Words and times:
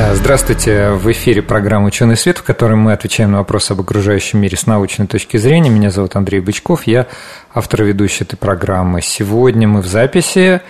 Э, 0.00 0.14
здравствуйте, 0.14 0.92
в 0.92 1.12
эфире 1.12 1.42
программа 1.42 1.88
«Ученый 1.88 2.16
свет», 2.16 2.38
в 2.38 2.42
которой 2.42 2.74
мы 2.74 2.94
отвечаем 2.94 3.32
на 3.32 3.38
вопросы 3.38 3.72
об 3.72 3.80
окружающем 3.82 4.38
мире 4.38 4.56
с 4.56 4.66
научной 4.66 5.06
точки 5.06 5.36
зрения. 5.36 5.68
Меня 5.68 5.90
зовут 5.90 6.16
Андрей 6.16 6.40
Бычков, 6.40 6.86
я 6.86 7.06
автор 7.52 7.82
ведущей 7.82 8.24
этой 8.24 8.36
программы. 8.36 9.02
Сегодня 9.02 9.68
мы 9.68 9.82
в 9.82 9.86
записи. 9.86 10.62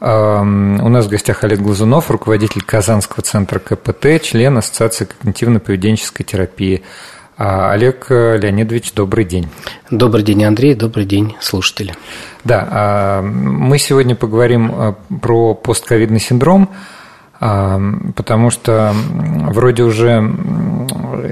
Эм, 0.00 0.82
у 0.82 0.88
нас 0.88 1.04
в 1.04 1.10
гостях 1.10 1.44
Олег 1.44 1.60
Глазунов, 1.60 2.10
руководитель 2.10 2.62
Казанского 2.62 3.20
центра 3.20 3.58
КПТ, 3.58 4.22
член 4.22 4.56
Ассоциации 4.56 5.06
когнитивно-поведенческой 5.06 6.24
терапии. 6.24 6.82
А, 7.36 7.72
Олег 7.72 8.06
Леонидович, 8.08 8.94
добрый 8.94 9.26
день. 9.26 9.50
Добрый 9.90 10.24
день, 10.24 10.44
Андрей, 10.44 10.74
добрый 10.74 11.04
день, 11.04 11.36
слушатели. 11.40 11.94
Да, 12.42 12.66
а, 12.70 13.22
мы 13.22 13.78
сегодня 13.78 14.16
поговорим 14.16 14.72
э, 14.74 14.94
про 15.20 15.52
постковидный 15.52 16.20
синдром– 16.20 16.70
потому 17.38 18.50
что 18.50 18.92
вроде 18.94 19.84
уже 19.84 20.18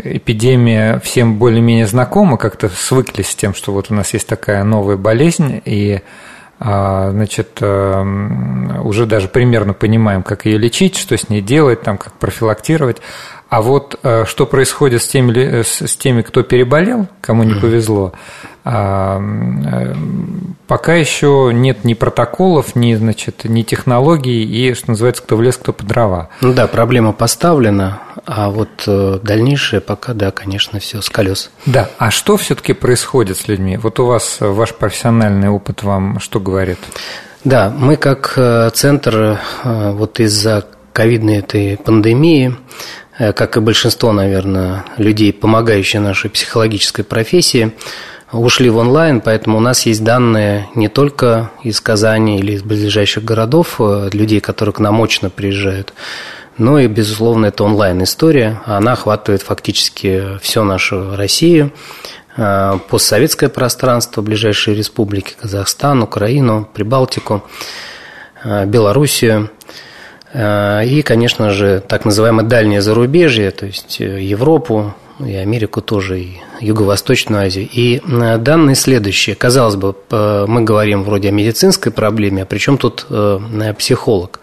эпидемия 0.04 1.00
всем 1.00 1.36
более-менее 1.36 1.86
знакома, 1.86 2.36
как-то 2.36 2.68
свыклись 2.68 3.30
с 3.30 3.34
тем, 3.34 3.54
что 3.54 3.72
вот 3.72 3.90
у 3.90 3.94
нас 3.94 4.12
есть 4.12 4.28
такая 4.28 4.62
новая 4.64 4.96
болезнь, 4.96 5.60
и 5.64 6.00
а, 6.58 7.10
значит, 7.10 7.60
уже 7.60 9.06
даже 9.06 9.28
примерно 9.28 9.74
понимаем, 9.74 10.22
как 10.22 10.46
ее 10.46 10.58
лечить, 10.58 10.96
что 10.96 11.16
с 11.16 11.28
ней 11.28 11.42
делать, 11.42 11.82
там, 11.82 11.98
как 11.98 12.14
профилактировать. 12.14 13.02
А 13.48 13.62
вот 13.62 13.98
э, 14.02 14.24
что 14.26 14.44
происходит 14.44 15.02
с 15.02 15.06
теми, 15.06 15.32
э, 15.38 15.62
с 15.62 15.96
теми, 15.96 16.22
кто 16.22 16.42
переболел, 16.42 17.06
кому 17.20 17.44
не 17.44 17.54
повезло, 17.54 18.12
а, 18.64 19.20
э, 19.20 19.94
пока 20.66 20.94
еще 20.94 21.52
нет 21.54 21.84
ни 21.84 21.94
протоколов, 21.94 22.74
ни, 22.74 22.94
значит, 22.96 23.44
ни 23.44 23.62
технологий, 23.62 24.42
и, 24.42 24.74
что 24.74 24.90
называется, 24.90 25.22
кто 25.22 25.36
в 25.36 25.42
лес, 25.42 25.56
кто 25.56 25.72
по 25.72 25.84
дрова. 25.84 26.28
Ну 26.40 26.52
да, 26.52 26.66
проблема 26.66 27.12
поставлена, 27.12 28.00
а 28.26 28.50
вот 28.50 28.82
дальнейшее 29.22 29.80
пока, 29.80 30.12
да, 30.12 30.32
конечно, 30.32 30.80
все 30.80 31.00
с 31.00 31.08
колес. 31.08 31.50
Да, 31.66 31.88
а 31.98 32.10
что 32.10 32.36
все-таки 32.36 32.72
происходит 32.72 33.36
с 33.36 33.46
людьми? 33.46 33.76
Вот 33.76 34.00
у 34.00 34.06
вас 34.06 34.38
ваш 34.40 34.74
профессиональный 34.74 35.48
опыт 35.48 35.84
вам 35.84 36.18
что 36.18 36.40
говорит? 36.40 36.78
Да, 37.44 37.72
мы 37.76 37.96
как 37.96 38.32
центр 38.74 39.38
вот 39.62 40.18
из-за 40.18 40.66
ковидной 40.92 41.36
этой 41.36 41.76
пандемии 41.76 42.56
как 43.18 43.56
и 43.56 43.60
большинство, 43.60 44.12
наверное, 44.12 44.84
людей, 44.98 45.32
помогающие 45.32 46.00
нашей 46.00 46.30
психологической 46.30 47.04
профессии, 47.04 47.72
ушли 48.32 48.68
в 48.68 48.76
онлайн, 48.76 49.20
поэтому 49.20 49.58
у 49.58 49.60
нас 49.60 49.86
есть 49.86 50.04
данные 50.04 50.68
не 50.74 50.88
только 50.88 51.50
из 51.62 51.80
Казани 51.80 52.38
или 52.38 52.52
из 52.52 52.62
ближайших 52.62 53.24
городов, 53.24 53.76
э, 53.78 54.10
людей, 54.12 54.40
которые 54.40 54.74
к 54.74 54.80
нам 54.80 55.00
очно 55.00 55.30
приезжают, 55.30 55.94
но 56.58 56.78
и, 56.78 56.88
безусловно, 56.88 57.46
это 57.46 57.64
онлайн-история. 57.64 58.60
Она 58.66 58.92
охватывает 58.92 59.42
фактически 59.42 60.38
всю 60.40 60.64
нашу 60.64 61.16
Россию, 61.16 61.72
э, 62.36 62.78
постсоветское 62.88 63.48
пространство, 63.48 64.22
ближайшие 64.22 64.76
республики, 64.76 65.34
Казахстан, 65.40 66.02
Украину, 66.02 66.68
Прибалтику, 66.72 67.44
Белоруссию– 68.44 69.50
Э, 69.64 69.95
и, 70.34 71.02
конечно 71.04 71.50
же, 71.50 71.82
так 71.86 72.04
называемое 72.04 72.44
дальнее 72.44 72.82
зарубежье, 72.82 73.50
то 73.50 73.66
есть 73.66 74.00
э, 74.00 74.22
Европу, 74.22 74.94
и 75.18 75.34
Америку 75.34 75.80
тоже, 75.80 76.20
и 76.20 76.36
Юго-Восточную 76.60 77.46
Азию. 77.46 77.68
И 77.72 78.02
э, 78.06 78.38
данные 78.38 78.74
следующие. 78.74 79.36
Казалось 79.36 79.76
бы, 79.76 79.94
мы 80.10 80.62
говорим 80.62 81.04
вроде 81.04 81.28
о 81.28 81.32
медицинской 81.32 81.92
проблеме, 81.92 82.42
а 82.42 82.46
причем 82.46 82.76
тут 82.76 83.06
психолог. 83.78 84.40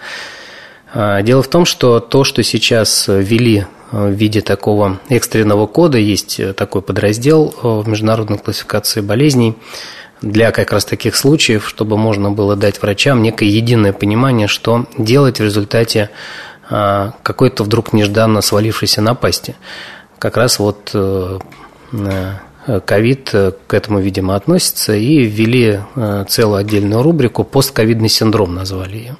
Дело 0.96 1.42
в 1.42 1.48
том, 1.48 1.66
что 1.66 2.00
то, 2.00 2.24
что 2.24 2.44
сейчас 2.44 3.06
ввели 3.08 3.66
в 3.92 4.12
виде 4.12 4.42
такого 4.42 5.00
экстренного 5.10 5.66
кода, 5.66 5.98
есть 5.98 6.40
такой 6.56 6.82
подраздел 6.82 7.54
в 7.62 7.88
международной 7.88 8.38
классификации 8.38 9.02
болезней– 9.02 9.56
для 10.24 10.52
как 10.52 10.72
раз 10.72 10.86
таких 10.86 11.16
случаев, 11.16 11.68
чтобы 11.68 11.98
можно 11.98 12.32
было 12.32 12.56
дать 12.56 12.82
врачам 12.82 13.22
некое 13.22 13.50
единое 13.50 13.92
понимание, 13.94 14.48
что 14.48 14.88
делать 14.98 15.40
в 15.40 15.44
результате 15.44 16.10
а, 16.70 17.14
какой-то 17.24 17.64
вдруг 17.64 17.92
нежданно 17.94 18.42
свалившейся 18.42 19.02
напасти. 19.02 19.56
Как 20.18 20.38
раз 20.38 20.60
вот 20.60 20.92
э, 20.94 21.40
э, 21.92 22.80
ковид 22.86 23.30
э, 23.34 23.52
к 23.68 23.74
этому, 23.74 24.00
видимо, 24.00 24.38
относится, 24.38 24.96
и 24.96 25.24
ввели 25.24 25.82
целую 26.30 26.58
отдельную 26.58 27.04
рубрику 27.04 27.44
«Постковидный 27.44 28.08
синдром» 28.08 28.56
назвали 28.56 28.96
ее. 28.96 29.18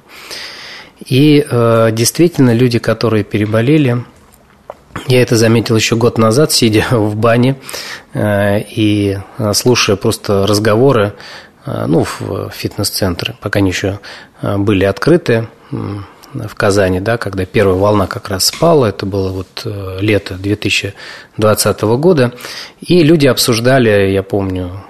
И 1.06 1.44
действительно 1.92 2.54
люди, 2.54 2.78
которые 2.78 3.24
переболели, 3.24 4.04
я 5.06 5.22
это 5.22 5.36
заметил 5.36 5.76
еще 5.76 5.96
год 5.96 6.18
назад, 6.18 6.52
сидя 6.52 6.86
в 6.90 7.16
бане 7.16 7.56
э, 8.12 8.60
и 8.60 9.18
э, 9.38 9.52
слушая 9.52 9.96
просто 9.96 10.46
разговоры 10.46 11.14
э, 11.66 11.84
ну, 11.86 12.04
в 12.04 12.50
фитнес-центры, 12.50 13.34
пока 13.40 13.58
они 13.58 13.70
еще 13.70 14.00
были 14.42 14.84
открыты 14.84 15.48
в 15.70 16.54
Казани, 16.56 17.00
да, 17.00 17.16
когда 17.16 17.46
первая 17.46 17.76
волна 17.76 18.06
как 18.06 18.28
раз 18.28 18.46
спала, 18.46 18.86
это 18.86 19.06
было 19.06 19.30
вот 19.30 19.66
лето 20.00 20.34
2020 20.34 21.82
года, 21.82 22.32
и 22.80 23.02
люди 23.02 23.26
обсуждали, 23.26 24.10
я 24.10 24.22
помню, 24.22 24.84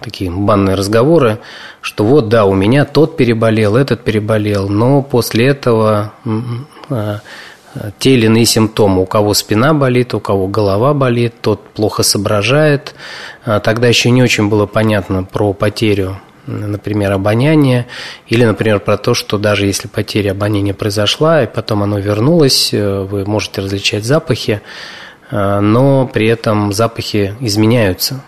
такие 0.00 0.30
банные 0.30 0.76
разговоры, 0.76 1.40
что 1.80 2.04
вот, 2.04 2.28
да, 2.28 2.44
у 2.44 2.54
меня 2.54 2.84
тот 2.84 3.16
переболел, 3.16 3.76
этот 3.76 4.04
переболел, 4.04 4.68
но 4.68 5.02
после 5.02 5.48
этого 5.48 6.12
те 7.98 8.14
или 8.14 8.26
иные 8.26 8.44
симптомы. 8.44 9.02
У 9.02 9.06
кого 9.06 9.34
спина 9.34 9.74
болит, 9.74 10.14
у 10.14 10.20
кого 10.20 10.46
голова 10.46 10.94
болит, 10.94 11.34
тот 11.40 11.62
плохо 11.70 12.02
соображает. 12.02 12.94
А 13.44 13.60
тогда 13.60 13.88
еще 13.88 14.10
не 14.10 14.22
очень 14.22 14.48
было 14.48 14.66
понятно 14.66 15.24
про 15.24 15.52
потерю 15.52 16.18
например, 16.48 17.12
обоняния, 17.12 17.86
или, 18.26 18.44
например, 18.44 18.80
про 18.80 18.96
то, 18.96 19.14
что 19.14 19.38
даже 19.38 19.66
если 19.66 19.86
потеря 19.86 20.32
обоняния 20.32 20.74
произошла, 20.74 21.42
и 21.42 21.46
потом 21.46 21.82
оно 21.82 21.98
вернулось, 21.98 22.72
э, 22.72 23.00
вы 23.02 23.26
можете 23.26 23.60
различать 23.60 24.04
запахи, 24.04 24.62
э, 25.30 25.60
но 25.60 26.06
при 26.06 26.26
этом 26.26 26.72
запахи 26.72 27.34
изменяются. 27.40 28.22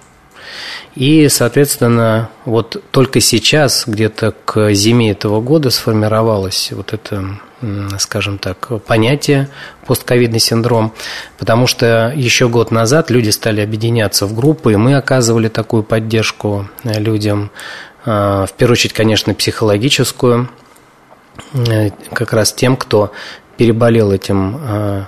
И, 0.94 1.28
соответственно, 1.28 2.30
вот 2.44 2.82
только 2.90 3.20
сейчас, 3.20 3.84
где-то 3.86 4.34
к 4.44 4.72
зиме 4.72 5.12
этого 5.12 5.40
года 5.40 5.70
сформировалось 5.70 6.72
вот 6.72 6.92
это 6.92 7.38
скажем 7.98 8.38
так, 8.38 8.82
понятие 8.84 9.48
постковидный 9.86 10.38
синдром, 10.38 10.94
потому 11.38 11.66
что 11.66 12.12
еще 12.16 12.48
год 12.48 12.70
назад 12.70 13.10
люди 13.10 13.30
стали 13.30 13.60
объединяться 13.60 14.26
в 14.26 14.34
группы, 14.34 14.72
и 14.72 14.76
мы 14.76 14.94
оказывали 14.94 15.48
такую 15.48 15.82
поддержку 15.82 16.68
э, 16.84 16.98
людям, 16.98 17.50
э, 18.06 18.46
в 18.48 18.52
первую 18.56 18.74
очередь, 18.74 18.94
конечно, 18.94 19.34
психологическую, 19.34 20.48
э, 21.52 21.90
как 22.12 22.32
раз 22.32 22.52
тем, 22.52 22.76
кто 22.76 23.12
переболел 23.56 24.10
этим 24.10 25.06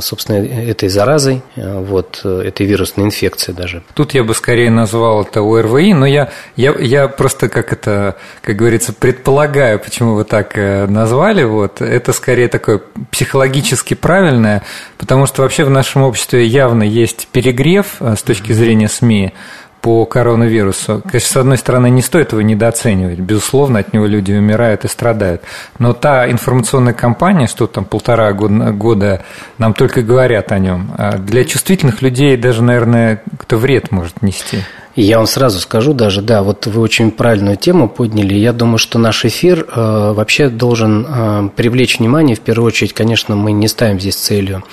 собственно, 0.00 0.36
этой 0.36 0.88
заразой, 0.88 1.42
э, 1.56 1.78
вот, 1.78 2.20
э, 2.24 2.42
этой 2.46 2.66
вирусной 2.66 3.06
инфекцией 3.06 3.56
даже. 3.56 3.82
Тут 3.94 4.14
я 4.14 4.24
бы 4.24 4.34
скорее 4.34 4.70
назвал 4.70 5.22
это 5.22 5.40
ОРВИ, 5.40 5.94
но 5.94 6.06
я, 6.06 6.30
я, 6.56 6.74
я 6.78 7.08
просто, 7.08 7.48
как 7.48 7.72
это, 7.72 8.16
как 8.42 8.56
говорится, 8.56 8.92
предполагаю, 8.92 9.78
почему 9.78 10.14
вы 10.14 10.24
так 10.24 10.56
назвали, 10.56 11.44
вот, 11.44 11.80
это 11.80 12.12
скорее 12.12 12.48
такое 12.48 12.80
психологически 13.10 13.94
правильное, 13.94 14.62
потому 14.98 15.26
что 15.26 15.42
вообще 15.42 15.64
в 15.64 15.70
нашем 15.70 16.02
обществе 16.02 16.46
явно 16.46 16.82
есть 16.82 17.28
перегрев 17.28 17.96
с 18.00 18.22
точки 18.22 18.52
зрения 18.52 18.88
СМИ, 18.88 19.32
по 19.80 20.04
коронавирусу. 20.04 21.02
Конечно, 21.02 21.28
с 21.28 21.36
одной 21.36 21.58
стороны, 21.58 21.90
не 21.90 22.02
стоит 22.02 22.32
его 22.32 22.42
недооценивать. 22.42 23.18
Безусловно, 23.18 23.80
от 23.80 23.92
него 23.92 24.06
люди 24.06 24.32
умирают 24.32 24.84
и 24.84 24.88
страдают. 24.88 25.42
Но 25.78 25.92
та 25.92 26.30
информационная 26.30 26.92
кампания, 26.92 27.46
что 27.46 27.66
там 27.66 27.84
полтора 27.84 28.32
года 28.32 29.22
нам 29.58 29.74
только 29.74 30.02
говорят 30.02 30.52
о 30.52 30.58
нем, 30.58 30.92
а 30.98 31.18
для 31.18 31.44
чувствительных 31.44 32.02
людей 32.02 32.36
даже, 32.36 32.62
наверное, 32.62 33.22
кто 33.38 33.56
вред 33.56 33.90
может 33.90 34.22
нести. 34.22 34.58
Я 34.96 35.18
вам 35.18 35.28
сразу 35.28 35.60
скажу 35.60 35.92
даже, 35.92 36.20
да, 36.20 36.42
вот 36.42 36.66
вы 36.66 36.80
очень 36.80 37.12
правильную 37.12 37.56
тему 37.56 37.88
подняли. 37.88 38.34
Я 38.34 38.52
думаю, 38.52 38.78
что 38.78 38.98
наш 38.98 39.24
эфир 39.24 39.60
э, 39.60 40.12
вообще 40.12 40.48
должен 40.48 41.06
э, 41.08 41.48
привлечь 41.54 42.00
внимание. 42.00 42.34
В 42.34 42.40
первую 42.40 42.66
очередь, 42.66 42.92
конечно, 42.92 43.36
мы 43.36 43.52
не 43.52 43.68
ставим 43.68 44.00
здесь 44.00 44.16
целью 44.16 44.64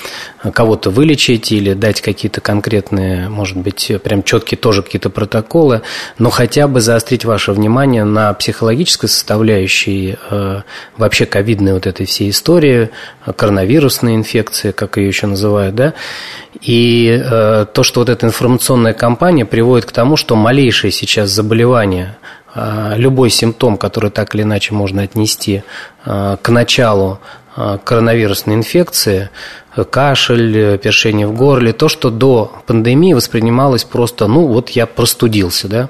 э, 0.43 0.49
кого-то 0.49 0.89
вылечить 0.89 1.51
или 1.51 1.73
дать 1.73 2.01
какие-то 2.01 2.41
конкретные, 2.41 3.29
может 3.29 3.57
быть, 3.57 3.91
прям 4.03 4.23
четкие 4.23 4.57
тоже 4.57 4.81
какие-то 4.81 5.11
протоколы, 5.11 5.83
но 6.17 6.31
хотя 6.31 6.67
бы 6.67 6.81
заострить 6.81 7.23
ваше 7.23 7.51
внимание 7.51 8.03
на 8.03 8.33
психологической 8.33 9.09
составляющей 9.09 10.17
э, 10.31 10.61
вообще 10.97 11.27
ковидной 11.27 11.73
вот 11.73 11.85
этой 11.85 12.07
всей 12.07 12.31
истории, 12.31 12.89
коронавирусной 13.35 14.15
инфекции, 14.15 14.71
как 14.71 14.97
ее 14.97 15.07
еще 15.07 15.27
называют, 15.27 15.75
да, 15.75 15.93
и 16.61 17.21
э, 17.23 17.65
то, 17.71 17.83
что 17.83 18.01
вот 18.01 18.09
эта 18.09 18.25
информационная 18.25 18.93
кампания 18.93 19.45
приводит 19.45 19.85
к 19.85 19.91
тому, 19.91 20.06
что 20.15 20.35
малейшее 20.35 20.91
сейчас 20.91 21.29
заболевание, 21.29 22.17
э, 22.55 22.93
любой 22.97 23.29
симптом, 23.29 23.77
который 23.77 24.11
так 24.11 24.35
или 24.35 24.43
иначе 24.43 24.73
можно 24.73 25.01
отнести 25.03 25.63
э, 26.05 26.37
к 26.41 26.49
началу 26.49 27.19
э, 27.55 27.77
коронавирусной 27.83 28.55
инфекции, 28.55 29.29
кашель, 29.91 30.77
першение 30.79 31.27
в 31.27 31.35
горле, 31.35 31.73
то, 31.73 31.87
что 31.87 32.09
до 32.09 32.51
пандемии 32.65 33.13
воспринималось 33.13 33.83
просто, 33.83 34.27
ну 34.27 34.47
вот 34.47 34.69
я 34.69 34.85
простудился, 34.87 35.67
да, 35.67 35.81
а, 35.83 35.89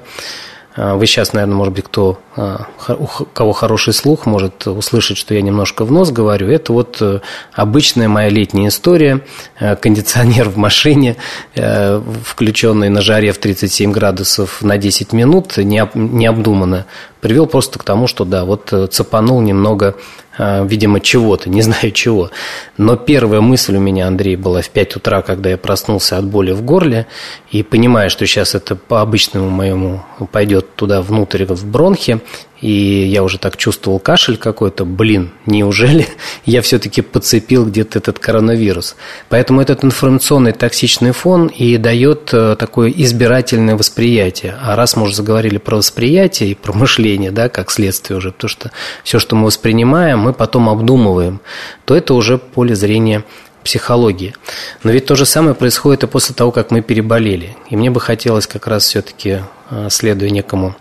вы 0.78 1.06
сейчас, 1.06 1.32
наверное, 1.32 1.56
может 1.56 1.74
быть, 1.74 1.84
кто, 1.86 2.20
а, 2.36 2.66
у 2.88 3.06
кого 3.06 3.52
хороший 3.52 3.92
слух, 3.92 4.26
может 4.26 4.64
услышать, 4.68 5.16
что 5.16 5.34
я 5.34 5.42
немножко 5.42 5.84
в 5.84 5.90
нос 5.90 6.12
говорю. 6.12 6.48
Это 6.48 6.72
вот 6.72 6.98
э, 7.00 7.18
обычная 7.52 8.06
моя 8.06 8.28
летняя 8.28 8.68
история. 8.68 9.22
Э, 9.58 9.74
кондиционер 9.74 10.48
в 10.48 10.56
машине, 10.56 11.16
э, 11.56 12.00
включенный 12.24 12.90
на 12.90 13.00
жаре 13.00 13.32
в 13.32 13.38
37 13.38 13.90
градусов 13.90 14.62
на 14.62 14.78
10 14.78 15.12
минут, 15.12 15.56
необдуманно, 15.56 16.86
привел 17.20 17.46
просто 17.46 17.80
к 17.80 17.82
тому, 17.82 18.06
что 18.06 18.24
да, 18.24 18.44
вот 18.44 18.72
цепанул 18.92 19.40
немного 19.40 19.96
а, 20.27 20.27
видимо, 20.38 21.00
чего-то, 21.00 21.50
не 21.50 21.62
знаю 21.68 21.90
чего. 21.92 22.30
Но 22.76 22.96
первая 22.96 23.40
мысль 23.40 23.76
у 23.76 23.80
меня, 23.80 24.06
Андрей, 24.06 24.36
была 24.36 24.62
в 24.62 24.70
5 24.70 24.96
утра, 24.96 25.22
когда 25.22 25.50
я 25.50 25.58
проснулся 25.58 26.18
от 26.18 26.24
боли 26.24 26.52
в 26.52 26.62
горле, 26.62 27.06
и 27.50 27.62
понимая, 27.62 28.08
что 28.08 28.26
сейчас 28.26 28.54
это 28.54 28.76
по 28.76 29.00
обычному 29.00 29.50
моему 29.50 30.02
пойдет 30.32 30.74
туда 30.74 31.02
внутрь, 31.02 31.44
в 31.44 31.66
бронхи, 31.66 32.20
и 32.60 33.04
я 33.06 33.22
уже 33.22 33.38
так 33.38 33.56
чувствовал 33.56 33.98
кашель 33.98 34.36
какой-то, 34.36 34.84
блин, 34.84 35.30
неужели 35.46 36.08
я 36.44 36.62
все-таки 36.62 37.02
подцепил 37.02 37.66
где-то 37.66 37.98
этот 37.98 38.18
коронавирус? 38.18 38.96
Поэтому 39.28 39.60
этот 39.60 39.84
информационный 39.84 40.52
токсичный 40.52 41.12
фон 41.12 41.46
и 41.46 41.76
дает 41.76 42.30
э, 42.32 42.56
такое 42.58 42.92
избирательное 42.96 43.76
восприятие. 43.76 44.56
А 44.60 44.74
раз 44.76 44.96
мы 44.96 45.04
уже 45.04 45.14
заговорили 45.14 45.58
про 45.58 45.76
восприятие 45.76 46.50
и 46.50 46.54
про 46.54 46.72
мышление, 46.72 47.30
да, 47.30 47.48
как 47.48 47.70
следствие 47.70 48.18
уже, 48.18 48.32
потому 48.32 48.48
что 48.48 48.70
все, 49.04 49.18
что 49.18 49.36
мы 49.36 49.46
воспринимаем, 49.46 50.18
мы 50.18 50.32
потом 50.32 50.68
обдумываем, 50.68 51.40
то 51.84 51.94
это 51.94 52.14
уже 52.14 52.38
поле 52.38 52.74
зрения 52.74 53.24
психологии. 53.62 54.34
Но 54.82 54.90
ведь 54.90 55.06
то 55.06 55.14
же 55.14 55.26
самое 55.26 55.54
происходит 55.54 56.04
и 56.04 56.06
после 56.06 56.34
того, 56.34 56.52
как 56.52 56.70
мы 56.70 56.80
переболели. 56.80 57.56
И 57.70 57.76
мне 57.76 57.90
бы 57.90 58.00
хотелось 58.00 58.46
как 58.46 58.66
раз 58.66 58.84
все-таки, 58.84 59.42
э, 59.70 59.88
следуя 59.90 60.30
некому, 60.30 60.74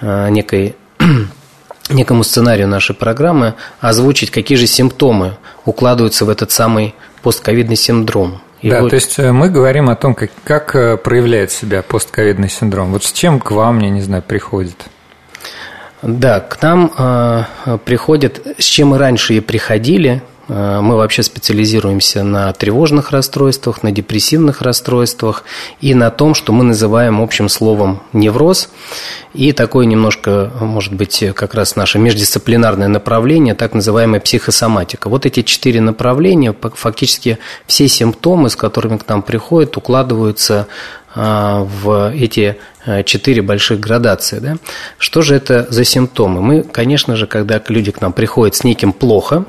э, 0.00 0.28
некой 0.30 0.76
некому 1.90 2.22
сценарию 2.24 2.68
нашей 2.68 2.94
программы 2.94 3.54
озвучить, 3.80 4.30
какие 4.30 4.58
же 4.58 4.66
симптомы 4.66 5.36
укладываются 5.64 6.24
в 6.24 6.28
этот 6.28 6.50
самый 6.50 6.94
постковидный 7.22 7.76
синдром. 7.76 8.40
И 8.60 8.70
да, 8.70 8.82
вот... 8.82 8.90
то 8.90 8.96
есть 8.96 9.18
э, 9.18 9.32
мы 9.32 9.48
говорим 9.48 9.88
о 9.88 9.96
том, 9.96 10.14
как, 10.14 10.30
как 10.44 10.76
э, 10.76 10.96
проявляет 10.98 11.50
себя 11.50 11.82
постковидный 11.82 12.50
синдром. 12.50 12.92
Вот 12.92 13.04
с 13.04 13.12
чем 13.12 13.40
к 13.40 13.52
вам, 13.52 13.78
я 13.80 13.88
не 13.88 14.02
знаю, 14.02 14.22
приходит? 14.22 14.76
Да, 16.02 16.40
к 16.40 16.60
нам 16.62 16.92
э, 16.96 17.78
приходят, 17.84 18.40
с 18.58 18.64
чем 18.64 18.88
мы 18.88 18.98
раньше 18.98 19.34
и 19.34 19.40
приходили, 19.40 20.22
мы 20.50 20.96
вообще 20.96 21.22
специализируемся 21.22 22.24
на 22.24 22.52
тревожных 22.52 23.12
расстройствах, 23.12 23.82
на 23.84 23.92
депрессивных 23.92 24.62
расстройствах 24.62 25.44
и 25.80 25.94
на 25.94 26.10
том, 26.10 26.34
что 26.34 26.52
мы 26.52 26.64
называем 26.64 27.20
общим 27.20 27.48
словом 27.48 28.02
невроз. 28.12 28.68
И 29.32 29.52
такое 29.52 29.86
немножко, 29.86 30.50
может 30.60 30.92
быть, 30.92 31.22
как 31.34 31.54
раз 31.54 31.76
наше 31.76 31.98
междисциплинарное 32.00 32.88
направление, 32.88 33.54
так 33.54 33.74
называемая 33.74 34.20
психосоматика. 34.20 35.08
Вот 35.08 35.24
эти 35.24 35.42
четыре 35.42 35.80
направления, 35.80 36.54
фактически 36.74 37.38
все 37.66 37.86
симптомы, 37.86 38.50
с 38.50 38.56
которыми 38.56 38.96
к 38.96 39.08
нам 39.08 39.22
приходят, 39.22 39.76
укладываются 39.76 40.66
э, 41.14 41.66
в 41.82 42.12
эти 42.12 42.56
э, 42.84 43.04
четыре 43.04 43.42
больших 43.42 43.78
градации. 43.78 44.40
Да? 44.40 44.56
Что 44.98 45.22
же 45.22 45.36
это 45.36 45.66
за 45.70 45.84
симптомы? 45.84 46.40
Мы, 46.40 46.62
конечно 46.62 47.14
же, 47.14 47.28
когда 47.28 47.62
люди 47.68 47.92
к 47.92 48.00
нам 48.00 48.12
приходят 48.12 48.56
с 48.56 48.64
неким 48.64 48.92
плохо, 48.92 49.44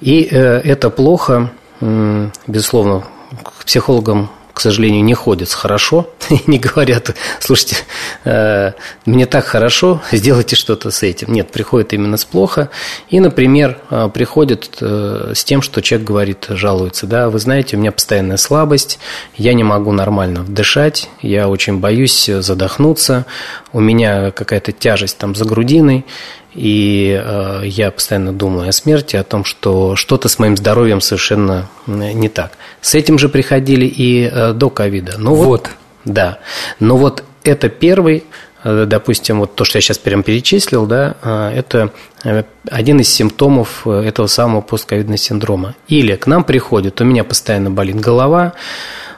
и 0.00 0.28
э, 0.30 0.60
это 0.60 0.90
плохо, 0.90 1.50
безусловно, 1.80 3.04
к 3.42 3.64
психологам 3.64 4.30
к 4.54 4.60
сожалению, 4.60 5.02
не 5.02 5.14
ходят 5.14 5.52
хорошо 5.52 6.08
не 6.46 6.58
говорят, 6.58 7.14
слушайте, 7.40 7.76
э, 8.24 8.72
мне 9.04 9.26
так 9.26 9.44
хорошо, 9.44 10.00
сделайте 10.12 10.56
что-то 10.56 10.90
с 10.90 11.02
этим. 11.02 11.32
Нет, 11.32 11.50
приходят 11.50 11.92
именно 11.92 12.16
с 12.16 12.24
плохо. 12.24 12.70
И, 13.08 13.20
например, 13.20 13.78
э, 13.90 14.08
приходят 14.14 14.70
с 14.80 15.44
тем, 15.44 15.60
что 15.60 15.82
человек 15.82 16.06
говорит, 16.06 16.46
жалуется, 16.48 17.06
да, 17.06 17.28
вы 17.28 17.38
знаете, 17.38 17.76
у 17.76 17.80
меня 17.80 17.92
постоянная 17.92 18.36
слабость, 18.36 18.98
я 19.36 19.54
не 19.54 19.64
могу 19.64 19.92
нормально 19.92 20.44
дышать, 20.44 21.10
я 21.20 21.48
очень 21.48 21.78
боюсь 21.78 22.26
задохнуться, 22.26 23.26
у 23.72 23.80
меня 23.80 24.30
какая-то 24.30 24.72
тяжесть 24.72 25.18
там 25.18 25.34
за 25.34 25.44
грудиной, 25.44 26.06
и 26.54 27.20
э, 27.22 27.62
я 27.64 27.90
постоянно 27.90 28.32
думаю 28.32 28.68
о 28.68 28.72
смерти, 28.72 29.16
о 29.16 29.24
том, 29.24 29.44
что 29.44 29.96
что-то 29.96 30.28
с 30.28 30.38
моим 30.38 30.56
здоровьем 30.56 31.00
совершенно 31.00 31.68
не 31.86 32.28
так. 32.28 32.52
С 32.80 32.94
этим 32.94 33.18
же 33.18 33.28
приходили 33.28 33.86
и 33.86 34.28
э, 34.30 34.52
до 34.52 34.70
ковида. 34.70 35.14
Ну 35.18 35.34
вот. 35.34 35.46
вот. 35.46 35.70
Да. 36.04 36.38
Но 36.80 36.96
вот 36.96 37.24
это 37.42 37.68
первый, 37.68 38.24
э, 38.62 38.84
допустим, 38.86 39.40
вот 39.40 39.54
то, 39.54 39.64
что 39.64 39.78
я 39.78 39.82
сейчас 39.82 39.98
прям 39.98 40.22
перечислил, 40.22 40.86
да, 40.86 41.16
э, 41.22 41.52
это 41.56 41.90
э, 42.24 42.44
один 42.70 43.00
из 43.00 43.08
симптомов 43.08 43.86
этого 43.86 44.26
самого 44.26 44.60
постковидного 44.60 45.18
синдрома. 45.18 45.74
Или 45.88 46.14
к 46.16 46.26
нам 46.26 46.44
приходит, 46.44 47.00
у 47.00 47.04
меня 47.04 47.24
постоянно 47.24 47.70
болит 47.70 47.96
голова, 47.96 48.54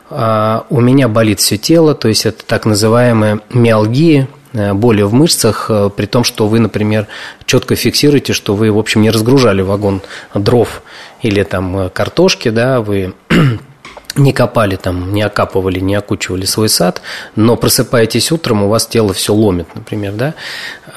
у 0.09 0.81
меня 0.81 1.09
болит 1.09 1.41
все 1.41 1.57
тело, 1.59 1.97
то 1.97 2.07
есть 2.07 2.27
это 2.27 2.45
так 2.47 2.65
называемая 2.65 3.41
миалгия, 3.51 4.29
Э, 4.29 4.36
боли 4.57 5.03
в 5.03 5.13
мышцах, 5.13 5.67
э, 5.69 5.91
при 5.95 6.07
том, 6.07 6.25
что 6.25 6.49
вы, 6.49 6.61
например, 6.61 7.07
четко 7.45 7.77
фиксируете, 7.77 8.33
что 8.33 8.55
вы, 8.55 8.73
в 8.73 8.79
общем, 8.79 9.03
не 9.03 9.11
разгружали 9.11 9.63
вагон 9.63 10.03
дров 10.35 10.83
или 11.23 11.43
там 11.43 11.79
э, 11.79 11.89
картошки, 11.91 12.49
да, 12.49 12.81
вы 12.81 13.15
не 14.17 14.33
копали 14.33 14.77
там, 14.77 15.13
не 15.13 15.23
окапывали, 15.23 15.79
не 15.79 15.95
окучивали 15.95 16.47
свой 16.47 16.69
сад, 16.69 17.03
но 17.35 17.57
просыпаетесь 17.57 18.33
утром, 18.33 18.63
у 18.63 18.69
вас 18.69 18.87
тело 18.87 19.13
все 19.13 19.35
ломит, 19.35 19.75
например, 19.75 20.13
да. 20.13 20.35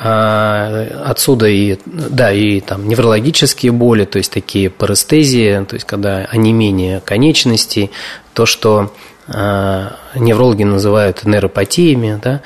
А 0.01 1.04
отсюда 1.06 1.48
и, 1.48 1.78
да, 1.86 2.32
и 2.32 2.62
там 2.62 2.88
неврологические 2.88 3.74
боли, 3.74 4.06
то 4.06 4.18
есть 4.18 4.32
такие 4.32 4.70
парестезии, 4.70 5.66
то 5.68 5.74
есть 5.74 5.86
когда 5.86 6.25
онемение 6.32 7.01
конечностей, 7.01 7.92
то, 8.34 8.46
что 8.46 8.94
неврологи 9.28 10.63
называют 10.63 11.24
нейропатиями, 11.25 12.20
да, 12.24 12.32
а, 12.32 12.42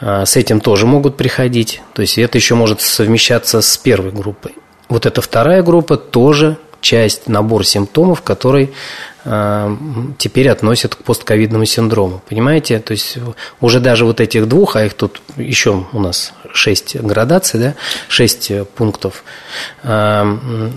с 0.00 0.36
этим 0.36 0.60
тоже 0.60 0.86
могут 0.86 1.16
приходить. 1.16 1.82
То 1.94 2.02
есть 2.02 2.18
это 2.18 2.38
еще 2.38 2.54
может 2.54 2.80
совмещаться 2.80 3.62
с 3.62 3.76
первой 3.76 4.12
группой. 4.12 4.52
Вот 4.88 5.06
эта 5.06 5.20
вторая 5.20 5.62
группа 5.62 5.96
тоже 5.96 6.58
часть, 6.80 7.28
набор 7.28 7.64
симптомов, 7.64 8.22
который 8.22 8.72
э, 9.24 9.76
теперь 10.18 10.48
относят 10.48 10.94
к 10.94 10.98
постковидному 10.98 11.64
синдрому. 11.64 12.22
Понимаете? 12.28 12.78
То 12.78 12.92
есть 12.92 13.18
уже 13.60 13.80
даже 13.80 14.04
вот 14.04 14.20
этих 14.20 14.46
двух, 14.46 14.76
а 14.76 14.84
их 14.84 14.94
тут 14.94 15.20
еще 15.36 15.86
у 15.92 16.00
нас 16.00 16.32
шесть 16.52 16.96
градаций, 16.96 17.58
да, 17.58 17.74
шесть 18.08 18.52
пунктов, 18.76 19.24
э, 19.82 20.70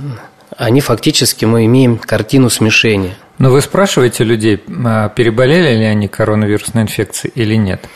они 0.58 0.82
фактически 0.82 1.46
мы 1.46 1.66
имеем 1.66 1.98
картину 1.98 2.50
смешения. 2.50 3.16
Но 3.38 3.52
вы 3.52 3.62
спрашиваете 3.62 4.24
людей, 4.26 4.58
переболели 4.58 5.78
ли 5.78 5.86
они 5.86 6.08
коронавирусной 6.08 6.84
инфекцией 6.84 7.32
или 7.36 7.56
нет? 7.56 7.88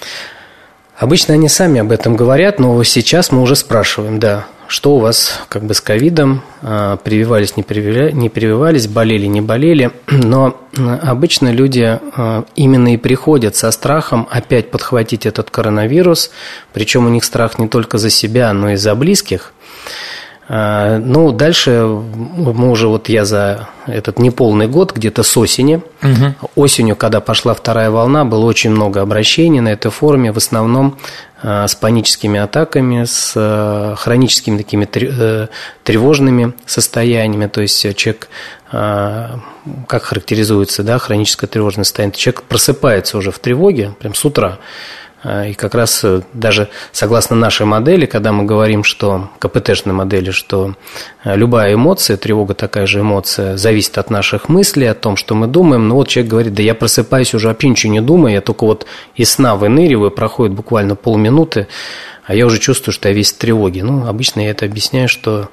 Обычно 1.03 1.33
они 1.33 1.49
сами 1.49 1.81
об 1.81 1.91
этом 1.91 2.15
говорят, 2.15 2.59
но 2.59 2.81
сейчас 2.85 3.29
мы 3.29 3.41
уже 3.41 3.57
спрашиваем, 3.57 4.21
да, 4.21 4.45
что 4.67 4.95
у 4.95 4.99
вас 4.99 5.41
как 5.49 5.65
бы 5.65 5.73
с 5.73 5.81
ковидом, 5.81 6.43
а, 6.61 6.95
прививались, 6.95 7.57
не, 7.57 7.63
прививали, 7.63 8.13
не 8.13 8.29
прививались, 8.29 8.87
болели, 8.87 9.25
не 9.25 9.41
болели. 9.41 9.91
Но 10.07 10.55
обычно 10.77 11.51
люди 11.51 11.99
а, 12.15 12.45
именно 12.55 12.93
и 12.93 12.97
приходят 12.97 13.57
со 13.57 13.69
страхом 13.71 14.29
опять 14.31 14.71
подхватить 14.71 15.25
этот 15.25 15.49
коронавирус, 15.49 16.31
причем 16.71 17.05
у 17.05 17.09
них 17.09 17.25
страх 17.25 17.59
не 17.59 17.67
только 17.67 17.97
за 17.97 18.09
себя, 18.09 18.53
но 18.53 18.69
и 18.69 18.77
за 18.77 18.95
близких. 18.95 19.51
А, 20.55 20.99
ну, 20.99 21.31
дальше 21.31 21.83
мы 21.83 22.69
уже, 22.69 22.87
вот 22.87 23.09
я 23.09 23.25
за 23.25 23.69
этот 23.87 24.19
неполный 24.19 24.67
год, 24.67 24.93
где-то 24.93 25.23
с 25.23 25.35
осени, 25.35 25.81
угу. 26.03 26.35
осенью, 26.53 26.95
когда 26.95 27.21
пошла 27.21 27.55
вторая 27.55 27.89
волна, 27.89 28.23
было 28.23 28.45
очень 28.45 28.69
много 28.69 29.01
обращений 29.01 29.61
на 29.61 29.69
этой 29.69 29.89
форуме, 29.89 30.31
в 30.31 30.37
основном 30.37 30.99
а, 31.41 31.67
с 31.67 31.73
паническими 31.73 32.39
атаками, 32.39 33.05
с 33.05 33.33
а, 33.35 33.95
хроническими 33.97 34.57
такими 34.57 34.87
э, 34.93 35.47
тревожными 35.83 36.53
состояниями, 36.67 37.47
то 37.47 37.61
есть 37.61 37.81
человек, 37.97 38.29
как 38.69 40.03
характеризуется, 40.03 40.83
да, 40.83 40.99
хроническое 40.99 41.47
тревожное 41.47 41.83
состояние, 41.83 42.15
человек 42.15 42.43
просыпается 42.43 43.17
уже 43.17 43.31
в 43.31 43.39
тревоге, 43.39 43.95
прям 43.99 44.13
с 44.13 44.23
утра, 44.23 44.59
и 45.23 45.53
как 45.53 45.73
раз 45.73 46.03
э, 46.03 46.21
даже 46.33 46.67
согласно 46.91 47.35
нашей 47.35 47.65
модели, 47.65 48.05
когда 48.05 48.33
мы 48.33 48.43
говорим, 48.43 48.83
что 48.83 49.29
КПТшной 49.39 49.93
модели, 49.93 50.31
что 50.31 50.73
э, 51.23 51.35
любая 51.35 51.75
эмоция, 51.75 52.17
тревога 52.17 52.53
такая 52.53 52.87
же 52.87 52.99
эмоция, 52.99 53.55
зависит 53.55 53.97
от 53.97 54.09
наших 54.09 54.49
мыслей, 54.49 54.87
о 54.87 54.93
том, 54.93 55.15
что 55.15 55.33
мы 55.33 55.47
думаем. 55.47 55.87
Но 55.87 55.95
вот 55.95 56.09
человек 56.09 56.29
говорит, 56.29 56.53
да 56.53 56.61
я 56.61 56.75
просыпаюсь 56.75 57.33
уже 57.33 57.47
вообще 57.47 57.69
ничего 57.69 57.93
не 57.93 58.01
думаю, 58.01 58.33
я 58.33 58.41
только 58.41 58.65
вот 58.65 58.85
из 59.15 59.31
сна 59.31 59.55
выныриваю, 59.55 60.11
проходит 60.11 60.53
буквально 60.55 60.95
полминуты, 60.95 61.67
а 62.25 62.33
я 62.35 62.45
уже 62.45 62.57
чувствую, 62.57 62.93
что 62.93 63.09
я 63.09 63.15
весь 63.15 63.33
в 63.33 63.37
тревоге. 63.37 63.83
Ну, 63.83 64.07
обычно 64.07 64.39
я 64.39 64.51
это 64.51 64.65
объясняю, 64.65 65.09
что 65.09 65.49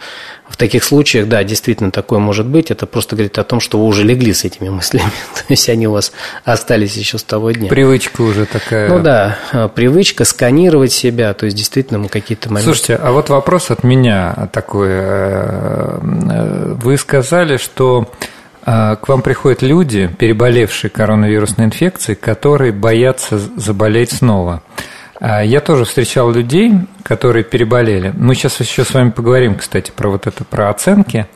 в 0.48 0.56
таких 0.56 0.84
случаях, 0.84 1.28
да, 1.28 1.42
действительно 1.42 1.90
такое 1.90 2.20
может 2.20 2.46
быть. 2.46 2.70
Это 2.70 2.86
просто 2.86 3.16
говорит 3.16 3.38
о 3.38 3.44
том, 3.44 3.60
что 3.60 3.78
вы 3.78 3.86
уже 3.86 4.04
легли 4.04 4.32
с 4.32 4.44
этими 4.44 4.68
мыслями. 4.68 5.10
То 5.34 5.44
есть 5.48 5.68
они 5.68 5.88
у 5.88 5.92
вас 5.92 6.12
остались 6.44 6.96
еще 6.96 7.18
с 7.18 7.24
того 7.24 7.50
дня. 7.50 7.68
Привычка 7.68 8.22
уже 8.22 8.46
такая. 8.46 8.88
Ну 8.88 9.00
да, 9.00 9.38
а, 9.52 9.68
привычка 9.68 10.24
сканировать 10.24 10.92
себя. 10.92 11.34
То 11.34 11.46
есть 11.46 11.56
действительно 11.56 11.98
мы 11.98 12.08
какие-то 12.08 12.48
моменты... 12.48 12.66
Слушайте, 12.66 12.96
а 12.96 13.10
вот 13.10 13.30
вопрос 13.30 13.70
от 13.70 13.82
меня 13.82 14.48
такой. 14.52 14.88
Э, 14.90 15.98
э, 16.00 16.74
вы 16.80 16.96
сказали, 16.98 17.56
что 17.56 18.08
э, 18.64 18.96
к 19.00 19.08
вам 19.08 19.22
приходят 19.22 19.62
люди, 19.62 20.08
переболевшие 20.18 20.90
коронавирусной 20.90 21.66
инфекцией, 21.66 22.16
которые 22.16 22.72
боятся 22.72 23.40
заболеть 23.56 24.12
снова. 24.12 24.62
А, 25.20 25.44
я 25.44 25.60
тоже 25.60 25.84
встречал 25.84 26.32
людей, 26.32 26.72
которые 27.02 27.44
переболели. 27.44 28.12
Мы 28.16 28.34
сейчас 28.34 28.58
еще 28.60 28.84
с 28.84 28.94
вами 28.94 29.10
поговорим, 29.10 29.54
кстати, 29.54 29.92
про 29.94 30.08
вот 30.08 30.26
это, 30.26 30.44
про 30.44 30.70
оценки. 30.70 31.26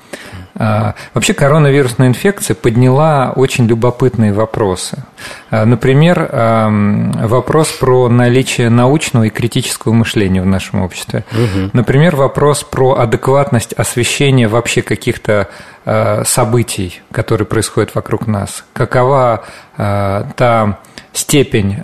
А, 0.57 0.95
вообще 1.15 1.35
коронавирусная 1.35 2.09
инфекция 2.09 2.55
подняла 2.55 3.33
очень 3.35 3.67
любопытные 3.67 4.33
вопросы. 4.33 5.03
А, 5.51 5.65
например, 5.65 6.29
вопрос 7.27 7.73
про 7.73 8.09
наличие 8.09 8.71
научного 8.71 9.25
и 9.25 9.31
критического 9.31 9.93
мышления 9.93 10.43
в 10.43 10.47
нашем 10.47 10.83
обществе. 10.83 11.25
Угу. 11.33 11.71
Например, 11.73 12.17
вопрос 12.17 12.63
про 12.63 12.99
адекватность 12.99 13.73
освещения 13.73 14.49
вообще 14.49 14.83
каких-то 14.83 15.49
событий, 16.25 17.03
которые 17.13 17.47
происходят 17.47 17.95
вокруг 17.95 18.27
нас. 18.27 18.65
Какова 18.73 19.45
та 19.77 20.79
степень 21.13 21.77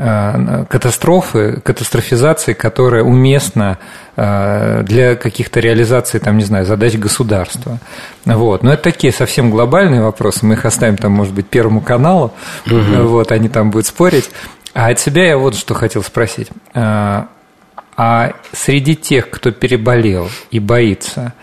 катастрофы, 0.69 1.61
катастрофизации, 1.63 2.55
которая 2.55 3.03
уместна 3.03 3.79
для 4.17 5.17
каких-то 5.17 5.61
реализаций, 5.61 6.21
там, 6.21 6.37
не 6.37 6.45
знаю, 6.45 6.67
задач 6.67 6.95
государства. 6.97 7.79
Вот. 8.25 8.63
Но 8.63 8.73
это 8.73 8.83
такие 8.83 9.13
совсем 9.13 9.51
глобальные 9.51 10.03
вопросы, 10.03 10.45
мы 10.45 10.55
их 10.55 10.65
оставим 10.65 10.97
там, 10.97 11.13
может 11.13 11.33
быть, 11.33 11.49
Первому 11.49 11.81
каналу, 11.81 12.33
угу. 12.67 12.77
вот, 13.09 13.33
они 13.33 13.49
там 13.49 13.71
будут 13.71 13.87
спорить. 13.87 14.31
А 14.75 14.89
от 14.89 15.01
себя 15.01 15.27
я 15.27 15.39
вот 15.39 15.55
что 15.55 15.75
хотел 15.75 16.03
спросить. 16.03 16.49
Э, 16.75 17.25
а 17.97 18.33
среди 18.53 18.97
тех, 18.97 19.29
кто 19.31 19.51
переболел 19.51 20.31
и 20.51 20.59
боится, 20.59 21.35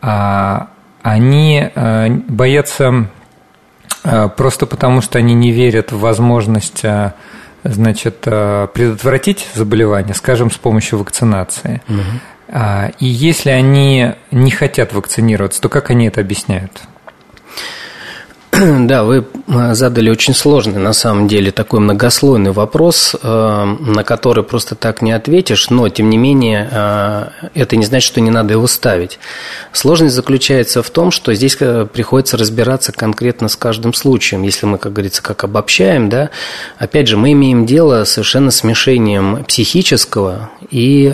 они 0.00 1.70
боятся 2.28 3.06
просто 4.36 4.66
потому, 4.66 5.00
что 5.00 5.18
они 5.18 5.34
не 5.34 5.50
верят 5.50 5.90
в 5.90 5.98
возможность 5.98 6.84
значит, 7.64 8.22
а, 8.26 8.66
предотвратить 8.68 9.48
заболевание, 9.54 10.14
скажем, 10.14 10.50
с 10.50 10.56
помощью 10.56 10.98
вакцинации. 10.98 11.82
Угу. 11.88 12.58
И 12.98 13.06
если 13.06 13.50
они 13.50 14.14
не 14.32 14.50
хотят 14.50 14.92
вакцинироваться, 14.92 15.60
то 15.60 15.68
как 15.68 15.90
они 15.90 16.08
это 16.08 16.20
объясняют? 16.20 16.82
Да, 18.80 19.04
вы 19.04 19.24
э, 19.48 19.74
задали 19.74 20.10
очень 20.10 20.34
сложный, 20.34 20.78
на 20.78 20.92
самом 20.92 21.28
деле, 21.28 21.50
такой 21.50 21.80
многослойный 21.80 22.52
вопрос, 22.52 23.16
э, 23.20 23.76
на 23.80 24.04
который 24.04 24.44
просто 24.44 24.74
так 24.74 25.02
не 25.02 25.12
ответишь, 25.12 25.70
но, 25.70 25.88
тем 25.88 26.10
не 26.10 26.18
менее, 26.18 26.68
э, 26.70 27.26
это 27.54 27.76
не 27.76 27.84
значит, 27.84 28.06
что 28.06 28.20
не 28.20 28.30
надо 28.30 28.54
его 28.54 28.66
ставить. 28.66 29.18
Сложность 29.72 30.14
заключается 30.14 30.82
в 30.82 30.90
том, 30.90 31.10
что 31.10 31.34
здесь 31.34 31.56
приходится 31.56 32.36
разбираться 32.36 32.92
конкретно 32.92 33.48
с 33.48 33.56
каждым 33.56 33.94
случаем. 33.94 34.42
Если 34.42 34.66
мы, 34.66 34.78
как 34.78 34.92
говорится, 34.92 35.22
как 35.22 35.44
обобщаем, 35.44 36.08
да, 36.08 36.30
опять 36.78 37.08
же, 37.08 37.16
мы 37.16 37.32
имеем 37.32 37.66
дело 37.66 38.04
совершенно 38.04 38.50
смешением 38.50 39.44
психического 39.44 40.50
и 40.70 41.04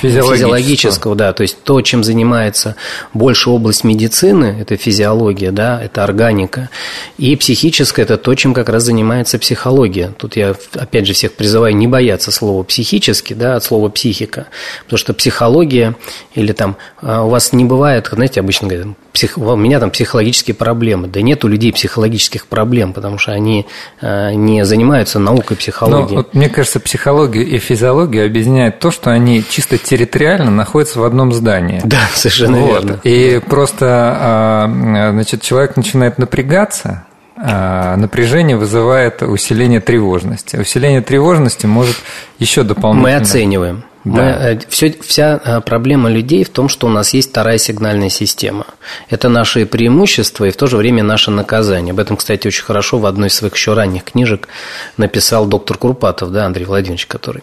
физиологического. 0.00 0.34
физиологического, 0.34 1.14
да, 1.14 1.32
то 1.32 1.42
есть 1.42 1.62
то, 1.62 1.80
чем 1.82 2.04
занимается 2.04 2.76
больше 3.12 3.50
область 3.50 3.84
медицины, 3.84 4.56
это 4.60 4.76
физиология, 4.76 5.50
да, 5.50 5.80
это 5.82 6.04
органика, 6.04 6.49
психика. 6.50 6.70
И 7.18 7.36
психическое– 7.36 8.02
это 8.04 8.16
то, 8.16 8.34
чем 8.34 8.54
как 8.54 8.68
раз 8.68 8.84
занимается 8.84 9.38
психология. 9.38 10.12
Тут 10.18 10.36
я, 10.36 10.54
опять 10.74 11.06
же, 11.06 11.12
всех 11.12 11.32
призываю 11.32 11.74
не 11.76 11.86
бояться 11.86 12.30
слова 12.30 12.62
«психически», 12.62 13.34
да, 13.34 13.56
от 13.56 13.64
слова 13.64 13.88
«психика», 13.88 14.48
потому 14.84 14.98
что 14.98 15.14
психология 15.14 15.94
или 16.34 16.52
там 16.52 16.76
а, 17.00 17.24
у 17.24 17.30
вас 17.30 17.52
не 17.52 17.64
бывает, 17.64 18.08
знаете, 18.12 18.40
обычно 18.40 18.68
говорят, 18.68 18.88
псих... 19.20 19.36
у 19.36 19.56
меня 19.56 19.80
там 19.80 19.90
психологические 19.90 20.54
проблемы. 20.54 21.08
Да 21.08 21.20
нет 21.20 21.44
у 21.44 21.48
людей 21.48 21.72
психологических 21.72 22.46
проблем, 22.46 22.92
потому 22.92 23.18
что 23.18 23.32
они 23.32 23.66
а, 24.00 24.32
не 24.32 24.64
занимаются 24.64 25.18
наукой 25.18 25.56
психологии. 25.56 26.16
Вот, 26.16 26.34
мне 26.34 26.48
кажется, 26.48 26.80
психологию 26.80 27.46
и 27.46 27.58
физиологию 27.58 28.24
объединяет 28.24 28.78
то, 28.78 28.90
что 28.90 29.10
они 29.10 29.44
чисто 29.48 29.76
территориально 29.76 30.50
находятся 30.50 31.00
в 31.00 31.04
одном 31.04 31.32
здании. 31.32 31.82
Да, 31.84 32.00
совершенно 32.14 32.58
вот. 32.58 32.84
верно. 32.84 33.00
И 33.04 33.40
просто, 33.46 33.86
а, 33.86 35.10
значит, 35.12 35.42
человек 35.42 35.76
начинает 35.76 36.18
напрягаться, 36.18 37.04
а, 37.36 37.96
напряжение 37.96 38.56
вызывает 38.56 39.22
усиление 39.22 39.80
тревожности. 39.80 40.56
Усиление 40.56 41.02
тревожности 41.02 41.66
может 41.66 41.96
еще 42.38 42.62
дополнительно... 42.62 43.16
Мы 43.16 43.22
оцениваем. 43.22 43.84
Мы, 44.04 44.20
э, 44.22 44.58
все, 44.68 44.94
вся 45.02 45.40
э, 45.44 45.60
проблема 45.60 46.10
людей 46.10 46.42
в 46.44 46.48
том, 46.48 46.68
что 46.68 46.86
у 46.86 46.90
нас 46.90 47.12
есть 47.12 47.30
вторая 47.30 47.58
сигнальная 47.58 48.08
система. 48.08 48.66
Это 49.10 49.28
наше 49.28 49.66
преимущество 49.66 50.46
и 50.46 50.50
в 50.50 50.56
то 50.56 50.66
же 50.66 50.78
время 50.78 51.02
наше 51.02 51.30
наказание. 51.30 51.92
Об 51.92 51.98
этом, 51.98 52.16
кстати, 52.16 52.46
очень 52.46 52.64
хорошо 52.64 52.98
в 52.98 53.04
одной 53.04 53.28
из 53.28 53.34
своих 53.34 53.54
еще 53.54 53.74
ранних 53.74 54.04
книжек 54.04 54.48
написал 54.96 55.44
доктор 55.46 55.76
Курпатов, 55.76 56.32
да, 56.32 56.46
Андрей 56.46 56.64
Владимирович, 56.64 57.06
который 57.06 57.42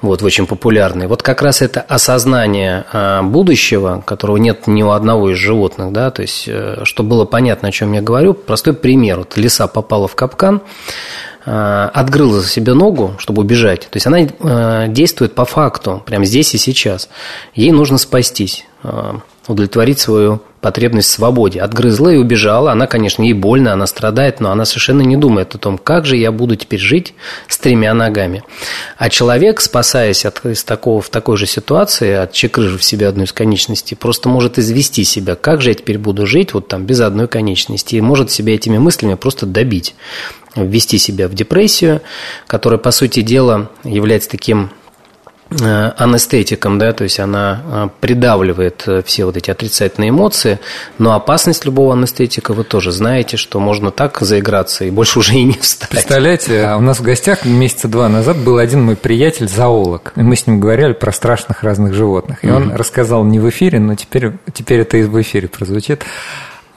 вот, 0.00 0.22
очень 0.22 0.46
популярный. 0.46 1.08
Вот 1.08 1.22
как 1.22 1.42
раз 1.42 1.60
это 1.60 1.82
осознание 1.82 2.86
э, 2.90 3.20
будущего, 3.22 4.02
которого 4.06 4.38
нет 4.38 4.66
ни 4.66 4.82
у 4.82 4.90
одного 4.90 5.30
из 5.30 5.36
животных, 5.36 5.92
да, 5.92 6.10
то 6.10 6.22
есть, 6.22 6.48
чтобы 6.84 7.10
было 7.10 7.24
понятно, 7.26 7.68
о 7.68 7.72
чем 7.72 7.92
я 7.92 8.00
говорю, 8.00 8.32
простой 8.32 8.72
пример. 8.72 9.18
Вот 9.18 9.36
лиса 9.36 9.66
попала 9.66 10.08
в 10.08 10.14
капкан, 10.14 10.62
Э, 11.50 11.88
отгрызла 11.94 12.44
себе 12.44 12.74
ногу, 12.74 13.14
чтобы 13.16 13.40
убежать. 13.40 13.88
То 13.88 13.96
есть 13.96 14.06
она 14.06 14.20
э, 14.20 14.86
действует 14.88 15.34
по 15.34 15.46
факту, 15.46 16.02
прямо 16.04 16.26
здесь 16.26 16.54
и 16.54 16.58
сейчас. 16.58 17.08
Ей 17.54 17.72
нужно 17.72 17.96
спастись, 17.96 18.66
э, 18.82 19.14
удовлетворить 19.46 19.98
свою 19.98 20.42
потребность 20.60 21.08
в 21.08 21.12
свободе. 21.12 21.62
Отгрызла 21.62 22.10
и 22.10 22.18
убежала. 22.18 22.72
Она, 22.72 22.86
конечно, 22.86 23.22
ей 23.22 23.32
больно, 23.32 23.72
она 23.72 23.86
страдает, 23.86 24.40
но 24.40 24.50
она 24.50 24.66
совершенно 24.66 25.00
не 25.00 25.16
думает 25.16 25.54
о 25.54 25.58
том, 25.58 25.78
как 25.78 26.04
же 26.04 26.18
я 26.18 26.32
буду 26.32 26.54
теперь 26.54 26.80
жить 26.80 27.14
с 27.48 27.56
тремя 27.56 27.94
ногами. 27.94 28.44
А 28.98 29.08
человек, 29.08 29.62
спасаясь 29.62 30.26
от, 30.26 30.44
из 30.44 30.64
такого, 30.64 31.00
в 31.00 31.08
такой 31.08 31.38
же 31.38 31.46
ситуации, 31.46 32.12
отчекрыжив 32.12 32.84
себе 32.84 33.06
одну 33.06 33.24
из 33.24 33.32
конечностей, 33.32 33.94
просто 33.94 34.28
может 34.28 34.58
извести 34.58 35.02
себя, 35.04 35.34
как 35.34 35.62
же 35.62 35.70
я 35.70 35.74
теперь 35.74 35.96
буду 35.96 36.26
жить 36.26 36.52
вот 36.52 36.68
там 36.68 36.84
без 36.84 37.00
одной 37.00 37.26
конечности. 37.26 37.94
И 37.94 38.02
может 38.02 38.30
себя 38.30 38.54
этими 38.54 38.76
мыслями 38.76 39.14
просто 39.14 39.46
добить 39.46 39.94
ввести 40.56 40.98
себя 40.98 41.28
в 41.28 41.34
депрессию, 41.34 42.00
которая, 42.46 42.78
по 42.78 42.90
сути 42.90 43.22
дела, 43.22 43.70
является 43.84 44.30
таким 44.30 44.70
э, 45.50 45.92
анестетиком, 45.96 46.78
да, 46.78 46.92
то 46.92 47.04
есть 47.04 47.20
она 47.20 47.62
э, 47.64 47.88
придавливает 48.00 48.84
э, 48.86 49.02
все 49.04 49.24
вот 49.24 49.36
эти 49.36 49.50
отрицательные 49.50 50.10
эмоции, 50.10 50.58
но 50.98 51.14
опасность 51.14 51.64
любого 51.64 51.92
анестетика 51.92 52.54
вы 52.54 52.64
тоже 52.64 52.92
знаете, 52.92 53.36
что 53.36 53.60
можно 53.60 53.90
так 53.90 54.18
заиграться 54.20 54.84
и 54.84 54.90
больше 54.90 55.18
уже 55.18 55.34
и 55.34 55.44
не 55.44 55.54
встать. 55.54 55.90
Представляете, 55.90 56.64
а 56.64 56.76
у 56.76 56.80
нас 56.80 56.98
в 56.98 57.02
гостях 57.02 57.44
месяца 57.44 57.88
два 57.88 58.08
назад 58.08 58.38
был 58.38 58.58
один 58.58 58.82
мой 58.82 58.96
приятель, 58.96 59.48
зоолог, 59.48 60.12
и 60.16 60.22
мы 60.22 60.36
с 60.36 60.46
ним 60.46 60.60
говорили 60.60 60.92
про 60.92 61.12
страшных 61.12 61.62
разных 61.62 61.94
животных, 61.94 62.44
и 62.44 62.48
mm-hmm. 62.48 62.56
он 62.56 62.72
рассказал 62.72 63.24
не 63.24 63.38
в 63.38 63.48
эфире, 63.48 63.80
но 63.80 63.94
теперь, 63.94 64.32
теперь 64.52 64.80
это 64.80 64.96
и 64.96 65.04
в 65.04 65.20
эфире 65.20 65.48
прозвучит, 65.48 66.04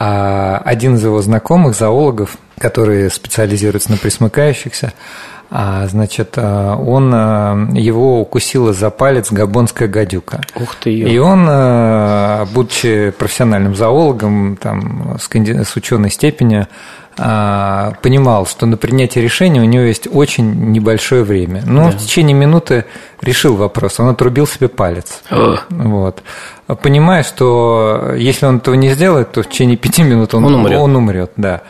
один 0.03 0.96
из 0.96 1.03
его 1.03 1.22
знакомых, 1.22 1.75
зоологов, 1.75 2.38
который 2.58 3.10
специализируется 3.12 3.91
на 3.91 3.98
присмыкающихся, 3.98 4.93
А, 5.53 5.86
значит, 5.88 6.38
он, 6.38 7.74
его 7.74 8.22
укусила 8.22 8.72
за 8.72 8.89
палец 8.89 9.34
габонская 9.34 9.89
гадюка. 9.89 10.39
Ух 10.55 10.75
ты! 10.75 10.93
И 10.93 11.17
он, 11.17 11.46
будучи 12.53 13.12
профессиональным 13.17 13.75
зоологом, 13.75 14.55
там, 14.55 15.17
с 15.20 15.75
ученой 15.75 16.10
степенью, 16.10 16.62
а, 16.62 16.67
понимал, 17.15 18.46
что 18.46 18.65
на 18.65 18.77
принятие 18.77 19.24
решения 19.24 19.62
у 19.62 19.65
него 19.65 19.84
есть 19.84 20.08
очень 20.12 20.72
небольшое 20.72 21.24
время. 21.24 21.63
Но 21.65 21.86
да. 21.86 21.91
в 21.91 21.98
течение 21.98 22.36
минуты 22.36 22.86
решил 23.22 23.56
вопрос, 23.56 24.00
он 24.00 24.10
отрубил 24.10 24.48
себе 24.48 24.68
палец. 24.70 25.22
О. 25.30 25.58
Вот. 25.70 26.24
Понимая, 26.82 27.24
что 27.24 28.13
если 28.18 28.46
он 28.46 28.58
этого 28.58 28.75
не 28.75 28.89
сделает, 28.89 29.34
то 29.34 29.44
в 29.44 29.50
течение 29.50 29.77
пяти 29.77 30.03
минут 30.03 30.34
он, 30.34 30.46
он 30.46 30.56
умрет. 30.56 30.80
Он 30.80 30.96
умрет 30.96 31.32
да. 31.36 31.62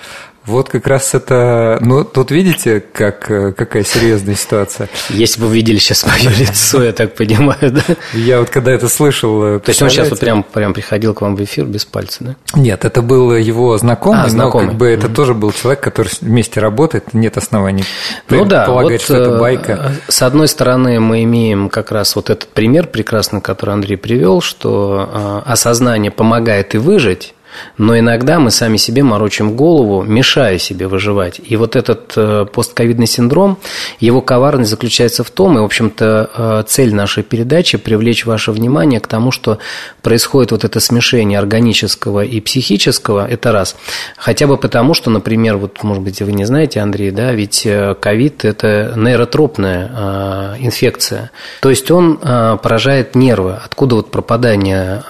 Вот 0.45 0.69
как 0.69 0.88
раз 0.88 1.13
это... 1.13 1.77
Ну, 1.81 2.03
тут 2.03 2.31
видите, 2.31 2.79
как, 2.79 3.25
какая 3.55 3.83
серьезная 3.83 4.36
ситуация. 4.36 4.89
Если 5.10 5.39
бы 5.39 5.48
вы 5.48 5.55
видели 5.55 5.77
сейчас 5.77 6.05
мое 6.05 6.29
лицо, 6.36 6.83
я 6.83 6.93
так 6.93 7.15
понимаю, 7.15 7.71
да? 7.71 7.83
Я 8.13 8.39
вот 8.39 8.50
когда 8.50 8.71
это 8.71 8.89
слышал... 8.89 9.60
То 9.60 9.69
есть 9.69 9.81
он 9.81 9.89
сейчас 9.89 10.10
вот 10.10 10.19
прям, 10.19 10.43
прям 10.43 10.74
приходил 10.74 11.13
к 11.13 11.21
вам 11.21 11.36
в 11.36 11.43
эфир 11.43 11.65
без 11.65 11.86
пальца, 11.86 12.24
да? 12.24 12.36
Нет, 12.55 12.86
это 12.86 13.01
был 13.01 13.36
его 13.36 13.77
знакомый, 13.77 14.24
а, 14.25 14.29
знакомый. 14.29 14.65
но 14.65 14.71
как 14.71 14.79
бы 14.79 14.88
это 14.88 15.07
mm-hmm. 15.07 15.13
тоже 15.13 15.33
был 15.33 15.51
человек, 15.51 15.81
который 15.81 16.12
вместе 16.21 16.60
работает, 16.60 17.13
нет 17.13 17.38
оснований 17.38 17.86
ну, 18.29 18.45
да, 18.45 18.69
вот, 18.69 19.01
что 19.01 19.17
это 19.17 19.38
байка. 19.38 19.93
Э, 20.07 20.12
с 20.12 20.21
одной 20.21 20.48
стороны, 20.48 21.00
мы 21.00 21.24
имеем 21.24 21.69
как 21.69 21.91
раз 21.91 22.15
вот 22.15 22.29
этот 22.29 22.50
пример 22.50 22.88
прекрасный, 22.88 23.41
который 23.41 23.74
Андрей 23.74 23.98
привел, 23.98 24.41
что 24.41 25.43
э, 25.45 25.51
осознание 25.51 26.12
помогает 26.12 26.75
и 26.75 26.77
выжить, 26.77 27.33
но 27.77 27.98
иногда 27.98 28.39
мы 28.39 28.51
сами 28.51 28.77
себе 28.77 29.03
морочим 29.03 29.55
голову, 29.55 30.03
мешая 30.03 30.58
себе 30.58 30.88
выживать. 30.88 31.39
И 31.43 31.55
вот 31.55 31.75
этот 31.75 32.13
э, 32.15 32.46
постковидный 32.51 33.08
синдром, 33.08 33.58
его 34.00 34.22
коварность 34.22 34.70
заключается 34.70 35.24
в 35.24 35.31
том, 35.31 35.58
и, 35.58 35.62
в 35.62 35.63
общем-то, 35.63 36.29
э, 36.36 36.63
цель 36.67 36.93
нашей 36.93 37.24
передачи– 37.24 37.77
привлечь 37.77 38.25
ваше 38.25 38.51
внимание 38.51 39.00
к 39.00 39.08
тому, 39.08 39.31
что 39.31 39.58
происходит 40.01 40.51
вот 40.51 40.63
это 40.63 40.79
смешение 40.79 41.39
органического 41.39 42.24
и 42.24 42.39
психического, 42.39 43.27
это 43.27 43.51
раз. 43.51 43.75
Хотя 44.17 44.48
бы 44.48 44.58
потому, 44.58 44.93
что, 44.93 45.10
например, 45.10 45.58
вот, 45.58 45.84
может 45.84 46.03
быть, 46.03 46.22
вы 46.22 46.31
не 46.31 46.46
знаете, 46.46 46.79
Андрей, 46.79 47.12
да, 47.12 47.31
ведь 47.31 47.65
э, 47.65 47.96
ковид– 48.00 48.46
это 48.46 48.93
нейротропная 48.96 50.58
инфекция. 50.60 51.31
То 51.62 51.70
есть 51.70 51.89
он 51.91 52.17
поражает 52.17 53.15
нервы. 53.15 53.58
Откуда 53.63 53.96
вот 53.96 54.12
пропадание 54.12 55.03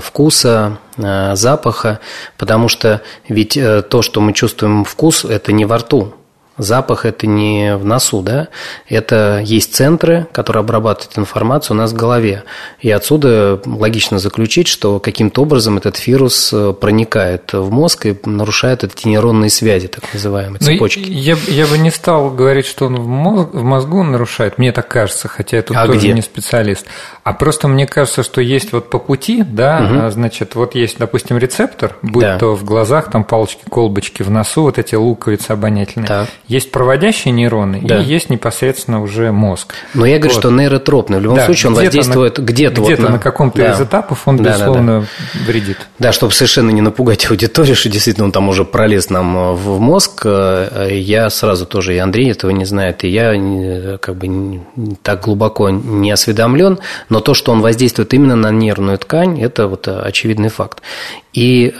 вкуса, 0.00 0.78
запаха, 0.96 2.00
потому 2.36 2.68
что 2.68 3.02
ведь 3.28 3.56
э, 3.56 3.82
то, 3.82 4.02
что 4.02 4.20
мы 4.20 4.32
чувствуем 4.32 4.84
вкус, 4.84 5.24
это 5.24 5.52
не 5.52 5.64
во 5.64 5.78
рту, 5.78 6.14
Запах– 6.58 7.04
это 7.06 7.26
не 7.26 7.76
в 7.76 7.84
носу, 7.84 8.22
да? 8.22 8.48
Это 8.88 9.40
есть 9.42 9.74
центры, 9.74 10.26
которые 10.32 10.60
обрабатывают 10.60 11.18
информацию 11.18 11.76
у 11.76 11.80
нас 11.80 11.92
в 11.92 11.96
голове. 11.96 12.44
И 12.80 12.90
отсюда 12.90 13.60
логично 13.64 14.18
заключить, 14.18 14.68
что 14.68 15.00
каким-то 15.00 15.42
образом 15.42 15.78
этот 15.78 16.06
вирус 16.06 16.50
э, 16.52 16.74
проникает 16.78 17.52
в 17.52 17.70
мозг 17.70 18.06
и 18.06 18.18
нарушает 18.24 18.84
эти 18.84 19.08
нейронные 19.08 19.50
связи, 19.50 19.88
так 19.88 20.04
называемые, 20.12 20.58
ну, 20.60 20.66
цепочки. 20.66 21.00
Я, 21.08 21.36
я 21.48 21.66
бы 21.66 21.78
не 21.78 21.90
стал 21.90 22.30
говорить, 22.30 22.66
что 22.66 22.86
он 22.86 22.96
в, 22.96 23.06
мозг, 23.06 23.50
в 23.52 23.62
мозгу 23.62 24.02
нарушает, 24.02 24.58
мне 24.58 24.72
так 24.72 24.88
кажется, 24.88 25.28
хотя 25.28 25.58
я 25.58 25.62
тут 25.62 25.76
а 25.76 25.86
тоже 25.86 25.98
где? 25.98 26.12
не 26.12 26.22
специалист. 26.22 26.86
А 27.24 27.32
просто 27.32 27.68
мне 27.68 27.86
кажется, 27.86 28.22
что 28.22 28.40
есть 28.40 28.72
вот 28.72 28.90
по 28.90 28.98
пути, 28.98 29.42
да, 29.42 30.02
угу. 30.02 30.10
значит, 30.10 30.54
вот 30.54 30.74
есть, 30.74 30.98
допустим, 30.98 31.38
рецептор, 31.38 31.96
будь 32.02 32.24
да. 32.24 32.38
то 32.38 32.54
в 32.54 32.64
глазах, 32.64 33.10
там 33.10 33.24
палочки, 33.24 33.62
колбочки, 33.70 34.22
в 34.22 34.30
носу, 34.30 34.62
вот 34.62 34.78
эти 34.78 34.94
луковицы 34.94 35.52
обонятельные. 35.52 36.08
Так. 36.08 36.28
Есть 36.50 36.72
проводящие 36.72 37.30
нейроны 37.30 37.80
да. 37.80 38.00
и 38.00 38.04
есть 38.04 38.28
непосредственно 38.28 39.00
уже 39.00 39.30
мозг. 39.30 39.72
Но 39.94 40.04
я 40.04 40.18
говорю, 40.18 40.34
вот. 40.34 40.40
что 40.40 40.50
нейротропный. 40.50 41.18
В 41.18 41.22
любом 41.22 41.36
да, 41.36 41.46
случае 41.46 41.70
он 41.70 41.76
воздействует 41.76 42.38
на, 42.38 42.42
где-то. 42.42 42.80
Где-то 42.80 43.02
вот 43.02 43.08
на, 43.08 43.08
на 43.10 43.18
каком-то 43.20 43.58
да. 43.58 43.70
из 43.70 43.80
этапов 43.80 44.26
он, 44.26 44.36
да, 44.38 44.50
безусловно, 44.50 45.00
да, 45.02 45.06
да. 45.34 45.44
вредит. 45.46 45.76
Да, 46.00 46.10
чтобы 46.10 46.32
совершенно 46.32 46.70
не 46.70 46.80
напугать 46.80 47.30
аудиторию, 47.30 47.76
что 47.76 47.88
действительно 47.88 48.24
он 48.24 48.32
там 48.32 48.48
уже 48.48 48.64
пролез 48.64 49.10
нам 49.10 49.36
э, 49.36 49.52
в 49.52 49.78
мозг, 49.78 50.22
э, 50.24 50.88
я 50.90 51.30
сразу 51.30 51.66
тоже, 51.66 51.94
и 51.94 51.98
Андрей 51.98 52.32
этого 52.32 52.50
не 52.50 52.64
знает, 52.64 53.04
и 53.04 53.08
я 53.08 53.32
э, 53.32 53.98
как 53.98 54.16
бы 54.16 54.60
так 55.04 55.20
глубоко 55.20 55.70
не 55.70 56.10
осведомлен, 56.10 56.80
но 57.10 57.20
то, 57.20 57.32
что 57.32 57.52
он 57.52 57.60
воздействует 57.60 58.12
именно 58.12 58.34
на 58.34 58.50
нервную 58.50 58.98
ткань, 58.98 59.40
это 59.40 59.68
вот 59.68 59.86
очевидный 59.86 60.48
факт. 60.48 60.82
И, 61.32 61.72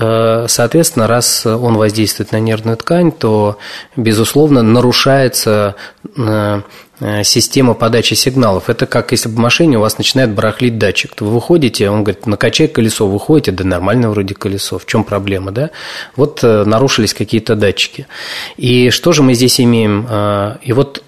соответственно, 0.47 1.07
раз 1.07 1.45
он 1.45 1.77
воздействует 1.77 2.33
на 2.33 2.41
нервную 2.41 2.77
ткань, 2.77 3.11
то, 3.13 3.59
безусловно, 3.97 4.63
нарушается 4.63 5.75
э, 6.17 6.63
э, 7.01 7.25
система 7.25 7.75
подачи 7.75 8.15
сигналов. 8.15 8.71
Это 8.71 8.87
как 8.87 9.13
если 9.13 9.29
в 9.29 9.37
машине 9.37 9.79
у 9.79 9.81
вас 9.81 9.99
начинает 9.99 10.31
барахлить 10.31 10.79
датчик. 10.79 11.15
То 11.15 11.25
вы 11.25 11.33
выходите, 11.33 11.91
он 11.91 12.05
говорит, 12.05 12.27
накачай 12.27 12.69
колесо, 12.69 13.07
выходите, 13.07 13.53
да 13.53 13.65
нормально 13.65 14.11
вроде 14.11 14.35
колесо, 14.35 14.79
в 14.79 14.87
чем 14.87 15.05
проблема, 15.05 15.51
да? 15.51 15.71
Вот 16.17 16.41
э, 16.43 16.65
нарушились 16.65 17.15
какие-то 17.15 17.57
датчики. 17.57 18.07
И 18.57 18.91
что 18.91 19.13
же 19.13 19.23
мы 19.23 19.35
здесь 19.35 19.61
имеем? 19.61 20.07
И 20.63 20.73
вот 20.73 21.03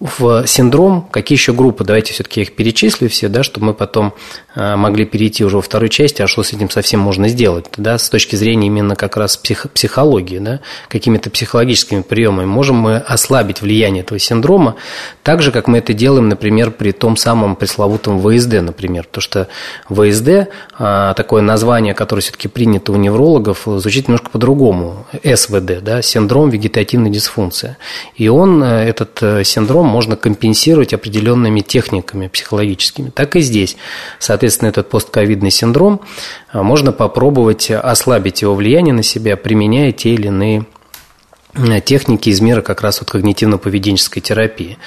в 0.00 0.46
синдром, 0.46 1.06
какие 1.10 1.36
еще 1.36 1.52
группы, 1.52 1.84
давайте 1.84 2.14
все-таки 2.14 2.40
их 2.40 2.56
перечислю 2.56 3.10
все, 3.10 3.28
да, 3.28 3.42
чтобы 3.42 3.66
мы 3.66 3.74
потом 3.74 4.14
а, 4.54 4.76
могли 4.76 5.04
перейти 5.04 5.44
уже 5.44 5.56
во 5.56 5.62
второй 5.62 5.90
части, 5.90 6.22
а 6.22 6.26
что 6.26 6.42
с 6.42 6.54
этим 6.54 6.70
совсем 6.70 7.00
можно 7.00 7.28
сделать, 7.28 7.66
да, 7.76 7.98
с 7.98 8.08
точки 8.08 8.34
зрения 8.34 8.68
именно 8.68 8.96
как 8.96 9.18
раз 9.18 9.36
псих, 9.36 9.66
психологии, 9.72 10.38
да, 10.38 10.60
какими-то 10.88 11.28
психологическими 11.28 12.00
приемами, 12.00 12.46
можем 12.46 12.76
мы 12.76 12.96
ослабить 12.96 13.60
влияние 13.60 14.02
этого 14.02 14.18
синдрома, 14.18 14.76
так 15.22 15.42
же, 15.42 15.52
как 15.52 15.68
мы 15.68 15.78
это 15.78 15.92
делаем, 15.92 16.30
например, 16.30 16.70
при 16.70 16.92
том 16.92 17.18
самом 17.18 17.54
пресловутом 17.54 18.22
ВСД, 18.22 18.62
например, 18.62 19.04
потому 19.04 19.20
что 19.22 19.48
ВСД, 19.90 20.48
а, 20.78 21.12
такое 21.12 21.42
название, 21.42 21.92
которое 21.92 22.22
все-таки 22.22 22.48
принято 22.48 22.92
у 22.92 22.96
неврологов, 22.96 23.64
звучит 23.66 24.08
немножко 24.08 24.30
по-другому, 24.30 25.06
СВД, 25.22 25.82
да, 25.82 26.00
синдром 26.00 26.48
вегетативной 26.48 27.10
дисфункции, 27.10 27.76
и 28.16 28.28
он, 28.28 28.62
э, 28.62 28.88
этот 28.88 29.22
э, 29.22 29.44
синдром 29.44 29.89
можно 29.90 30.16
компенсировать 30.16 30.94
определенными 30.94 31.60
техниками 31.60 32.28
психологическими. 32.28 33.10
Так 33.10 33.36
и 33.36 33.40
здесь. 33.40 33.76
Соответственно, 34.18 34.68
этот 34.68 34.88
постковидный 34.88 35.50
синдром 35.50 36.00
а, 36.52 36.62
можно 36.62 36.92
попробовать 36.92 37.70
ослабить 37.70 38.42
его 38.42 38.54
влияние 38.54 38.94
на 38.94 39.02
себя, 39.02 39.36
применяя 39.36 39.92
те 39.92 40.14
или 40.14 40.28
иные 40.28 40.66
техники 41.84 42.28
из 42.28 42.40
мира 42.40 42.62
как 42.62 42.80
раз 42.80 43.00
вот 43.00 43.10
когнитивно-поведенческой 43.10 44.20
терапии. 44.20 44.78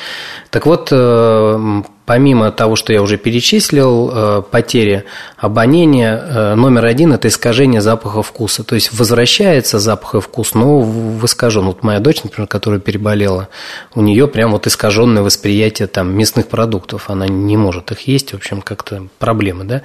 Так 0.49 0.65
вот, 0.65 0.89
э, 0.91 1.83
помимо 2.05 2.51
того, 2.51 2.75
что 2.75 2.93
я 2.93 3.01
уже 3.01 3.17
перечислил, 3.17 4.11
э, 4.13 4.43
потери 4.49 5.05
обоняния, 5.37 6.17
э, 6.17 6.55
номер 6.55 6.85
один– 6.85 7.13
это 7.13 7.27
искажение 7.27 7.81
запаха 7.81 8.21
вкуса. 8.21 8.63
То 8.63 8.75
есть 8.75 8.93
возвращается 8.93 9.79
запах 9.79 10.15
и 10.15 10.19
вкус, 10.19 10.53
но 10.53 10.81
искажен. 11.23 11.65
Вот 11.65 11.83
моя 11.83 11.99
дочь, 11.99 12.23
например, 12.23 12.47
которая 12.47 12.79
переболела, 12.79 13.49
у 13.95 14.01
нее 14.01 14.27
прям 14.27 14.51
вот 14.51 14.67
искаженное 14.67 15.23
восприятие 15.23 15.87
там, 15.87 16.15
мясных 16.15 16.47
продуктов. 16.47 17.09
Она 17.09 17.27
не 17.27 17.57
может 17.57 17.91
их 17.91 18.07
есть, 18.07 18.31
в 18.31 18.35
общем, 18.35 18.61
как-то 18.61 19.07
проблемы. 19.19 19.63
Да? 19.63 19.81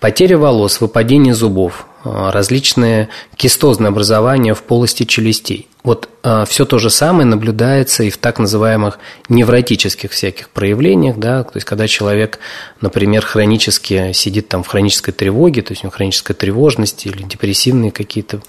Потеря 0.00 0.38
волос, 0.38 0.80
выпадение 0.80 1.34
зубов, 1.34 1.86
различные 2.04 3.08
кистозные 3.36 3.88
образования 3.88 4.54
в 4.54 4.62
полости 4.62 5.04
челюстей. 5.04 5.68
Вот 5.84 6.08
э, 6.22 6.44
все 6.46 6.64
то 6.64 6.78
же 6.78 6.90
самое 6.90 7.26
наблюдается 7.26 8.04
и 8.04 8.10
в 8.10 8.16
так 8.16 8.38
называемых 8.38 8.98
невротических 9.28 10.12
всяких 10.12 10.48
проявлениях, 10.50 11.18
да, 11.18 11.40
то 11.52 11.58
есть 11.58 11.66
когда 11.66 11.86
человек, 11.86 12.38
например, 12.80 13.24
хронически 13.24 14.12
сидит 14.12 14.48
там 14.48 14.62
в 14.62 14.68
хронической 14.68 15.12
тревоге, 15.12 15.62
то 15.62 15.72
есть 15.72 15.84
у 15.84 15.86
него 15.86 15.94
хроническая 15.94 16.34
тревожность 16.34 17.04
или 17.04 17.22
депрессивные 17.22 17.92
какие-то 17.92 18.40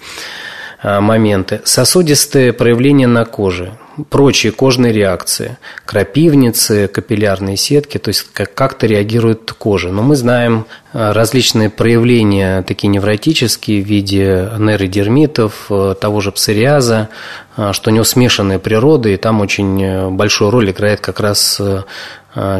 э, 0.82 1.00
моменты, 1.00 1.60
сосудистые 1.64 2.54
проявления 2.54 3.06
на 3.06 3.26
коже, 3.26 3.76
прочие 4.10 4.52
кожные 4.52 4.92
реакции, 4.92 5.58
крапивницы, 5.84 6.88
капиллярные 6.88 7.56
сетки, 7.56 7.98
то 7.98 8.08
есть 8.08 8.26
как-то 8.32 8.86
реагирует 8.86 9.52
кожа. 9.52 9.90
Но 9.90 10.02
мы 10.02 10.16
знаем 10.16 10.66
э, 10.92 11.12
различные 11.12 11.70
проявления, 11.70 12.62
такие 12.62 12.88
невротические, 12.88 13.82
в 13.82 13.86
виде 13.86 14.50
нейродермитов, 14.58 15.66
э, 15.70 15.94
того 16.00 16.20
же 16.20 16.32
псориаза, 16.32 17.08
э, 17.56 17.72
что 17.72 17.90
у 17.90 17.92
него 17.94 18.04
смешанная 18.04 18.58
природа, 18.58 19.08
и 19.08 19.16
там 19.16 19.40
очень 19.40 20.10
большую 20.10 20.50
роль 20.50 20.70
играет 20.70 21.00
как 21.00 21.20
раз 21.20 21.60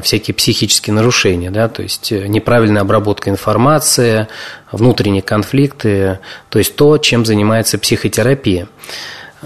всякие 0.03 0.37
психические 0.37 0.95
нарушения, 0.95 1.51
да, 1.51 1.69
то 1.69 1.83
есть 1.83 2.13
неправильная 2.13 2.83
обработка 2.83 3.29
информации, 3.29 4.29
внутренние 4.71 5.21
конфликты, 5.21 6.21
то 6.49 6.61
есть 6.61 6.77
то, 6.77 6.97
чем 6.99 7.27
занимается 7.27 7.77
психотерапия. 7.77 8.69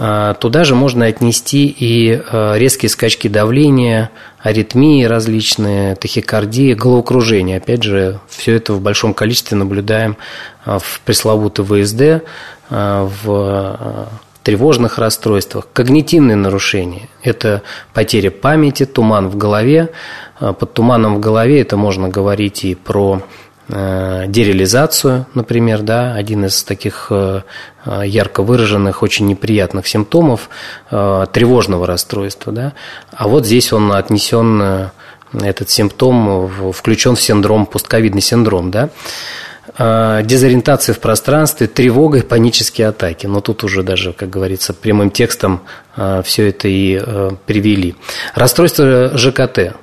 А, 0.00 0.34
туда 0.34 0.62
же 0.64 0.76
можно 0.76 1.06
отнести 1.06 1.66
и 1.66 2.12
а, 2.12 2.54
резкие 2.54 2.88
скачки 2.88 3.26
давления, 3.26 4.10
аритмии 4.40 5.02
различные, 5.04 5.96
тахикардии, 5.96 6.74
головокружение. 6.74 7.56
Опять 7.56 7.82
же, 7.82 8.20
все 8.28 8.54
это 8.54 8.74
в 8.74 8.80
большом 8.80 9.12
количестве 9.12 9.56
наблюдаем 9.56 10.16
а, 10.64 10.78
в 10.78 11.00
пресловутой 11.04 11.64
ВСД, 11.64 12.24
в 12.70 14.08
тревожных 14.42 14.98
расстройствах. 14.98 15.68
Когнитивные 15.72 16.36
нарушения– 16.36 17.08
это 17.22 17.62
потеря 17.94 18.30
памяти, 18.30 18.84
туман 18.84 19.28
в 19.28 19.38
голове. 19.38 19.88
Под 20.38 20.74
туманом 20.74 21.16
в 21.16 21.20
голове 21.20 21.62
это 21.62 21.78
можно 21.78 22.10
говорить 22.10 22.66
и 22.66 22.74
про 22.74 23.22
дереализацию, 23.68 25.26
например, 25.34 25.82
да, 25.82 26.14
один 26.14 26.46
из 26.46 26.62
таких 26.62 27.08
э, 27.10 27.42
ярко 28.02 28.42
выраженных, 28.42 29.02
очень 29.02 29.26
неприятных 29.26 29.86
симптомов 29.86 30.48
э, 30.90 31.26
тревожного 31.32 31.86
расстройства, 31.86 32.50
да, 32.50 32.72
а 33.12 33.28
вот 33.28 33.44
здесь 33.44 33.70
он 33.74 33.92
отнесен, 33.92 34.90
этот 35.34 35.68
симптом 35.68 36.72
включен 36.72 37.14
в 37.14 37.20
синдром, 37.20 37.66
пустковидный 37.66 38.22
синдром, 38.22 38.70
да, 38.70 38.88
дезориентация 40.22 40.94
в 40.94 40.98
пространстве, 40.98 41.66
тревога 41.66 42.18
и 42.18 42.22
панические 42.22 42.88
атаки. 42.88 43.26
Но 43.26 43.42
тут 43.42 43.62
уже 43.64 43.82
даже, 43.82 44.14
как 44.14 44.30
говорится, 44.30 44.72
прямым 44.72 45.10
текстом 45.10 45.60
все 46.24 46.48
это 46.48 46.68
и 46.68 46.98
привели. 47.44 47.94
Расстройство 48.34 49.16
ЖКТ 49.16 49.76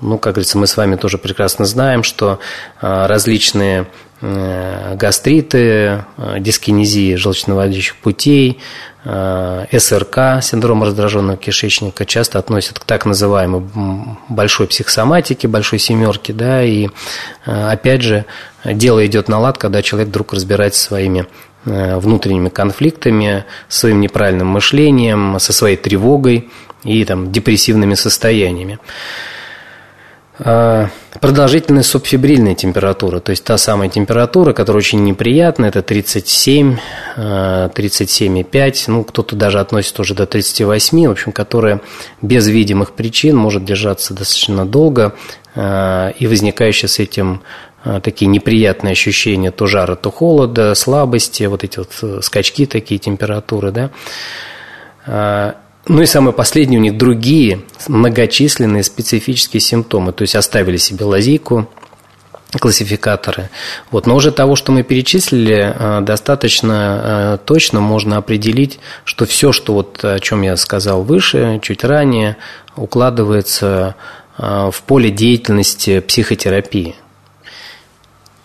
ну, 0.00 0.18
как 0.18 0.34
говорится, 0.34 0.58
мы 0.58 0.66
с 0.66 0.76
вами 0.76 0.96
тоже 0.96 1.18
прекрасно 1.18 1.64
знаем, 1.64 2.02
что 2.02 2.38
а, 2.80 3.08
различные 3.08 3.86
э, 4.20 4.94
гастриты, 4.96 6.04
э, 6.16 6.36
дискинезии 6.40 7.14
желчноводящих 7.16 7.96
путей, 7.96 8.58
э, 9.04 9.66
СРК, 9.76 10.42
синдром 10.42 10.82
раздраженного 10.82 11.36
кишечника, 11.36 12.04
часто 12.04 12.38
относят 12.38 12.78
к 12.78 12.84
так 12.84 13.06
называемой 13.06 13.62
большой 14.28 14.68
психосоматике, 14.68 15.48
большой 15.48 15.78
семерке, 15.78 16.32
да, 16.32 16.62
и 16.62 16.88
опять 17.44 18.02
же, 18.02 18.24
дело 18.64 19.04
идет 19.06 19.28
на 19.28 19.38
лад, 19.38 19.58
когда 19.58 19.82
человек 19.82 20.08
вдруг 20.08 20.32
разбирается 20.32 20.80
своими 20.82 21.26
внутренними 21.64 22.48
конфликтами, 22.48 23.44
своим 23.68 24.00
неправильным 24.00 24.46
мышлением, 24.46 25.38
со 25.38 25.52
своей 25.52 25.76
тревогой 25.76 26.50
и 26.84 27.04
там, 27.04 27.30
депрессивными 27.32 27.94
состояниями. 27.94 28.78
А, 30.40 30.88
продолжительность 31.20 31.88
субфибрильной 31.88 32.54
температуры, 32.54 33.18
то 33.20 33.30
есть 33.30 33.42
та 33.42 33.58
самая 33.58 33.88
температура, 33.88 34.52
которая 34.52 34.78
очень 34.78 35.02
неприятная, 35.02 35.70
это 35.70 35.82
37, 35.82 36.76
37,5, 37.16 38.84
а, 38.88 38.90
ну, 38.90 39.04
кто-то 39.04 39.34
даже 39.34 39.58
относит 39.58 39.98
уже 39.98 40.14
до 40.14 40.26
38, 40.26 41.08
в 41.08 41.10
общем, 41.10 41.32
которая 41.32 41.80
без 42.22 42.46
видимых 42.46 42.92
причин 42.92 43.36
может 43.36 43.64
держаться 43.64 44.14
достаточно 44.14 44.64
долго, 44.64 45.16
а, 45.56 46.10
и 46.10 46.26
возникающие 46.26 46.88
с 46.88 46.98
этим 46.98 47.42
такие 48.02 48.26
неприятные 48.26 48.92
ощущения 48.92 49.52
то 49.52 49.66
жара, 49.66 49.94
то 49.94 50.10
холода, 50.10 50.74
слабости, 50.74 51.44
вот 51.44 51.62
эти 51.62 51.78
вот 51.78 51.90
э, 52.02 52.18
скачки 52.22 52.66
такие 52.66 52.98
температуры, 52.98 53.70
да, 53.70 55.60
ну 55.88 56.02
и 56.02 56.06
самое 56.06 56.32
последнее, 56.32 56.78
у 56.78 56.82
них 56.82 56.96
другие 56.96 57.62
многочисленные 57.88 58.82
специфические 58.82 59.60
симптомы, 59.60 60.12
то 60.12 60.22
есть 60.22 60.36
оставили 60.36 60.76
себе 60.76 61.04
лазейку, 61.04 61.68
классификаторы. 62.58 63.50
Вот. 63.90 64.06
Но 64.06 64.16
уже 64.16 64.32
того, 64.32 64.56
что 64.56 64.72
мы 64.72 64.82
перечислили, 64.82 65.74
э, 65.74 66.00
достаточно 66.00 67.00
э, 67.02 67.38
точно 67.44 67.80
можно 67.80 68.16
определить, 68.16 68.80
что 69.04 69.26
все, 69.26 69.52
что 69.52 69.74
вот, 69.74 70.02
о 70.02 70.18
чем 70.18 70.42
я 70.42 70.56
сказал 70.56 71.02
выше, 71.02 71.60
чуть 71.62 71.84
ранее, 71.84 72.36
укладывается 72.76 73.96
э, 74.38 74.70
в 74.72 74.82
поле 74.82 75.10
деятельности 75.10 76.00
психотерапии. 76.00 76.94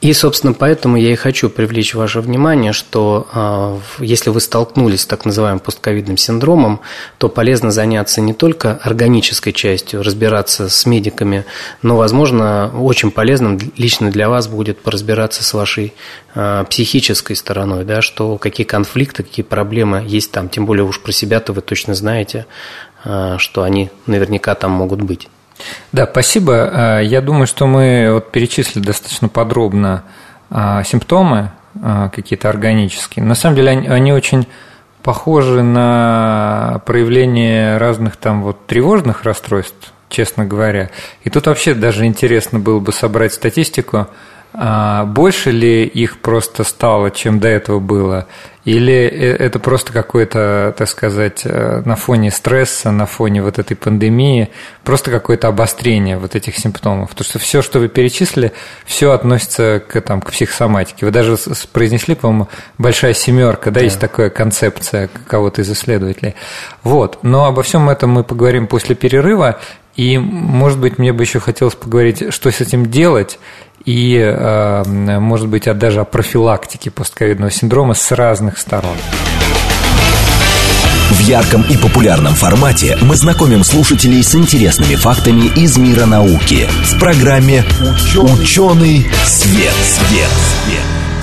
И, 0.03 0.11
собственно, 0.11 0.51
поэтому 0.51 0.97
я 0.97 1.13
и 1.13 1.15
хочу 1.15 1.49
привлечь 1.49 1.95
ваше 1.95 2.19
внимание, 2.19 2.73
что 2.73 3.25
а, 3.31 3.79
если 3.99 4.31
вы 4.31 4.41
столкнулись 4.41 5.03
с 5.03 5.05
так 5.05 5.23
называемым 5.23 5.61
постковидным 5.61 6.17
синдромом, 6.17 6.81
то 7.17 7.29
полезно 7.29 7.71
заняться 7.71 8.19
не 8.19 8.33
только 8.33 8.81
органической 8.83 9.53
частью, 9.53 10.03
разбираться 10.03 10.67
с 10.67 10.85
медиками, 10.85 11.45
но, 11.81 11.95
возможно, 11.95 12.69
очень 12.77 13.11
полезным 13.11 13.57
лично 13.77 14.11
для 14.11 14.27
вас 14.27 14.49
будет 14.49 14.81
поразбираться 14.81 15.41
с 15.41 15.53
вашей 15.53 15.93
а, 16.35 16.65
психической 16.65 17.37
стороной, 17.37 17.85
да, 17.85 18.01
что 18.01 18.37
какие 18.37 18.67
конфликты, 18.67 19.23
какие 19.23 19.45
проблемы 19.45 20.03
есть 20.05 20.33
там. 20.33 20.49
Тем 20.49 20.65
более 20.65 20.83
уж 20.83 20.99
про 20.99 21.13
себя-то 21.13 21.53
вы 21.53 21.61
точно 21.61 21.95
знаете, 21.95 22.45
а, 23.05 23.37
что 23.37 23.63
они 23.63 23.89
наверняка 24.05 24.53
там 24.55 24.71
могут 24.71 25.01
быть. 25.01 25.29
Да, 25.91 26.07
спасибо. 26.09 26.69
А, 26.71 26.99
я 26.99 27.21
думаю, 27.21 27.47
что 27.47 27.67
мы 27.67 28.09
вот 28.11 28.31
перечислили 28.31 28.83
достаточно 28.83 29.29
подробно 29.29 30.03
а, 30.49 30.83
симптомы 30.83 31.51
а, 31.81 32.09
какие-то 32.09 32.49
органические. 32.49 33.25
На 33.25 33.35
самом 33.35 33.55
деле 33.55 33.71
они, 33.71 33.87
они 33.87 34.13
очень 34.13 34.47
похожи 35.03 35.61
на 35.61 36.81
проявление 36.85 37.77
разных 37.77 38.15
там 38.15 38.41
вот 38.41 38.65
тревожных 38.65 39.23
расстройств, 39.23 39.93
честно 40.09 40.45
говоря. 40.45 40.89
И 41.23 41.29
тут 41.29 41.47
вообще 41.47 41.73
даже 41.73 42.05
интересно 42.05 42.59
было 42.59 42.79
бы 42.79 42.93
собрать 42.93 43.33
статистику, 43.33 44.07
больше 44.53 45.51
ли 45.51 45.83
их 45.85 46.19
просто 46.19 46.63
стало, 46.63 47.09
чем 47.11 47.39
до 47.39 47.47
этого 47.47 47.79
было, 47.79 48.27
или 48.65 48.93
э, 48.93 49.35
это 49.35 49.59
просто 49.59 49.91
какое-то, 49.91 50.73
так 50.77 50.87
сказать, 50.87 51.41
э, 51.43 51.81
на 51.83 51.95
фоне 51.95 52.31
стресса, 52.31 52.91
на 52.91 53.05
фоне 53.05 53.43
вот 53.43 53.59
этой 53.59 53.75
пандемии, 53.75 54.49
просто 54.83 55.11
какое-то 55.11 55.49
обострение 55.49 56.17
вот 56.17 56.35
этих 56.35 56.57
симптомов? 56.57 57.09
Потому 57.09 57.25
что 57.25 57.39
все, 57.39 57.61
что 57.61 57.79
вы 57.79 57.89
перечислили, 57.89 58.53
все 58.85 59.11
относится 59.11 59.83
к, 59.85 59.99
там, 60.01 60.21
к 60.21 60.31
психосоматике. 60.31 61.05
Вы 61.05 61.11
даже 61.11 61.37
произнесли, 61.73 62.15
по-моему, 62.15 62.47
большая 62.77 63.13
семерка, 63.13 63.69
да, 63.69 63.81
да, 63.81 63.85
есть 63.85 63.99
такая 63.99 64.29
концепция 64.29 65.09
кого-то 65.27 65.61
из 65.61 65.71
исследователей. 65.71 66.35
Вот. 66.83 67.19
Но 67.23 67.45
обо 67.45 67.63
всем 67.63 67.89
этом 67.89 68.11
мы 68.11 68.23
поговорим 68.23 68.67
после 68.67 68.95
перерыва. 68.95 69.59
И, 69.95 70.17
может 70.17 70.79
быть, 70.79 70.97
мне 70.97 71.13
бы 71.13 71.23
еще 71.23 71.39
хотелось 71.39 71.75
поговорить, 71.75 72.33
что 72.33 72.49
с 72.51 72.61
этим 72.61 72.87
делать, 72.87 73.39
и, 73.85 74.15
э, 74.17 74.83
может 75.19 75.47
быть, 75.47 75.65
даже 75.77 76.01
о 76.01 76.05
профилактике 76.05 76.89
постковидного 76.89 77.51
синдрома 77.51 77.93
с 77.93 78.11
разных 78.11 78.57
сторон. 78.57 78.95
В 81.09 81.19
ярком 81.19 81.61
и 81.69 81.77
популярном 81.77 82.33
формате 82.33 82.97
мы 83.01 83.15
знакомим 83.15 83.63
слушателей 83.63 84.23
с 84.23 84.33
интересными 84.33 84.95
фактами 84.95 85.45
из 85.55 85.77
мира 85.77 86.05
науки 86.05 86.67
в 86.85 86.99
программе 86.99 87.63
«Ученый, 88.15 89.05
свет». 89.25 89.73
свет. 89.73 90.29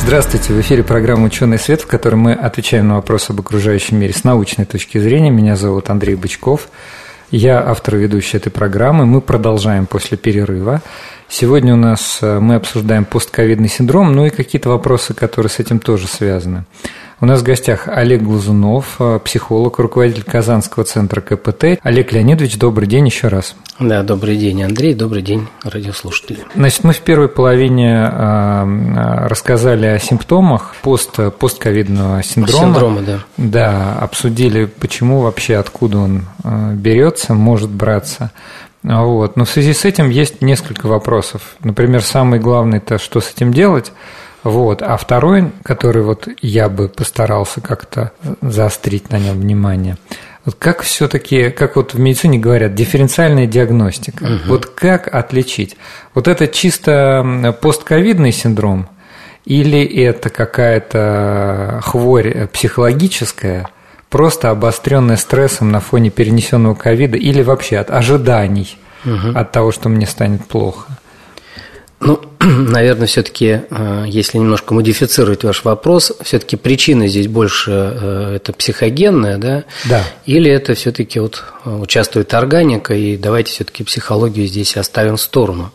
Здравствуйте, 0.02 0.52
в 0.52 0.61
эфире 0.61 0.85
программа 0.85 1.26
«Ученый 1.26 1.59
свет», 1.59 1.80
в 1.83 1.87
которой 1.87 2.16
мы 2.16 2.35
отвечаем 2.35 2.88
на 2.88 2.96
вопросы 2.96 3.33
об 3.33 3.40
окружающем 3.40 3.98
мире 3.98 4.12
с 4.12 4.22
научной 4.22 4.64
точки 4.64 4.98
зрения. 4.98 5.30
Меня 5.30 5.56
зовут 5.56 5.90
Андрей 5.90 6.14
Бычков. 6.14 6.68
Я 7.31 7.62
автор 7.64 7.95
и 7.95 7.99
ведущий 8.01 8.38
этой 8.38 8.51
программы. 8.51 9.07
Мы 9.07 9.21
продолжаем 9.21 9.87
после 9.87 10.16
перерыва. 10.16 10.83
Сегодня 11.29 11.75
у 11.75 11.77
нас 11.77 12.19
э, 12.23 12.40
мы 12.40 12.57
обсуждаем 12.57 13.05
постковидный 13.05 13.69
синдром, 13.69 14.12
ну 14.12 14.27
и 14.27 14.31
какие-то 14.31 14.69
вопросы, 14.69 15.14
которые 15.14 15.49
с 15.49 15.61
этим 15.61 15.79
тоже 15.79 16.09
связаны. 16.09 16.64
У 17.22 17.26
нас 17.26 17.40
в 17.40 17.42
гостях 17.42 17.87
Олег 17.87 18.22
Глазунов, 18.22 18.96
э, 18.98 19.18
психолог, 19.22 19.78
руководитель 19.78 20.22
Казанского 20.22 20.87
центра 20.87 21.20
КПТ. 21.20 21.78
Олег 21.83 22.12
Леонидович, 22.12 22.56
добрый 22.56 22.88
день 22.88 23.04
еще 23.04 23.28
раз. 23.28 23.56
Да, 23.78 24.02
добрый 24.02 24.38
день, 24.38 24.62
Андрей, 24.62 24.94
добрый 24.94 25.20
день, 25.20 25.46
радиослушатели. 25.62 26.38
Значит, 26.54 26.83
мы 26.83 26.94
в 26.94 27.00
первой 27.00 27.28
половине 27.28 28.11
э, 28.11 29.26
рассказали 29.26 29.85
о 29.85 29.98
симптомах 29.98 30.74
пост, 30.80 31.18
постковидного 31.38 32.22
синдрома. 32.22 32.64
Синдрома, 32.64 33.00
да. 33.02 33.18
Да, 33.37 33.98
обсудили, 34.00 34.64
почему 34.64 35.20
вообще, 35.20 35.56
откуда 35.56 35.98
он 35.98 36.22
берется, 36.42 37.35
может 37.35 37.68
браться. 37.68 38.30
Вот. 38.83 39.37
Но 39.37 39.44
в 39.44 39.50
связи 39.50 39.74
с 39.74 39.85
этим 39.85 40.09
есть 40.09 40.40
несколько 40.40 40.87
вопросов. 40.87 41.56
Например, 41.62 42.02
самый 42.02 42.38
главный 42.40 42.78
это 42.78 42.98
что 42.98 43.20
с 43.20 43.30
этим 43.30 43.52
делать. 43.52 43.92
Вот. 44.42 44.83
А 44.83 44.96
второй, 44.96 45.50
который 45.62 46.03
вот 46.03 46.29
я 46.40 46.68
бы 46.68 46.88
постарался 46.88 47.61
как-то 47.61 48.12
заострить 48.40 49.11
на 49.11 49.18
нем 49.18 49.40
внимание, 49.40 49.96
вот 50.44 50.55
как 50.59 50.83
все-таки, 50.83 51.50
как 51.50 51.76
вот 51.76 51.92
в 51.94 52.00
медицине 52.00 52.38
говорят, 52.38 52.74
дифференциальная 52.74 53.46
диагностика. 53.46 54.24
Угу. 54.24 54.40
Вот 54.46 54.66
как 54.66 55.14
отличить? 55.14 55.76
Вот 56.14 56.29
это 56.29 56.48
чисто 56.48 57.57
постковидный 57.61 58.33
синдром 58.33 58.88
или 59.44 59.85
это 59.85 60.31
какая-то 60.31 61.81
хворь 61.83 62.46
психологическая– 62.48 63.68
просто 64.11 64.50
обостренное 64.50 65.16
стрессом 65.16 65.70
на 65.70 65.81
фоне 65.81 66.11
перенесенного 66.11 66.74
ковида 66.74 67.16
или 67.16 67.42
вообще 67.42 67.79
от 67.79 67.90
ожиданий 67.90 68.76
угу. 69.05 69.38
от 69.38 69.53
того, 69.53 69.72
что 69.72 69.88
мне 69.88 70.07
станет 70.07 70.46
плохо? 70.46 70.98
Ну, 72.00 72.18
наверное, 72.40 73.06
все-таки, 73.06 73.60
э, 73.68 74.04
если 74.06 74.38
немножко 74.38 74.72
модифицировать 74.72 75.44
ваш 75.44 75.64
вопрос, 75.64 76.12
все-таки 76.22 76.56
причина 76.56 77.08
здесь 77.08 77.28
больше 77.28 77.70
э, 77.70 78.32
это 78.36 78.54
психогенная, 78.54 79.36
да? 79.36 79.64
Да. 79.84 80.04
Или 80.24 80.50
это 80.50 80.74
все-таки 80.74 81.20
вот 81.20 81.44
э, 81.64 81.70
участвует 81.70 82.32
органика, 82.32 82.94
и 82.94 83.18
давайте 83.18 83.52
все-таки 83.52 83.84
психологию 83.84 84.46
здесь 84.46 84.78
оставим 84.78 85.16
в 85.16 85.20
сторону. 85.20 85.72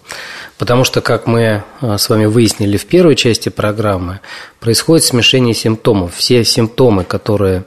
Потому 0.57 0.85
что, 0.85 1.01
как 1.01 1.27
мы 1.27 1.63
с 1.81 2.07
вами 2.07 2.27
выяснили 2.27 2.77
в 2.77 2.85
первой 2.85 3.17
части 3.17 3.49
программы, 3.49 4.21
происходит 4.61 5.03
смешение 5.03 5.53
симптомов. 5.53 6.15
Все 6.15 6.45
симптомы, 6.45 7.03
которые 7.03 7.65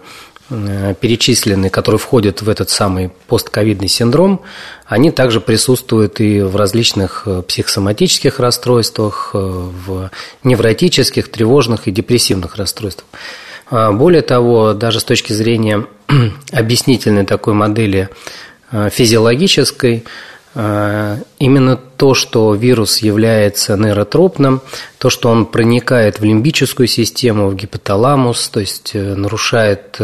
перечисленные, 0.48 1.70
которые 1.70 1.98
входят 1.98 2.40
в 2.40 2.48
этот 2.48 2.70
самый 2.70 3.10
постковидный 3.26 3.88
синдром, 3.88 4.42
они 4.86 5.10
также 5.10 5.40
присутствуют 5.40 6.20
и 6.20 6.40
в 6.40 6.56
различных 6.56 7.24
э, 7.26 7.42
психосоматических 7.42 8.40
расстройствах, 8.40 9.32
э, 9.34 9.38
в 9.38 10.10
невротических, 10.44 11.30
тревожных 11.30 11.86
и 11.86 11.90
депрессивных 11.90 12.56
расстройствах. 12.56 13.06
А, 13.70 13.92
более 13.92 14.22
того, 14.22 14.72
даже 14.72 15.00
с 15.00 15.04
точки 15.04 15.34
зрения 15.34 15.86
объяснительной 16.52 17.26
такой 17.26 17.52
модели 17.52 18.08
физиологической, 18.70 20.04
Именно 20.58 21.76
то, 21.76 22.14
что 22.14 22.52
вирус 22.54 22.98
является 22.98 23.76
нейротропным, 23.76 24.60
то, 24.98 25.08
что 25.08 25.28
он 25.28 25.46
проникает 25.46 26.18
в 26.18 26.24
лимбическую 26.24 26.88
систему, 26.88 27.48
в 27.48 27.54
гипоталамус, 27.54 28.48
то 28.48 28.58
есть 28.58 28.92
нарушает 28.94 30.00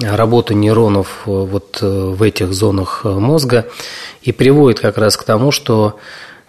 работу 0.00 0.54
нейронов 0.54 1.22
вот 1.24 1.78
в 1.82 2.22
этих 2.22 2.52
зонах 2.52 3.02
мозга 3.02 3.66
и 4.22 4.30
приводит 4.30 4.78
как 4.78 4.96
раз 4.96 5.16
к 5.16 5.24
тому, 5.24 5.50
что 5.50 5.98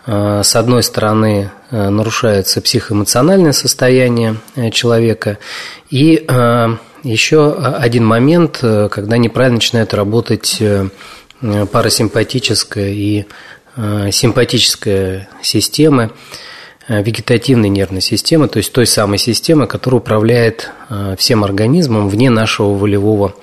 с 0.06 0.56
одной 0.56 0.84
стороны 0.84 1.50
нарушается 1.72 2.62
психоэмоциональное 2.62 3.54
состояние 3.54 4.36
человека. 4.72 5.40
И 5.90 6.28
еще 7.02 7.54
один 7.54 8.06
момент, 8.06 8.60
когда 8.62 9.18
неправильно 9.18 9.56
начинает 9.56 9.96
работать 9.96 10.62
парасимпатическая 11.72 12.90
и 12.90 13.26
симпатическая 14.12 15.28
системы, 15.42 16.12
вегетативной 16.88 17.70
нервной 17.70 18.02
системы, 18.02 18.48
то 18.48 18.58
есть 18.58 18.72
той 18.72 18.86
самой 18.86 19.18
системы, 19.18 19.68
которая 19.68 20.00
управляет 20.00 20.72
всем 21.18 21.44
организмом 21.44 22.10
вне 22.10 22.30
нашего 22.30 22.74
волевого 22.74 23.34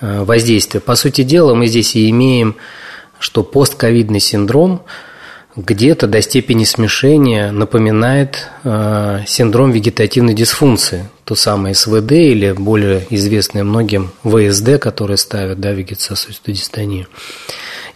воздействия. 0.00 0.80
По 0.80 0.94
сути 0.94 1.22
дела, 1.22 1.54
мы 1.54 1.66
здесь 1.66 1.96
и 1.96 2.08
имеем, 2.10 2.56
что 3.18 3.42
постковидный 3.42 4.20
синдром 4.20 4.82
где-то 5.56 6.06
до 6.06 6.20
степени 6.22 6.64
смешения 6.64 7.52
напоминает 7.52 8.48
синдром 9.26 9.70
вегетативной 9.70 10.34
дисфункции, 10.34 11.08
то 11.24 11.34
самое 11.34 11.74
СВД 11.74 12.12
или 12.12 12.52
более 12.52 13.06
известное 13.10 13.64
многим 13.64 14.10
ВСД, 14.22 14.78
которые 14.78 15.16
ставят, 15.16 15.60
да, 15.60 15.72
вегетососудистую 15.72 16.54
дистонию. 16.54 17.06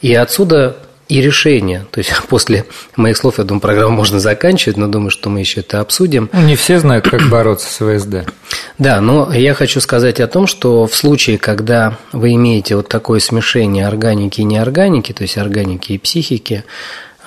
И 0.01 0.14
отсюда 0.14 0.77
и 1.09 1.21
решение. 1.21 1.87
То 1.91 1.99
есть 1.99 2.12
после 2.29 2.67
моих 2.97 3.17
слов, 3.17 3.38
я 3.38 3.45
думаю, 3.45 3.61
программу 3.61 3.97
можно 3.97 4.21
заканчивать, 4.21 4.77
но 4.77 4.87
думаю, 4.87 5.11
что 5.11 5.31
мы 5.31 5.41
еще 5.41 5.61
это 5.61 5.81
обсудим. 5.81 6.29
Ну, 6.33 6.43
не 6.43 6.57
все 6.57 6.79
знают, 6.79 7.09
как 7.09 7.29
бороться 7.31 7.69
с 7.73 7.77
ВСД. 7.77 8.31
Да, 8.79 9.01
но 9.01 9.33
я 9.33 9.55
хочу 9.55 9.81
сказать 9.81 10.21
о 10.21 10.29
том, 10.29 10.47
что 10.47 10.87
в 10.87 10.95
случае, 10.95 11.38
когда 11.38 11.99
вы 12.12 12.35
имеете 12.35 12.77
вот 12.77 12.88
такое 12.88 13.21
смешение 13.21 13.87
органики 13.87 14.41
и 14.41 14.45
неорганики, 14.45 15.12
то 15.12 15.23
есть 15.23 15.38
органики 15.38 15.93
и 15.93 15.99
психики, 15.99 16.64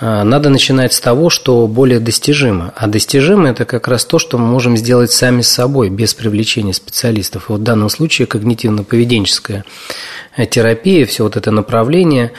надо 0.02 0.50
начинать 0.50 0.94
с 0.94 1.00
того, 1.00 1.30
что 1.30 1.68
более 1.68 2.00
достижимо. 2.00 2.74
А 2.76 2.88
достижимо– 2.88 3.50
это 3.52 3.66
как 3.66 3.88
раз 3.88 4.04
то, 4.04 4.18
что 4.18 4.38
мы 4.40 4.48
можем 4.48 4.76
сделать 4.76 5.12
сами 5.12 5.42
с 5.42 5.50
собой, 5.50 5.90
без 5.90 6.14
привлечения 6.16 6.74
специалистов. 6.74 7.50
И 7.50 7.52
вот 7.52 7.62
в 7.62 7.64
данном 7.64 7.90
случае 7.90 8.28
когнитивно-поведенческая 8.28 9.64
терапия, 10.50 11.06
все 11.06 11.24
вот 11.24 11.38
это 11.38 11.52
направление, 11.52 12.32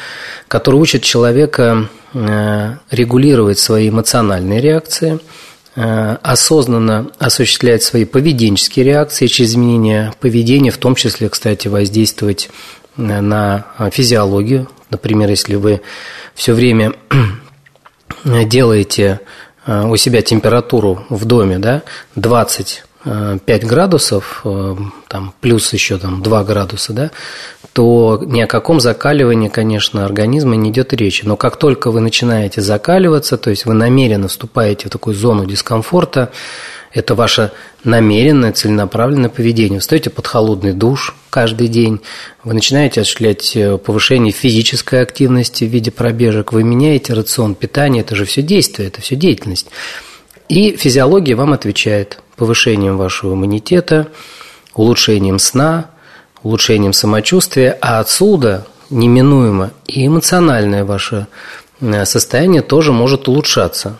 которое 0.48 0.78
учит 0.78 1.02
человека 1.02 1.88
э, 2.14 2.76
регулировать 2.90 3.58
свои 3.58 3.90
эмоциональные 3.90 4.60
реакции, 4.60 5.20
э, 5.76 6.16
осознанно 6.22 7.10
осуществлять 7.18 7.82
свои 7.82 8.04
поведенческие 8.04 8.84
реакции 8.84 9.26
через 9.26 9.50
изменение 9.50 10.12
поведения, 10.20 10.70
в 10.70 10.78
том 10.78 10.94
числе, 10.94 11.28
кстати, 11.28 11.68
воздействовать 11.68 12.50
э, 12.96 13.20
на 13.20 13.66
физиологию. 13.92 14.68
Например, 14.90 15.28
если 15.30 15.54
вы 15.54 15.80
все 16.34 16.54
время 16.54 16.94
делаете 18.24 19.20
у 19.66 19.96
себя 19.96 20.22
температуру 20.22 21.04
в 21.08 21.24
доме 21.24 21.58
да, 21.58 21.82
20 22.16 22.84
5 23.04 23.66
градусов, 23.66 24.44
там, 25.08 25.34
плюс 25.40 25.72
еще 25.72 25.98
там, 25.98 26.22
2 26.22 26.44
градуса, 26.44 26.92
да, 26.92 27.10
то 27.72 28.22
ни 28.24 28.40
о 28.40 28.46
каком 28.46 28.80
закаливании, 28.80 29.48
конечно, 29.48 30.04
организма 30.04 30.54
не 30.54 30.70
идет 30.70 30.92
речи. 30.92 31.24
Но 31.24 31.36
как 31.36 31.56
только 31.56 31.90
вы 31.90 32.00
начинаете 32.00 32.60
закаливаться, 32.60 33.38
то 33.38 33.50
есть 33.50 33.66
вы 33.66 33.74
намеренно 33.74 34.28
вступаете 34.28 34.86
в 34.86 34.90
такую 34.92 35.16
зону 35.16 35.46
дискомфорта, 35.46 36.30
это 36.92 37.14
ваше 37.14 37.52
намеренное, 37.84 38.52
целенаправленное 38.52 39.30
поведение. 39.30 39.74
Вы 39.74 39.80
встаете 39.80 40.10
под 40.10 40.26
холодный 40.26 40.72
душ 40.72 41.14
каждый 41.30 41.68
день, 41.68 42.00
вы 42.44 42.54
начинаете 42.54 43.00
осуществлять 43.00 43.56
э, 43.56 43.78
повышение 43.78 44.32
физической 44.32 45.00
активности 45.00 45.64
в 45.64 45.68
виде 45.68 45.90
пробежек, 45.90 46.52
вы 46.52 46.62
меняете 46.64 47.14
рацион 47.14 47.54
питания, 47.54 48.00
это 48.00 48.14
же 48.14 48.24
все 48.24 48.42
действие, 48.42 48.88
это 48.88 49.00
все 49.00 49.16
деятельность. 49.16 49.68
И 50.48 50.76
физиология 50.76 51.34
вам 51.34 51.52
отвечает 51.54 52.18
повышением 52.36 52.98
вашего 52.98 53.34
иммунитета, 53.34 54.08
улучшением 54.74 55.38
сна, 55.38 55.90
улучшением 56.42 56.92
самочувствия, 56.92 57.78
а 57.80 58.00
отсюда 58.00 58.66
неминуемо 58.90 59.70
и 59.86 60.06
эмоциональное 60.06 60.84
ваше 60.84 61.26
э, 61.80 62.04
состояние 62.04 62.60
тоже 62.60 62.92
может 62.92 63.28
улучшаться. 63.28 63.96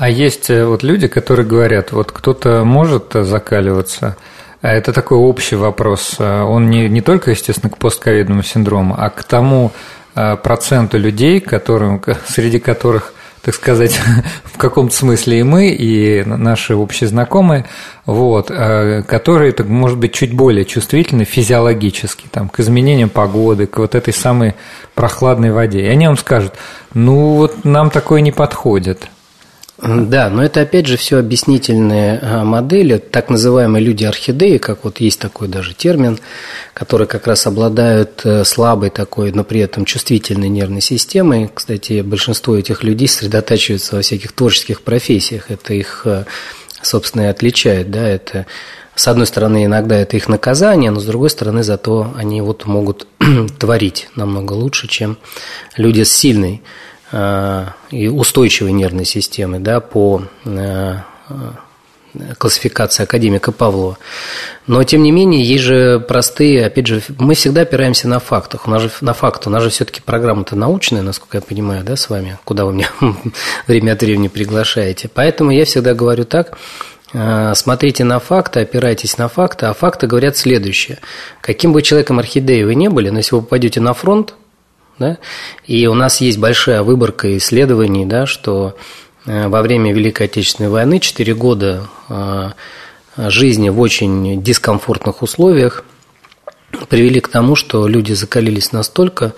А 0.00 0.08
есть 0.08 0.48
э, 0.48 0.64
вот 0.64 0.82
люди, 0.82 1.08
которые 1.08 1.44
говорят, 1.46 1.92
вот 1.92 2.10
кто-то 2.10 2.64
может 2.64 3.12
закаливаться, 3.12 4.16
а 4.62 4.72
это 4.72 4.94
такой 4.94 5.18
общий 5.18 5.56
вопрос. 5.56 6.16
Э, 6.18 6.40
он 6.40 6.70
не, 6.70 6.88
не 6.88 7.02
только, 7.02 7.32
естественно, 7.32 7.68
к 7.68 7.76
постковидному 7.76 8.42
синдрому, 8.42 8.94
а 8.96 9.10
к 9.10 9.22
тому 9.24 9.72
проценту 10.14 10.98
людей, 10.98 11.38
которым, 11.38 12.02
среди 12.26 12.58
которых 12.58 13.12
так 13.42 13.54
сказать, 13.54 14.00
в 14.44 14.56
каком-то 14.56 14.94
смысле 14.94 15.40
и 15.40 15.42
мы, 15.42 15.68
и 15.68 16.24
наши 16.24 16.74
общие 16.74 17.08
знакомые, 17.08 17.66
вот, 18.06 18.50
э, 18.50 19.02
которые, 19.02 19.52
так, 19.52 19.66
может 19.66 19.98
быть, 19.98 20.14
чуть 20.14 20.34
более 20.34 20.64
чувствительны 20.64 21.24
физиологически 21.24 22.26
там, 22.30 22.48
к 22.48 22.58
изменениям 22.60 23.10
погоды, 23.10 23.66
к 23.66 23.76
вот 23.76 23.94
этой 23.94 24.14
самой 24.14 24.54
прохладной 24.94 25.52
воде. 25.52 25.80
И 25.80 25.88
они 25.88 26.06
вам 26.06 26.16
скажут, 26.16 26.54
ну 26.94 27.34
вот 27.34 27.66
нам 27.66 27.90
такое 27.90 28.22
не 28.22 28.32
подходит. 28.32 29.10
Да, 29.82 30.28
но 30.28 30.44
это 30.44 30.60
опять 30.60 30.86
же 30.86 30.98
все 30.98 31.18
объяснительные 31.18 32.18
а, 32.20 32.44
модели, 32.44 32.98
так 32.98 33.30
называемые 33.30 33.82
люди-орхидеи, 33.82 34.58
как 34.58 34.84
вот 34.84 35.00
есть 35.00 35.18
такой 35.18 35.48
даже 35.48 35.72
термин, 35.72 36.18
которые 36.74 37.08
как 37.08 37.26
раз 37.26 37.46
обладают 37.46 38.20
э, 38.24 38.44
слабой 38.44 38.90
такой, 38.90 39.32
но 39.32 39.42
при 39.42 39.60
этом 39.60 39.86
чувствительной 39.86 40.50
нервной 40.50 40.82
системой. 40.82 41.50
Кстати, 41.52 42.02
большинство 42.02 42.56
этих 42.56 42.84
людей 42.84 43.08
сосредотачиваются 43.08 43.96
во 43.96 44.02
всяких 44.02 44.32
творческих 44.32 44.82
профессиях, 44.82 45.50
это 45.50 45.72
их, 45.72 46.02
э, 46.04 46.24
собственно, 46.82 47.22
и 47.22 47.26
отличает, 47.26 47.90
да, 47.90 48.06
это 48.06 48.46
с 48.94 49.08
одной 49.08 49.26
стороны, 49.26 49.64
иногда 49.64 49.96
это 49.96 50.18
их 50.18 50.28
наказание, 50.28 50.90
но 50.90 51.00
с 51.00 51.06
другой 51.06 51.30
стороны, 51.30 51.62
зато 51.62 52.12
они 52.18 52.42
вот 52.42 52.66
могут 52.66 53.06
творить 53.58 54.08
намного 54.14 54.52
лучше, 54.52 54.88
чем 54.88 55.16
люди 55.78 56.02
с 56.02 56.12
сильной 56.12 56.60
и 57.12 58.08
устойчивой 58.08 58.72
нервной 58.72 59.04
системы 59.04 59.58
да, 59.58 59.80
по 59.80 60.22
э, 60.44 60.96
классификации 62.38 63.04
академика 63.04 63.52
Павлова. 63.52 63.98
Но, 64.66 64.82
тем 64.84 65.02
не 65.02 65.12
менее, 65.12 65.42
есть 65.42 65.64
же 65.64 66.00
простые, 66.00 66.66
опять 66.66 66.86
же, 66.86 67.02
мы 67.18 67.34
всегда 67.34 67.62
опираемся 67.62 68.08
на 68.08 68.20
фактах. 68.20 68.66
У 68.66 68.70
нас 68.70 68.82
же, 68.82 68.90
на 69.00 69.14
факты. 69.14 69.48
У 69.48 69.52
нас 69.52 69.62
же 69.62 69.70
все-таки 69.70 70.00
программа-то 70.00 70.56
научная, 70.56 71.02
насколько 71.02 71.38
я 71.38 71.40
понимаю, 71.40 71.84
да, 71.84 71.96
с 71.96 72.08
вами, 72.08 72.38
куда 72.44 72.64
вы 72.64 72.74
меня 72.74 72.88
время 73.66 73.92
от 73.92 74.02
времени 74.02 74.28
приглашаете. 74.28 75.08
Поэтому 75.12 75.50
я 75.50 75.64
всегда 75.64 75.94
говорю 75.94 76.24
так, 76.24 76.58
э, 77.12 77.52
смотрите 77.54 78.04
на 78.04 78.18
факты, 78.18 78.60
опирайтесь 78.60 79.18
на 79.18 79.28
факты, 79.28 79.66
а 79.66 79.74
факты 79.74 80.06
говорят 80.06 80.36
следующее. 80.36 80.98
Каким 81.40 81.72
бы 81.72 81.82
человеком 81.82 82.18
орхидеи 82.18 82.62
вы 82.62 82.74
не 82.74 82.88
были, 82.88 83.10
но 83.10 83.18
если 83.18 83.34
вы 83.34 83.42
попадете 83.42 83.80
на 83.80 83.94
фронт, 83.94 84.34
да? 85.00 85.18
И 85.66 85.88
у 85.88 85.94
нас 85.94 86.20
есть 86.20 86.38
большая 86.38 86.84
выборка 86.84 87.36
исследований, 87.36 88.06
да, 88.06 88.26
что 88.26 88.76
э, 89.26 89.48
во 89.48 89.62
время 89.62 89.92
Великой 89.92 90.26
Отечественной 90.26 90.70
войны 90.70 91.00
4 91.00 91.34
года 91.34 91.88
э, 92.08 92.50
жизни 93.16 93.70
в 93.70 93.80
очень 93.80 94.40
дискомфортных 94.42 95.22
условиях 95.22 95.84
привели 96.88 97.20
к 97.20 97.28
тому, 97.28 97.56
что 97.56 97.88
люди 97.88 98.12
закалились 98.12 98.70
настолько, 98.70 99.34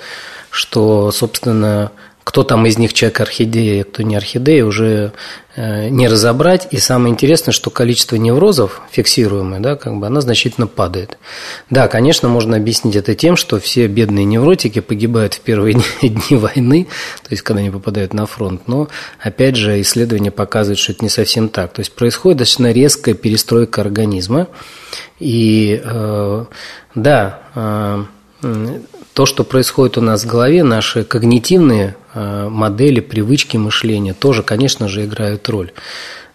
что, 0.50 1.10
собственно, 1.12 1.92
кто 2.24 2.44
там 2.44 2.66
из 2.66 2.78
них 2.78 2.92
человек 2.92 3.20
орхидея, 3.20 3.84
кто 3.84 4.02
не 4.02 4.16
орхидея, 4.16 4.64
уже 4.64 5.12
э, 5.56 5.88
не 5.88 6.06
разобрать. 6.08 6.68
И 6.70 6.78
самое 6.78 7.12
интересное, 7.12 7.52
что 7.52 7.70
количество 7.70 8.16
неврозов, 8.16 8.80
фиксируемое, 8.90 9.60
да, 9.60 9.76
как 9.76 9.96
бы, 9.96 10.06
оно 10.06 10.20
значительно 10.20 10.66
падает. 10.66 11.18
Да, 11.68 11.88
конечно, 11.88 12.28
можно 12.28 12.56
объяснить 12.56 12.96
это 12.96 13.14
тем, 13.14 13.36
что 13.36 13.58
все 13.58 13.88
бедные 13.88 14.24
невротики 14.24 14.80
погибают 14.80 15.34
в 15.34 15.40
первые 15.40 15.74
дни 16.02 16.36
войны, 16.36 16.86
то 17.22 17.28
есть 17.30 17.42
когда 17.42 17.60
они 17.60 17.70
попадают 17.70 18.14
на 18.14 18.26
фронт. 18.26 18.62
Но, 18.68 18.88
опять 19.18 19.56
же, 19.56 19.80
исследования 19.80 20.30
показывают, 20.30 20.78
что 20.78 20.92
это 20.92 21.04
не 21.04 21.10
совсем 21.10 21.48
так. 21.48 21.72
То 21.72 21.80
есть 21.80 21.92
происходит 21.92 22.38
достаточно 22.38 22.72
резкая 22.72 23.14
перестройка 23.14 23.80
организма. 23.80 24.48
И 25.18 25.80
э, 25.82 26.44
да, 26.94 27.38
э, 27.54 28.04
то, 29.14 29.26
что 29.26 29.44
происходит 29.44 29.98
у 29.98 30.00
нас 30.00 30.24
в 30.24 30.26
голове, 30.26 30.62
наши 30.62 31.04
когнитивные 31.04 31.96
модели, 32.14 33.00
привычки 33.00 33.56
мышления 33.56 34.14
тоже, 34.14 34.42
конечно 34.42 34.88
же, 34.88 35.04
играют 35.04 35.48
роль. 35.48 35.72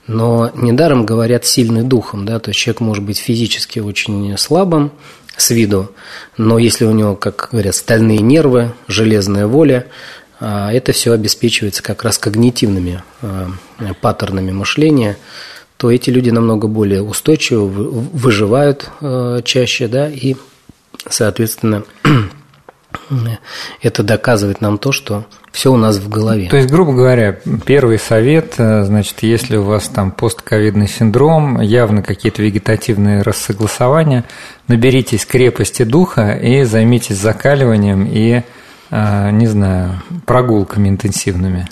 Но 0.07 0.51
недаром 0.55 1.05
говорят 1.05 1.45
сильный 1.45 1.83
духом, 1.83 2.25
да, 2.25 2.39
то 2.39 2.49
есть 2.49 2.59
человек 2.59 2.79
может 2.79 3.03
быть 3.03 3.17
физически 3.17 3.79
очень 3.79 4.37
слабым 4.37 4.91
с 5.35 5.51
виду, 5.51 5.91
но 6.37 6.57
если 6.57 6.85
у 6.85 6.91
него, 6.91 7.15
как 7.15 7.49
говорят, 7.51 7.75
стальные 7.75 8.19
нервы, 8.19 8.71
железная 8.87 9.47
воля, 9.47 9.87
э, 10.39 10.69
это 10.71 10.93
все 10.93 11.11
обеспечивается 11.11 11.83
как 11.83 12.03
раз 12.03 12.17
когнитивными 12.17 13.03
э, 13.21 13.47
паттернами 14.01 14.51
мышления, 14.51 15.17
то 15.75 15.91
эти 15.91 16.09
люди 16.09 16.29
намного 16.29 16.67
более 16.67 17.03
устойчиво 17.03 17.65
выживают 17.65 18.89
чаще, 19.43 19.87
да, 19.87 20.09
и, 20.09 20.35
соответственно, 21.07 21.83
это 23.81 24.03
доказывает 24.03 24.61
нам 24.61 24.77
то, 24.77 24.91
что 24.91 25.25
все 25.51 25.71
у 25.71 25.77
нас 25.77 25.97
в 25.97 26.07
голове. 26.07 26.49
То 26.49 26.57
есть, 26.57 26.69
грубо 26.69 26.93
говоря, 26.93 27.39
первый 27.65 27.97
совет, 27.97 28.55
э, 28.57 28.83
значит, 28.83 29.15
если 29.21 29.57
у 29.57 29.63
вас 29.63 29.87
там 29.87 30.11
постковидный 30.11 30.87
синдром, 30.87 31.59
явно 31.61 32.03
какие-то 32.03 32.43
вегетативные 32.43 33.23
рассогласования, 33.23 34.25
наберитесь 34.67 35.25
крепости 35.25 35.83
духа 35.83 36.33
и 36.33 36.63
займитесь 36.63 37.17
закаливанием 37.17 38.05
и, 38.05 38.43
не 38.91 39.47
знаю, 39.47 40.01
прогулками 40.25 40.89
интенсивными. 40.89 41.67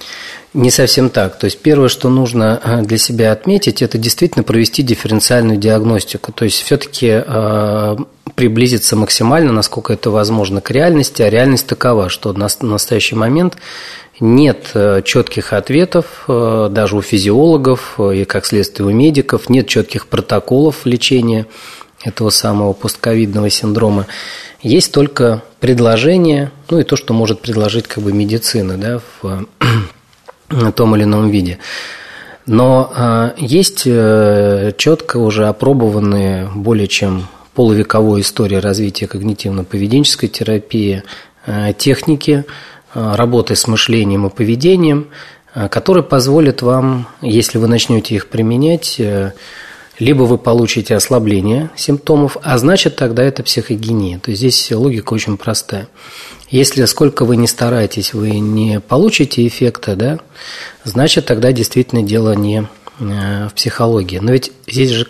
Не 0.56 0.71
совсем 0.71 1.10
так. 1.10 1.38
То 1.38 1.45
есть 1.45 1.60
первое, 1.60 1.89
что 1.89 2.10
нужно 2.10 2.62
э, 2.63 2.82
для 2.82 2.97
себя 2.97 3.34
отметить, 3.34 3.82
это 3.82 3.97
действительно 3.97 4.41
провести 4.43 4.84
дифференциальную 4.84 5.58
диагностику. 5.58 6.32
То 6.32 6.45
есть 6.45 6.62
все-таки 6.62 7.23
э, 7.25 7.97
приблизиться 8.36 8.95
максимально, 8.95 9.51
насколько 9.51 9.91
это 9.91 10.12
возможно, 10.12 10.62
к 10.62 10.71
реальности. 10.71 11.21
А 11.21 11.30
реальность 11.30 11.67
такова, 11.67 12.08
что 12.08 12.32
на 12.32 12.47
настоящий 12.62 13.15
момент 13.15 13.58
нет 14.21 14.71
четких 15.04 15.51
ответов 15.51 16.23
даже 16.25 16.95
у 16.95 17.01
физиологов 17.01 17.99
и, 17.99 18.23
как 18.23 18.45
следствие, 18.45 18.88
у 18.88 18.91
медиков, 18.91 19.49
нет 19.49 19.67
четких 19.67 20.08
протоколов 20.08 20.86
лечения 20.86 21.47
этого 22.06 22.30
самого 22.30 22.71
постковидного 22.71 23.49
синдрома. 23.49 24.08
Есть 24.62 24.93
только 24.93 25.43
предложение, 25.65 26.51
ну 26.69 26.78
и 26.78 26.84
то, 26.84 26.95
что 26.95 27.15
может 27.15 27.41
предложить 27.41 27.88
как 27.88 28.04
бы 28.04 28.13
медицина 28.13 28.78
да, 28.78 29.01
в 29.19 29.47
том 30.75 30.95
или 30.95 31.06
ином 31.06 31.32
виде. 31.32 31.58
Но 32.45 32.93
э, 32.95 33.32
есть 33.38 33.82
э, 33.88 34.73
четко 34.78 35.17
уже 35.17 35.47
опробованные 35.47 36.51
более 36.54 36.88
чем 36.88 37.28
полувековой 37.56 38.21
истории 38.21 38.58
развития 38.58 39.08
когнитивно-поведенческой 39.08 40.28
терапии 40.28 41.01
э, 41.47 41.73
техники 41.75 42.45
работы 42.93 43.56
с 43.56 43.67
мышлением 43.67 44.28
и 44.28 44.30
поведением, 44.30 45.08
которые 45.71 46.04
позволят 46.04 46.62
вам, 46.62 47.08
если 47.21 47.58
вы 47.58 47.67
начнете 47.67 48.13
их 48.15 48.28
применять, 48.28 49.01
либо 49.99 50.23
вы 50.23 50.38
получите 50.38 50.95
ослабление 50.95 51.69
симптомов, 51.75 52.38
а 52.41 52.58
значит 52.58 52.95
тогда 52.95 53.23
это 53.23 53.43
психогения. 53.43 54.19
То 54.19 54.31
есть 54.31 54.39
здесь 54.39 54.71
логика 54.71 55.13
очень 55.13 55.38
простая. 55.38 55.88
Если 56.49 56.86
сколько 56.86 57.25
вы 57.25 57.38
не 57.38 57.47
стараетесь, 57.47 58.13
вы 58.13 58.39
не 58.39 58.79
получите 58.79 59.47
эффекта, 59.47 59.95
да, 59.95 60.19
значит 60.84 61.25
тогда 61.25 61.51
действительно 61.51 62.03
дело 62.03 62.34
не 62.34 62.67
э, 62.99 63.47
в 63.49 63.53
психологии. 63.53 64.19
Но 64.19 64.31
ведь 64.31 64.51
здесь 64.67 64.91
же 64.91 65.08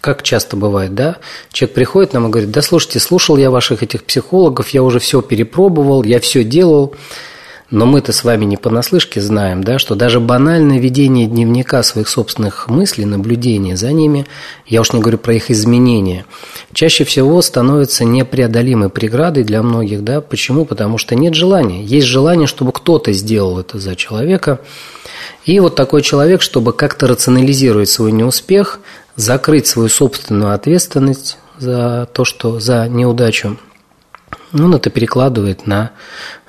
как 0.00 0.22
часто 0.22 0.56
бывает, 0.56 0.94
да, 0.94 1.18
человек 1.52 1.74
приходит 1.74 2.12
нам 2.14 2.26
и 2.26 2.30
говорит, 2.30 2.50
да 2.50 2.62
слушайте, 2.62 3.00
слушал 3.00 3.36
я 3.36 3.50
ваших 3.50 3.82
этих 3.82 4.04
психологов, 4.04 4.70
я 4.70 4.82
уже 4.82 4.98
все 4.98 5.20
перепробовал, 5.20 6.04
я 6.04 6.20
все 6.20 6.42
делал, 6.42 6.94
но 7.70 7.86
мы-то 7.86 8.12
с 8.12 8.24
вами 8.24 8.44
не 8.44 8.56
понаслышке 8.56 9.20
знаем, 9.20 9.62
да, 9.62 9.78
что 9.78 9.94
даже 9.94 10.18
банальное 10.18 10.78
ведение 10.78 11.26
дневника 11.26 11.82
своих 11.82 12.08
собственных 12.08 12.68
мыслей, 12.68 13.04
наблюдения 13.04 13.76
за 13.76 13.92
ними, 13.92 14.26
я 14.66 14.80
уж 14.80 14.92
не 14.92 15.00
говорю 15.00 15.18
про 15.18 15.34
их 15.34 15.50
изменения, 15.50 16.26
чаще 16.72 17.04
всего 17.04 17.40
становится 17.42 18.04
непреодолимой 18.04 18.88
преградой 18.88 19.44
для 19.44 19.62
многих. 19.62 20.02
Да? 20.02 20.20
Почему? 20.20 20.64
Потому 20.64 20.98
что 20.98 21.14
нет 21.14 21.34
желания. 21.34 21.84
Есть 21.84 22.06
желание, 22.06 22.48
чтобы 22.48 22.72
кто-то 22.72 23.12
сделал 23.12 23.60
это 23.60 23.78
за 23.78 23.94
человека. 23.94 24.60
И 25.44 25.58
вот 25.60 25.76
такой 25.76 26.02
человек, 26.02 26.42
чтобы 26.42 26.72
как-то 26.72 27.06
рационализировать 27.06 27.88
свой 27.88 28.12
неуспех, 28.12 28.80
закрыть 29.14 29.66
свою 29.66 29.88
собственную 29.88 30.52
ответственность 30.52 31.38
за 31.58 32.08
то, 32.12 32.24
что 32.24 32.58
за 32.58 32.88
неудачу, 32.88 33.58
он 34.52 34.74
это 34.74 34.90
перекладывает 34.90 35.66
на 35.66 35.92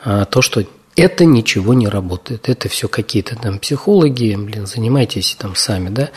а, 0.03 0.25
то, 0.25 0.41
что 0.41 0.63
это 0.95 1.25
ничего 1.25 1.73
не 1.73 1.87
работает. 1.87 2.49
Это 2.49 2.69
все 2.69 2.87
какие-то 2.87 3.35
там 3.35 3.59
психологи, 3.59 4.35
блин, 4.35 4.65
занимайтесь 4.65 5.35
там 5.39 5.55
сами, 5.55 5.89
да. 5.89 6.09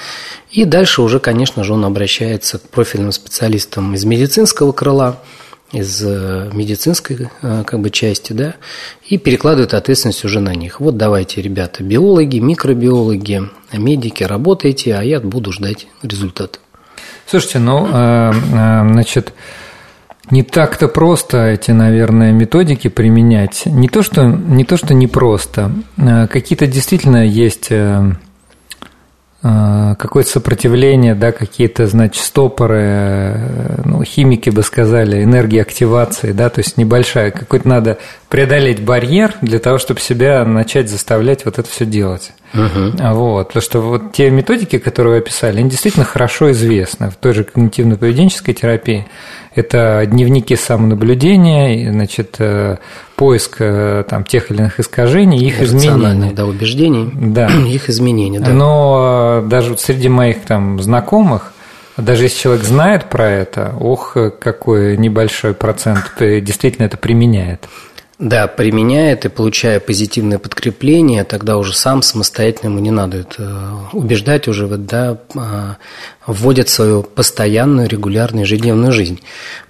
И 0.51 0.65
дальше 0.65 1.03
уже, 1.03 1.21
конечно 1.21 1.65
же, 1.65 1.75
он 1.75 1.85
обращается 1.85 2.59
к 2.59 2.69
профильным 2.69 3.13
специалистам 3.13 3.95
из 3.95 4.05
медицинского 4.05 4.73
крыла, 4.73 5.21
из 5.73 6.03
э, 6.05 6.51
медицинской 6.53 7.29
э, 7.43 7.65
как 7.67 7.81
бы 7.81 7.91
части, 7.91 8.33
да, 8.33 8.55
и 9.07 9.19
перекладывает 9.19 9.75
ответственность 9.75 10.25
уже 10.25 10.41
на 10.41 10.55
них. 10.55 10.81
Вот 10.81 10.97
давайте, 10.97 11.43
ребята, 11.43 11.83
биологи, 11.83 12.39
микробиологи, 12.39 13.51
медики, 13.73 14.23
работайте, 14.23 14.95
а 14.95 15.03
я 15.03 15.21
буду 15.21 15.53
ждать 15.53 15.87
результата. 16.03 16.59
Слушайте, 17.27 17.59
ну, 17.59 17.89
э, 17.91 18.33
значит, 18.33 19.33
не 20.31 20.43
так-то 20.43 20.89
просто 20.89 21.49
эти, 21.49 21.71
наверное, 21.71 22.33
методики 22.33 22.89
применять. 22.89 23.67
Не 23.67 23.89
то, 23.89 24.03
что 24.03 24.25
не, 24.25 24.65
то, 24.65 24.77
что 24.77 24.95
не 24.95 25.07
просто. 25.07 25.73
А 25.99 26.27
какие-то 26.27 26.67
действительно 26.67 27.27
есть 27.27 27.67
э, 27.71 28.13
э, 29.43 29.95
какое-то 29.99 30.31
сопротивление, 30.31 31.15
да, 31.15 31.31
какие-то, 31.31 31.87
значит, 31.87 32.23
стопоры, 32.23 32.81
э, 32.81 33.83
ну, 33.85 34.03
химики 34.03 34.49
бы 34.49 34.63
сказали, 34.63 35.23
энергии 35.23 35.61
активации, 35.61 36.33
да, 36.33 36.49
то 36.49 36.61
есть 36.61 36.79
небольшая, 36.79 37.31
какой-то 37.31 37.69
надо 37.69 37.99
преодолеть 38.31 38.83
барьер 38.83 39.35
для 39.43 39.59
того, 39.59 39.77
чтобы 39.77 40.01
себя 40.01 40.45
начать 40.47 40.89
заставлять 40.89 41.45
вот 41.45 41.59
это 41.59 41.69
все 41.69 41.85
делать. 41.85 42.33
Угу. 42.55 43.15
Вот, 43.15 43.49
потому 43.49 43.63
что 43.63 43.81
вот 43.81 44.13
те 44.13 44.31
методики, 44.31 44.79
которые 44.79 45.15
вы 45.15 45.19
описали, 45.19 45.59
они 45.59 45.69
действительно 45.69 46.05
хорошо 46.05 46.53
известны 46.53 47.11
в 47.11 47.17
той 47.17 47.35
же 47.35 47.43
когнитивно-поведенческой 47.43 48.55
терапии. 48.55 49.07
Это 49.55 50.05
дневники 50.07 50.57
самонаблюдения, 50.57 51.91
значит, 51.93 52.37
э, 52.41 52.79
поиск 53.15 53.57
э, 53.61 54.05
там, 54.09 54.25
тех 54.25 54.51
или 54.51 54.59
иных 54.59 54.81
искажений, 54.81 55.39
их 55.39 55.63
изменений. 55.63 56.33
да, 56.33 56.45
убеждений, 56.45 57.09
да. 57.15 57.47
их 57.67 57.89
изменений. 57.89 58.41
Да. 58.41 58.51
Но 58.51 59.43
э, 59.45 59.49
даже 59.49 59.79
среди 59.79 60.09
моих 60.09 60.41
там 60.45 60.83
знакомых, 60.83 61.53
даже 61.97 62.25
если 62.25 62.41
человек 62.41 62.65
знает 62.65 63.05
про 63.05 63.31
это, 63.31 63.73
ох, 63.79 64.17
какой 64.41 64.97
небольшой 64.97 65.55
процент 65.55 66.13
действительно 66.19 66.87
это 66.87 66.97
применяет. 66.97 67.69
Да, 68.21 68.47
применяет 68.47 69.25
и 69.25 69.29
получая 69.29 69.81
позитивное 69.81 70.39
подкрепление, 70.39 71.25
тогда 71.25 71.59
уже 71.59 71.75
сам 71.75 72.01
самостоятельно 72.01 72.69
ему 72.69 72.79
не 72.79 72.93
надо 72.93 73.19
это 73.19 73.43
э, 73.43 73.97
убеждать 73.97 74.47
уже, 74.47 74.69
вот, 74.69 74.87
да, 74.87 75.19
а, 75.35 75.79
вводит 76.25 76.69
свою 76.69 77.03
постоянную, 77.03 77.89
регулярную, 77.89 78.45
ежедневную 78.45 78.93
жизнь. 78.93 79.21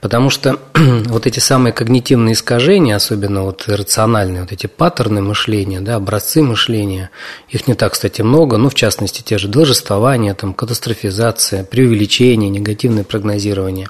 Потому 0.02 0.28
что 0.28 0.58
вот 0.74 1.26
эти 1.26 1.38
самые 1.38 1.72
когнитивные 1.72 2.34
искажения, 2.34 2.96
особенно 2.96 3.44
вот 3.44 3.64
рациональные, 3.66 4.42
вот 4.42 4.52
эти 4.52 4.66
паттерны 4.66 5.22
мышления, 5.22 5.80
да, 5.80 5.94
образцы 5.94 6.42
мышления, 6.42 7.08
их 7.48 7.66
не 7.66 7.72
так, 7.72 7.94
кстати, 7.94 8.20
много, 8.20 8.58
ну, 8.58 8.68
в 8.68 8.74
частности, 8.74 9.22
те 9.22 9.38
же 9.38 9.48
должествования, 9.48 10.34
там, 10.34 10.52
катастрофизация, 10.52 11.64
преувеличение, 11.64 12.50
негативное 12.50 13.04
прогнозирование 13.04 13.88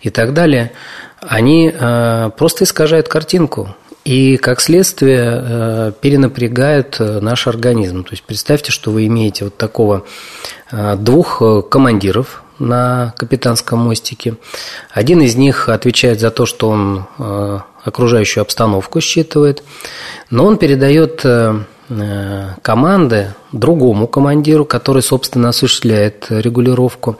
и 0.00 0.10
так 0.10 0.32
далее– 0.32 0.70
они 1.20 1.72
э, 1.72 2.30
просто 2.36 2.64
искажают 2.64 3.08
картинку 3.08 3.74
и, 4.04 4.36
как 4.38 4.60
следствие, 4.60 5.42
э, 5.42 5.92
перенапрягают 6.00 6.96
э, 6.98 7.20
наш 7.20 7.46
организм. 7.46 8.04
То 8.04 8.12
есть 8.12 8.22
представьте, 8.22 8.72
что 8.72 8.90
вы 8.90 9.06
имеете 9.06 9.44
вот 9.44 9.56
такого 9.56 10.04
двух 10.70 11.42
командиров, 11.68 12.44
на 12.60 13.14
капитанском 13.16 13.78
мостике. 13.78 14.36
Один 14.90 15.22
из 15.22 15.34
них 15.34 15.70
отвечает 15.70 16.20
за 16.20 16.30
то, 16.30 16.44
что 16.44 16.68
он 16.68 17.06
окружающую 17.82 18.42
обстановку 18.42 19.00
считывает, 19.00 19.64
но 20.28 20.44
он 20.44 20.58
передает 20.58 21.24
команды 22.62 23.34
другому 23.50 24.06
командиру, 24.06 24.66
который, 24.66 25.02
собственно, 25.02 25.48
осуществляет 25.48 26.26
регулировку, 26.28 27.18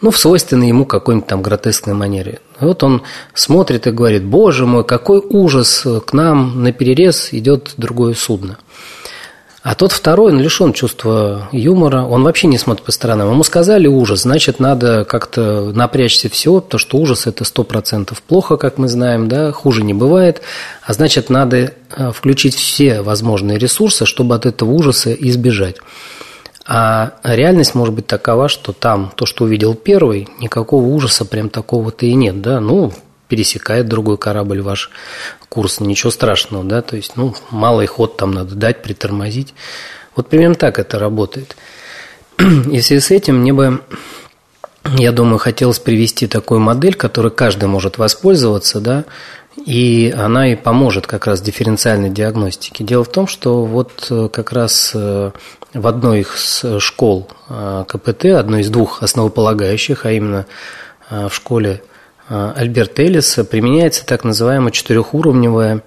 ну, 0.00 0.10
в 0.10 0.18
свойственной 0.18 0.66
ему 0.66 0.84
какой-нибудь 0.84 1.28
там 1.28 1.40
гротескной 1.40 1.94
манере. 1.94 2.40
И 2.60 2.64
вот 2.64 2.82
он 2.82 3.02
смотрит 3.34 3.86
и 3.86 3.90
говорит, 3.90 4.24
боже 4.24 4.66
мой, 4.66 4.84
какой 4.84 5.20
ужас, 5.20 5.86
к 6.06 6.12
нам 6.12 6.62
на 6.62 6.72
перерез 6.72 7.28
идет 7.32 7.74
другое 7.76 8.14
судно– 8.14 8.58
а 9.62 9.74
тот 9.74 9.92
второй, 9.92 10.32
он 10.32 10.40
лишен 10.40 10.72
чувства 10.72 11.48
юмора, 11.52 12.04
он 12.04 12.24
вообще 12.24 12.46
не 12.46 12.56
смотрит 12.56 12.86
по 12.86 12.92
сторонам. 12.92 13.30
Ему 13.30 13.44
сказали 13.44 13.86
ужас, 13.86 14.22
значит, 14.22 14.58
надо 14.58 15.04
как-то 15.04 15.70
напрячься 15.74 16.30
всего, 16.30 16.62
потому 16.62 16.78
что 16.78 16.96
ужас– 16.96 17.26
это 17.26 17.44
сто 17.44 17.62
процентов 17.62 18.22
плохо, 18.22 18.56
как 18.56 18.78
мы 18.78 18.88
знаем, 18.88 19.28
да, 19.28 19.52
хуже 19.52 19.82
не 19.82 19.92
бывает. 19.92 20.40
А 20.82 20.94
значит, 20.94 21.28
надо 21.28 21.74
э, 21.90 22.10
включить 22.10 22.54
все 22.54 23.02
возможные 23.02 23.58
ресурсы, 23.58 24.06
чтобы 24.06 24.34
от 24.34 24.46
этого 24.46 24.70
ужаса 24.70 25.12
избежать. 25.12 25.76
А 26.72 27.14
реальность 27.24 27.74
может 27.74 27.92
быть 27.92 28.06
такова, 28.06 28.48
что 28.48 28.72
там 28.72 29.12
то, 29.16 29.26
что 29.26 29.42
увидел 29.42 29.74
первый, 29.74 30.28
никакого 30.38 30.84
ужаса 30.84 31.24
прям 31.24 31.48
такого-то 31.50 32.06
и 32.06 32.14
нет, 32.14 32.40
да, 32.42 32.60
ну, 32.60 32.92
пересекает 33.26 33.88
другой 33.88 34.18
корабль 34.18 34.62
ваш 34.62 34.92
курс, 35.48 35.80
ничего 35.80 36.12
страшного, 36.12 36.62
да, 36.62 36.80
то 36.80 36.94
есть, 36.94 37.16
ну, 37.16 37.34
малый 37.50 37.88
ход 37.88 38.16
там 38.16 38.30
надо 38.30 38.54
дать, 38.54 38.82
притормозить. 38.82 39.52
Вот 40.14 40.28
примерно 40.28 40.54
так 40.54 40.78
это 40.78 41.00
работает. 41.00 41.56
И 42.38 42.78
в 42.78 42.84
связи 42.84 43.00
с 43.00 43.10
этим 43.10 43.40
мне 43.40 43.52
бы, 43.52 43.80
я 44.96 45.10
думаю, 45.10 45.38
хотелось 45.38 45.80
привести 45.80 46.28
такую 46.28 46.60
модель, 46.60 46.94
которой 46.94 47.32
каждый 47.32 47.64
может 47.64 47.98
воспользоваться, 47.98 48.80
да, 48.80 49.06
и 49.66 50.14
она 50.16 50.52
и 50.52 50.56
поможет 50.56 51.06
как 51.06 51.26
раз 51.26 51.40
дифференциальной 51.40 52.10
диагностике. 52.10 52.84
Дело 52.84 53.04
в 53.04 53.10
том, 53.10 53.26
что 53.26 53.64
вот 53.64 54.06
э, 54.10 54.28
как 54.32 54.52
раз 54.52 54.92
э, 54.94 55.30
в 55.74 55.86
одной 55.86 56.20
из 56.20 56.64
школ 56.78 57.28
э, 57.48 57.84
КПТ, 57.86 58.26
одной 58.26 58.62
из 58.62 58.70
двух 58.70 59.02
основополагающих, 59.02 60.06
а 60.06 60.12
именно 60.12 60.46
в 61.10 61.30
школе 61.30 61.82
Э, 62.30 62.52
Альберта 62.54 63.02
Эллиса 63.02 63.44
применяется 63.44 64.06
так 64.06 64.24
называемая 64.24 64.70
четырехуровневая 64.70 65.82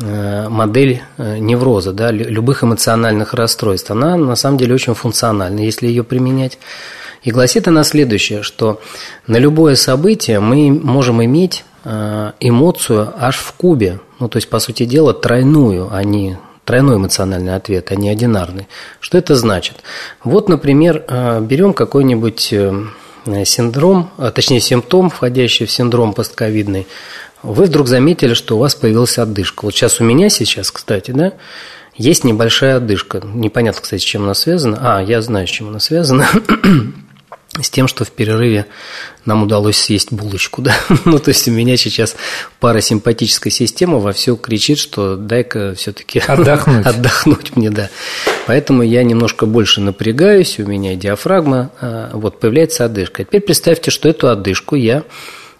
модель 0.00 1.02
невроза, 1.18 1.92
да, 1.92 2.12
любых 2.12 2.62
эмоциональных 2.62 3.34
расстройств. 3.34 3.90
Она 3.90 4.16
на 4.16 4.36
самом 4.36 4.56
деле 4.56 4.72
очень 4.72 4.94
функциональна, 4.94 5.58
если 5.58 5.88
ее 5.88 6.04
применять. 6.04 6.60
И 7.22 7.30
гласит 7.30 7.68
она 7.68 7.84
следующее, 7.84 8.42
что 8.42 8.80
на 9.26 9.36
любое 9.38 9.74
событие 9.74 10.40
мы 10.40 10.70
можем 10.70 11.24
иметь 11.24 11.64
эмоцию 11.84 13.14
аж 13.18 13.38
в 13.38 13.52
кубе, 13.52 14.00
ну 14.18 14.28
то 14.28 14.36
есть 14.36 14.48
по 14.50 14.58
сути 14.58 14.84
дела 14.84 15.14
тройную, 15.14 15.88
а 15.90 16.04
не 16.04 16.36
тройной 16.64 16.96
эмоциональный 16.96 17.54
ответ, 17.54 17.90
а 17.90 17.94
не 17.94 18.10
одинарный. 18.10 18.68
Что 19.00 19.16
это 19.16 19.36
значит? 19.36 19.76
Вот, 20.22 20.48
например, 20.48 21.04
берем 21.40 21.72
какой-нибудь 21.72 22.52
Э, 23.28 23.44
синдром, 23.44 24.10
точнее 24.34 24.60
симптом, 24.60 25.10
входящий 25.10 25.66
в 25.66 25.70
синдром 25.70 26.14
постковидный, 26.14 26.86
вы 27.42 27.64
вдруг 27.64 27.86
заметили, 27.88 28.34
что 28.34 28.56
у 28.56 28.58
вас 28.58 28.74
появилась 28.74 29.18
отдышка. 29.18 29.64
Вот 29.64 29.74
сейчас 29.74 30.00
у 30.00 30.04
меня 30.04 30.28
сейчас, 30.28 30.70
кстати, 30.70 31.10
да, 31.10 31.34
есть 31.96 32.24
небольшая 32.24 32.76
отдышка. 32.76 33.20
Непонятно, 33.22 33.82
кстати, 33.82 34.00
с 34.00 34.04
чем 34.04 34.24
она 34.24 34.34
связана. 34.34 34.78
А, 34.80 35.02
я 35.02 35.20
знаю, 35.20 35.46
с 35.46 35.50
чем 35.50 35.68
она 35.68 35.78
связана. 35.78 36.26
С 37.62 37.70
тем, 37.70 37.88
что 37.88 38.04
в 38.04 38.10
перерыве 38.10 38.66
нам 39.24 39.42
удалось 39.42 39.76
съесть 39.76 40.12
булочку, 40.12 40.62
да. 40.62 40.74
ну, 41.04 41.18
то 41.18 41.30
есть 41.30 41.48
у 41.48 41.50
меня 41.50 41.76
сейчас 41.76 42.16
парасимпатическая 42.60 43.52
система 43.52 43.98
во 43.98 44.12
все 44.12 44.36
кричит, 44.36 44.78
что 44.78 45.16
дай-ка 45.16 45.74
все-таки 45.74 46.20
отдохнуть. 46.20 46.86
отдохнуть 46.86 47.56
мне, 47.56 47.70
да. 47.70 47.90
Поэтому 48.46 48.82
я 48.82 49.02
немножко 49.02 49.46
больше 49.46 49.80
напрягаюсь, 49.80 50.58
у 50.58 50.66
меня 50.66 50.94
диафрагма, 50.94 51.70
а, 51.80 52.10
вот 52.14 52.40
появляется 52.40 52.84
одышка. 52.84 53.24
Теперь 53.24 53.42
представьте, 53.42 53.90
что 53.90 54.08
эту 54.08 54.28
одышку 54.28 54.74
я, 54.74 55.04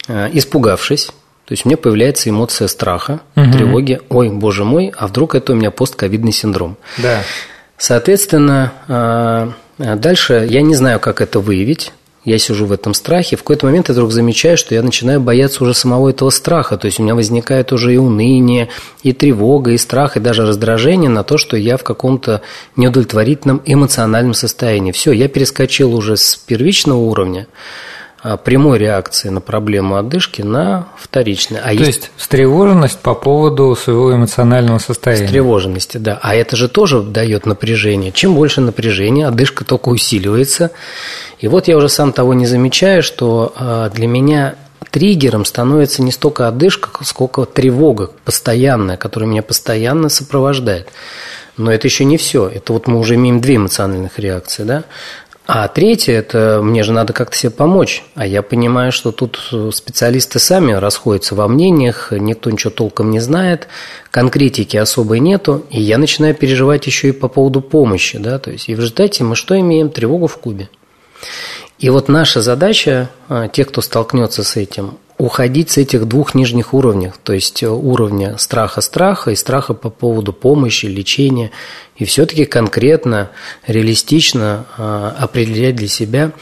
а, 0.09 0.29
испугавшись, 0.33 1.11
то 1.49 1.53
есть 1.53 1.65
у 1.65 1.69
меня 1.71 1.79
появляется 1.79 2.29
эмоция 2.29 2.69
страха, 2.69 3.21
угу. 3.35 3.51
тревоги. 3.51 4.03
Ой, 4.11 4.29
боже 4.29 4.65
мой, 4.65 4.93
а 4.95 5.07
вдруг 5.07 5.35
это 5.35 5.55
у 5.55 5.57
меня 5.57 5.71
постковидный 5.71 6.33
синдром? 6.33 6.77
Да. 6.99 7.23
Соответственно, 7.79 8.73
а, 8.87 9.53
дальше 9.79 10.47
я 10.49 10.62
не 10.62 10.74
знаю, 10.74 11.01
как 11.01 11.20
это 11.20 11.41
выявить. 11.41 11.93
Я 12.24 12.39
сижу 12.39 12.66
в 12.66 12.72
этом 12.72 12.95
страхе. 12.95 13.37
В 13.37 13.41
какой-то 13.41 13.66
момент 13.66 13.89
я 13.89 13.95
вдруг 13.95 14.12
замечаю, 14.12 14.59
что 14.59 14.74
я 14.74 14.83
начинаю 14.83 15.20
бояться 15.20 15.62
уже 15.62 15.72
самого 15.72 16.11
этого 16.11 16.31
страха. 16.31 16.76
То 16.76 16.87
есть 16.87 17.01
у 17.01 17.03
меня 17.03 17.14
возникает 17.14 17.72
уже 17.72 17.95
и 17.95 17.97
уныние, 17.97 18.68
и 19.03 19.12
тревога, 19.12 19.70
и 19.70 19.79
страх, 19.79 20.16
и 20.16 20.20
даже 20.20 20.45
раздражение 20.45 21.09
на 21.09 21.22
то, 21.22 21.39
что 21.39 21.57
я 21.57 21.76
в 21.76 21.85
каком-то 21.85 22.43
неудовлетворительном 22.76 23.62
эмоциональном 23.64 24.35
состоянии. 24.35 24.93
Все, 24.93 25.12
я 25.12 25.29
перескочил 25.29 25.95
уже 25.95 26.16
с 26.16 26.37
первичного 26.37 26.99
уровня 26.99 27.47
а, 27.47 27.55
прямой 28.37 28.79
реакции 28.79 29.29
на 29.29 29.41
проблему 29.41 29.97
одышки 29.97 30.43
на 30.43 30.89
вторичной. 30.97 31.61
А 31.61 31.69
То 31.69 31.73
есть, 31.73 31.87
есть 31.87 32.11
встревоженность 32.16 32.99
по 32.99 33.14
поводу 33.14 33.77
своего 33.77 34.14
эмоционального 34.14 34.79
состояния. 34.79 35.27
Встревоженности, 35.27 35.99
да. 35.99 36.19
А 36.23 36.35
это 36.35 36.57
же 36.57 36.69
тоже 36.69 37.03
дает 37.03 37.47
напряжение. 37.47 38.11
Чем 38.11 38.35
больше 38.35 38.61
напряжения, 38.61 39.27
одышка 39.27 39.64
только 39.64 39.89
усиливается. 39.89 40.73
И 41.39 41.47
вот 41.47 41.69
я 41.69 41.77
уже 41.77 41.89
сам 41.89 42.12
того 42.12 42.35
не 42.35 42.47
замечаю, 42.47 43.03
что 43.03 43.53
а, 43.57 43.89
для 43.91 44.09
меня 44.09 44.57
триггером 44.91 45.45
становится 45.45 46.03
не 46.03 46.11
столько 46.11 46.49
одышка, 46.49 46.91
сколько 47.05 47.45
тревога 47.45 48.11
постоянная, 48.25 48.97
которая 48.97 49.31
меня 49.31 49.43
постоянно 49.43 50.09
сопровождает. 50.09 50.89
Но 51.57 51.73
это 51.73 51.87
еще 51.89 52.05
не 52.05 52.16
все. 52.16 52.49
Это 52.49 52.73
вот 52.73 52.87
мы 52.87 52.99
уже 52.99 53.16
имеем 53.16 53.41
две 53.41 53.57
эмоциональных 53.57 54.19
реакции, 54.19 54.62
да? 54.62 54.85
А 55.51 55.67
третье– 55.67 56.13
это 56.19 56.61
мне 56.63 56.83
же 56.83 56.93
надо 56.93 57.15
как-то 57.15 57.35
себе 57.35 57.51
помочь. 57.51 58.05
А 58.15 58.27
я 58.27 58.43
понимаю, 58.43 58.93
что 58.93 59.13
тут 59.13 59.51
специалисты 59.73 60.39
сами 60.39 60.73
расходятся 60.73 61.35
во 61.35 61.49
мнениях, 61.49 62.13
никто 62.13 62.51
ничего 62.51 62.71
толком 62.71 63.11
не 63.11 63.21
знает, 63.21 63.67
конкретики 64.11 64.77
особой 64.77 65.21
нету, 65.21 65.65
и 65.71 65.81
я 65.81 65.97
начинаю 65.97 66.35
переживать 66.35 66.87
еще 66.87 67.09
и 67.09 67.13
по 67.13 67.29
поводу 67.29 67.63
помощи. 67.63 68.19
Да? 68.19 68.39
То 68.39 68.51
есть, 68.51 68.69
и 68.69 68.75
в 68.75 68.79
результате 68.79 69.25
мы 69.25 69.37
что 69.37 69.59
имеем? 69.59 69.89
Тревогу 69.89 70.27
в 70.27 70.37
кубе. 70.37 70.69
И 71.79 71.89
вот 71.89 72.09
наша 72.11 72.43
задача, 72.43 73.09
а, 73.31 73.49
тех, 73.49 73.69
кто 73.69 73.81
столкнется 73.81 74.45
с 74.45 74.55
этим, 74.55 74.99
уходить 75.19 75.71
с 75.71 75.79
этих 75.79 76.07
двух 76.07 76.35
нижних 76.35 76.73
уровней, 76.73 77.12
то 77.25 77.33
есть 77.33 77.62
э, 77.62 77.69
уровня 77.69 78.39
страха-страха 78.39 79.33
и 79.33 79.35
страха 79.35 79.75
по 79.75 79.91
поводу 79.91 80.33
помощи, 80.33 80.87
лечения, 80.87 81.51
и 81.97 82.05
все-таки 82.05 82.45
конкретно, 82.45 83.31
реалистично 83.66 84.64
э, 84.77 85.12
определять 85.19 85.75
для 85.75 85.89
себя 85.89 86.33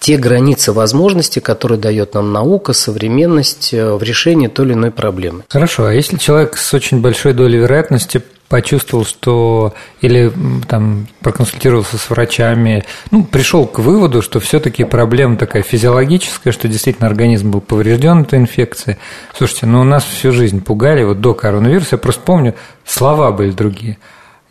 те 0.00 0.16
границы 0.16 0.72
возможностей, 0.72 1.40
которые 1.40 1.78
дает 1.78 2.14
нам 2.14 2.32
наука, 2.32 2.72
современность 2.72 3.72
э, 3.72 3.94
в 3.94 4.02
решении 4.02 4.48
той 4.48 4.66
или 4.66 4.72
иной 4.74 4.90
проблемы. 4.90 5.44
Хорошо, 5.48 5.86
а 5.86 5.94
если 5.94 6.16
человек 6.16 6.56
с 6.56 6.74
очень 6.74 7.00
большой 7.00 7.32
долей 7.32 7.58
вероятности 7.58 8.22
почувствовал, 8.48 9.04
что 9.04 9.74
или 10.00 10.32
там 10.68 11.08
проконсультировался 11.20 11.98
с 11.98 12.10
врачами, 12.10 12.84
ну, 13.10 13.24
пришел 13.24 13.66
к 13.66 13.78
выводу, 13.78 14.22
что 14.22 14.40
все-таки 14.40 14.84
проблема 14.84 15.36
такая 15.36 15.62
физиологическая, 15.62 16.52
что 16.52 16.68
действительно 16.68 17.08
организм 17.08 17.50
был 17.50 17.60
поврежден 17.60 18.22
этой 18.22 18.38
инфекцией. 18.38 18.98
Слушайте, 19.36 19.66
ну 19.66 19.80
у 19.80 19.84
нас 19.84 20.04
всю 20.04 20.32
жизнь 20.32 20.62
пугали, 20.62 21.02
вот 21.02 21.20
до 21.20 21.34
коронавируса, 21.34 21.90
я 21.92 21.98
просто 21.98 22.22
помню, 22.22 22.54
слова 22.84 23.32
были 23.32 23.50
другие. 23.50 23.98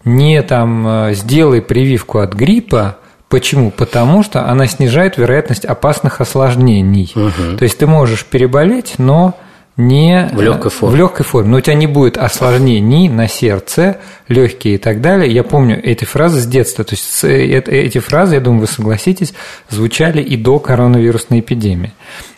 Не 0.04 0.42
там 0.44 0.88
э, 0.88 1.14
сделай 1.14 1.62
прививку 1.62 2.20
от 2.20 2.34
гриппа, 2.34 2.98
Почему? 3.28 3.72
Потому 3.72 4.24
что 4.24 4.48
она 4.48 4.68
снижает 4.68 5.18
вероятность 5.18 5.66
опасных 5.66 6.22
осложнений. 6.22 7.12
Угу. 7.16 7.58
То 7.58 7.64
есть 7.64 7.78
ты 7.80 7.88
можешь 7.88 8.24
переболеть, 8.24 8.94
но 9.00 9.36
не 9.78 10.30
в 10.34 10.42
легкой 10.42 10.72
форме. 10.72 10.96
В 10.96 11.00
легкой 11.00 11.24
форме. 11.26 11.50
Но 11.50 11.58
у 11.58 11.62
тебя 11.62 11.76
не 11.76 11.88
будет 11.88 12.18
осложнений 12.18 13.10
на 13.10 13.28
сердце, 13.28 13.98
легкие 14.30 14.76
и 14.76 14.78
так 14.78 15.02
далее. 15.02 15.32
Я 15.32 15.44
помню 15.44 15.82
эти 15.82 16.06
фразы 16.06 16.40
с 16.40 16.46
детства. 16.46 16.86
То 16.86 16.96
есть 16.96 17.24
эти 17.24 18.00
фразы, 18.00 18.36
я 18.36 18.42
думаю, 18.42 18.62
вы 18.62 18.68
согласитесь, 18.68 19.34
звучали 19.70 20.22
и 20.22 20.38
до 20.38 20.60
коронавирусной 20.60 21.42
эпидемии. 21.42 21.94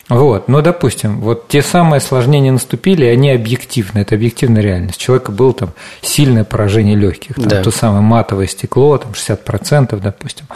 Вот, 0.08 0.48
но, 0.48 0.62
допустим, 0.62 1.20
вот 1.20 1.48
те 1.48 1.60
самые 1.60 1.98
осложнения 1.98 2.50
наступили, 2.50 3.04
и 3.04 3.08
они 3.08 3.30
объективны, 3.30 3.98
это 3.98 4.14
объективная 4.14 4.62
реальность. 4.62 4.98
У 4.98 5.02
человека 5.02 5.32
было 5.32 5.52
там 5.52 5.74
сильное 6.00 6.44
поражение 6.44 6.96
легких, 6.96 7.34
там, 7.34 7.46
да. 7.46 7.62
то 7.62 7.70
самое 7.70 8.00
матовое 8.00 8.46
стекло, 8.46 8.96
там 8.96 9.12
60%, 9.12 10.00
допустим. 10.00 10.46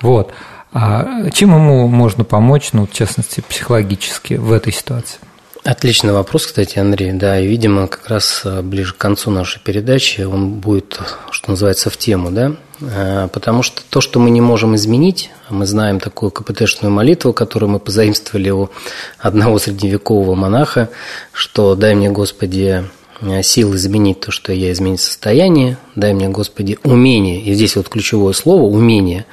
Вот. 0.00 0.32
А 0.72 1.30
чем 1.30 1.54
ему 1.54 1.86
можно 1.86 2.24
помочь, 2.24 2.70
ну, 2.72 2.86
в 2.86 2.92
частности, 2.92 3.44
психологически 3.48 4.34
в 4.34 4.50
этой 4.50 4.72
ситуации? 4.72 5.20
Отличный 5.66 6.12
вопрос, 6.12 6.46
кстати, 6.46 6.78
Андрей. 6.78 7.12
Да, 7.12 7.40
и, 7.40 7.46
видимо, 7.48 7.88
как 7.88 8.06
раз 8.06 8.42
э, 8.44 8.62
ближе 8.62 8.94
к 8.94 8.98
концу 8.98 9.32
нашей 9.32 9.60
передачи 9.60 10.20
он 10.20 10.60
будет, 10.60 11.00
что 11.32 11.50
называется, 11.50 11.90
в 11.90 11.96
тему, 11.96 12.30
да? 12.30 12.54
Э, 12.80 13.28
потому 13.32 13.64
что 13.64 13.82
то, 13.90 14.00
что 14.00 14.20
мы 14.20 14.30
не 14.30 14.40
можем 14.40 14.76
изменить, 14.76 15.30
мы 15.50 15.66
знаем 15.66 15.98
такую 15.98 16.30
КПТшную 16.30 16.92
молитву, 16.92 17.32
которую 17.32 17.68
мы 17.68 17.80
позаимствовали 17.80 18.50
у 18.50 18.70
одного 19.18 19.58
средневекового 19.58 20.36
монаха, 20.36 20.88
что 21.32 21.74
«дай 21.74 21.96
мне, 21.96 22.10
Господи, 22.10 22.84
э, 23.22 23.42
сил 23.42 23.74
изменить 23.74 24.20
то, 24.20 24.30
что 24.30 24.52
я 24.52 24.70
изменить 24.70 25.00
состояние, 25.00 25.78
дай 25.96 26.14
мне, 26.14 26.28
Господи, 26.28 26.78
умение». 26.84 27.42
И 27.42 27.54
здесь 27.54 27.74
вот 27.74 27.88
ключевое 27.88 28.34
слово 28.34 28.62
«умение» 28.62 29.26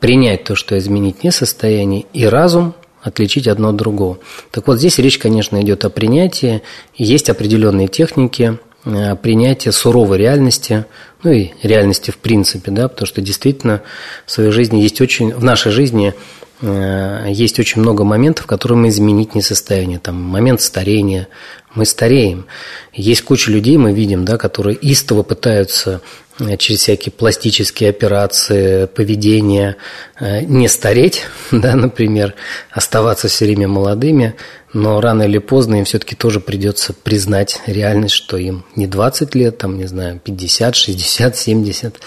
принять 0.00 0.42
то, 0.42 0.56
что 0.56 0.76
изменить 0.76 1.22
не 1.22 1.30
состояние, 1.30 2.06
и 2.12 2.24
разум 2.26 2.74
отличить 3.02 3.48
одно 3.48 3.70
от 3.70 3.76
другого. 3.76 4.18
Так 4.50 4.68
вот, 4.68 4.78
здесь 4.78 4.98
речь, 4.98 5.18
конечно, 5.18 5.60
идет 5.60 5.84
о 5.84 5.90
принятии. 5.90 6.62
Есть 6.94 7.28
определенные 7.28 7.88
техники 7.88 8.58
э, 8.84 9.16
принятия 9.16 9.72
суровой 9.72 10.18
реальности, 10.18 10.86
ну 11.22 11.32
и 11.32 11.50
реальности 11.62 12.10
в 12.10 12.18
принципе, 12.18 12.70
да, 12.70 12.88
потому 12.88 13.06
что 13.06 13.20
действительно 13.20 13.82
в 14.24 14.30
своей 14.30 14.52
жизни 14.52 14.80
есть 14.80 15.00
очень, 15.00 15.34
в 15.34 15.42
нашей 15.42 15.72
жизни 15.72 16.14
есть 16.62 17.58
очень 17.58 17.82
много 17.82 18.04
моментов, 18.04 18.46
которые 18.46 18.78
мы 18.78 18.88
изменить 18.88 19.34
не 19.34 19.40
в 19.40 19.44
состоянии. 19.44 19.98
Там 19.98 20.14
момент 20.14 20.60
старения, 20.60 21.28
мы 21.74 21.84
стареем. 21.84 22.46
Есть 22.92 23.22
куча 23.22 23.50
людей, 23.50 23.76
мы 23.78 23.92
видим, 23.92 24.24
да, 24.24 24.38
которые 24.38 24.76
истово 24.76 25.22
пытаются 25.24 26.00
Э, 26.38 26.56
через 26.56 26.80
всякие 26.80 27.12
пластические 27.12 27.90
операции, 27.90 28.86
поведение, 28.86 29.76
э, 30.18 30.40
не 30.42 30.68
стареть, 30.68 31.24
да, 31.50 31.74
например, 31.74 32.34
оставаться 32.70 33.28
все 33.28 33.44
время 33.44 33.68
молодыми, 33.68 34.34
но 34.72 35.00
рано 35.00 35.22
или 35.24 35.38
поздно 35.38 35.76
им 35.76 35.84
все-таки 35.84 36.14
тоже 36.14 36.40
придется 36.40 36.94
признать 36.94 37.60
реальность, 37.66 38.14
что 38.14 38.38
им 38.38 38.64
не 38.76 38.86
20 38.86 39.34
лет, 39.34 39.58
там, 39.58 39.76
не 39.76 39.86
знаю, 39.86 40.20
50, 40.24 40.74
60, 40.74 41.36
70. 41.36 42.00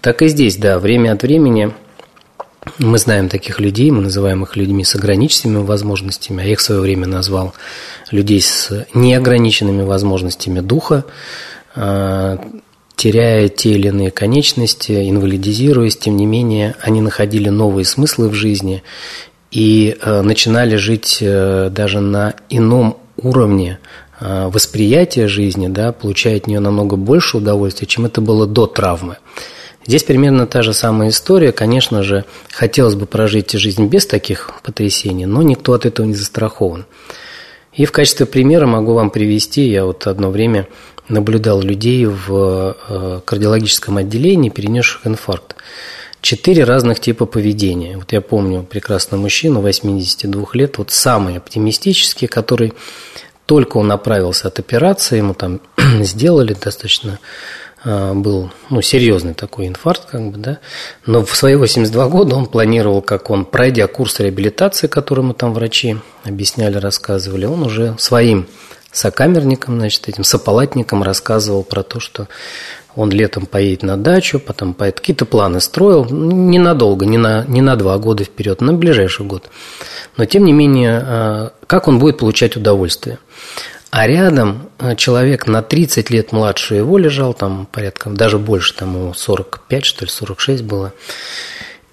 Так 0.00 0.22
и 0.22 0.28
здесь, 0.28 0.56
да, 0.56 0.78
время 0.78 1.12
от 1.12 1.22
времени 1.22 1.72
мы 2.78 2.98
знаем 2.98 3.28
таких 3.28 3.60
людей, 3.60 3.90
мы 3.90 4.02
называем 4.02 4.42
их 4.42 4.56
людьми 4.56 4.84
с 4.84 4.94
ограниченными 4.94 5.62
возможностями, 5.64 6.42
а 6.42 6.46
я 6.46 6.52
их 6.52 6.58
в 6.58 6.62
свое 6.62 6.80
время 6.80 7.06
назвал 7.06 7.54
людей 8.10 8.40
с 8.40 8.86
неограниченными 8.94 9.82
возможностями 9.82 10.60
духа, 10.60 11.04
э, 11.74 12.38
теряя 12.96 13.48
те 13.48 13.70
или 13.72 13.88
иные 13.88 14.10
конечности, 14.10 15.08
инвалидизируясь, 15.08 15.96
тем 15.96 16.16
не 16.16 16.26
менее, 16.26 16.74
они 16.80 17.00
находили 17.00 17.48
новые 17.48 17.84
смыслы 17.84 18.28
в 18.28 18.34
жизни 18.34 18.82
и 19.50 19.96
э, 20.00 20.22
начинали 20.22 20.76
жить 20.76 21.18
э, 21.20 21.68
даже 21.70 22.00
на 22.00 22.34
ином 22.48 22.96
уровне 23.16 23.78
э, 24.20 24.48
восприятия 24.48 25.28
жизни, 25.28 25.68
да, 25.68 25.92
получая 25.92 26.36
от 26.36 26.46
нее 26.46 26.60
намного 26.60 26.96
больше 26.96 27.38
удовольствия, 27.38 27.86
чем 27.86 28.06
это 28.06 28.20
было 28.20 28.46
до 28.46 28.66
травмы. 28.66 29.18
Здесь 29.86 30.04
примерно 30.04 30.46
та 30.46 30.62
же 30.62 30.72
самая 30.72 31.10
история. 31.10 31.52
Конечно 31.52 32.02
же, 32.02 32.24
хотелось 32.50 32.94
бы 32.94 33.06
прожить 33.06 33.52
жизнь 33.52 33.86
без 33.86 34.06
таких 34.06 34.50
потрясений, 34.62 35.26
но 35.26 35.42
никто 35.42 35.74
от 35.74 35.84
этого 35.86 36.06
не 36.06 36.14
застрахован. 36.14 36.86
И 37.74 37.84
в 37.84 37.92
качестве 37.92 38.24
примера 38.24 38.66
могу 38.66 38.94
вам 38.94 39.10
привести, 39.10 39.68
я 39.68 39.84
вот 39.84 40.06
одно 40.06 40.30
время 40.30 40.68
наблюдал 41.08 41.60
людей 41.60 42.06
в 42.06 42.76
э, 42.88 43.20
кардиологическом 43.24 43.98
отделении, 43.98 44.48
перенесших 44.48 45.06
инфаркт. 45.06 45.56
Четыре 46.20 46.64
разных 46.64 47.00
типа 47.00 47.26
поведения. 47.26 47.98
Вот 47.98 48.12
я 48.12 48.22
помню 48.22 48.62
прекрасного 48.62 49.20
мужчину, 49.20 49.60
82 49.60 50.46
лет, 50.54 50.78
вот 50.78 50.90
самый 50.90 51.36
оптимистический, 51.36 52.28
который 52.28 52.72
только 53.44 53.76
он 53.76 53.88
направился 53.88 54.48
от 54.48 54.58
операции, 54.58 55.18
ему 55.18 55.34
там 55.34 55.60
сделали 56.00 56.54
достаточно 56.54 57.18
был 57.84 58.50
ну, 58.70 58.80
серьезный 58.82 59.34
такой 59.34 59.68
инфаркт, 59.68 60.06
как 60.06 60.30
бы, 60.30 60.38
да. 60.38 60.58
Но 61.06 61.24
в 61.24 61.36
свои 61.36 61.54
82 61.54 62.08
года 62.08 62.36
он 62.36 62.46
планировал, 62.46 63.02
как 63.02 63.30
он, 63.30 63.44
пройдя 63.44 63.86
курс 63.86 64.20
реабилитации, 64.20 64.86
который 64.86 65.20
ему 65.20 65.34
там 65.34 65.52
врачи 65.52 65.96
объясняли, 66.24 66.78
рассказывали, 66.78 67.44
он 67.44 67.62
уже 67.62 67.94
своим 67.98 68.46
сокамерником, 68.90 69.78
значит, 69.78 70.08
этим 70.08 70.24
сопалатником 70.24 71.02
рассказывал 71.02 71.64
про 71.64 71.82
то, 71.82 72.00
что 72.00 72.28
он 72.96 73.10
летом 73.10 73.46
поедет 73.46 73.82
на 73.82 73.96
дачу, 73.96 74.38
потом 74.38 74.72
поедет, 74.72 75.00
какие-то 75.00 75.26
планы 75.26 75.60
строил, 75.60 76.04
ненадолго, 76.04 77.04
не 77.04 77.18
на, 77.18 77.44
не 77.46 77.60
на 77.60 77.76
два 77.76 77.98
года 77.98 78.24
вперед, 78.24 78.60
на 78.60 78.72
ближайший 78.72 79.26
год. 79.26 79.50
Но, 80.16 80.24
тем 80.26 80.44
не 80.44 80.52
менее, 80.52 81.02
а, 81.04 81.52
как 81.66 81.88
он 81.88 81.98
будет 81.98 82.18
получать 82.18 82.56
удовольствие? 82.56 83.18
А 83.96 84.08
рядом 84.08 84.70
а, 84.80 84.96
человек 84.96 85.46
на 85.46 85.62
30 85.62 86.10
лет 86.10 86.32
младше 86.32 86.74
его 86.74 86.98
лежал, 86.98 87.32
там 87.32 87.68
порядка, 87.70 88.10
даже 88.10 88.38
больше, 88.38 88.74
там 88.74 88.92
ему 88.96 89.14
45, 89.14 89.84
что 89.84 90.04
ли, 90.04 90.10
46 90.10 90.64
было. 90.64 90.92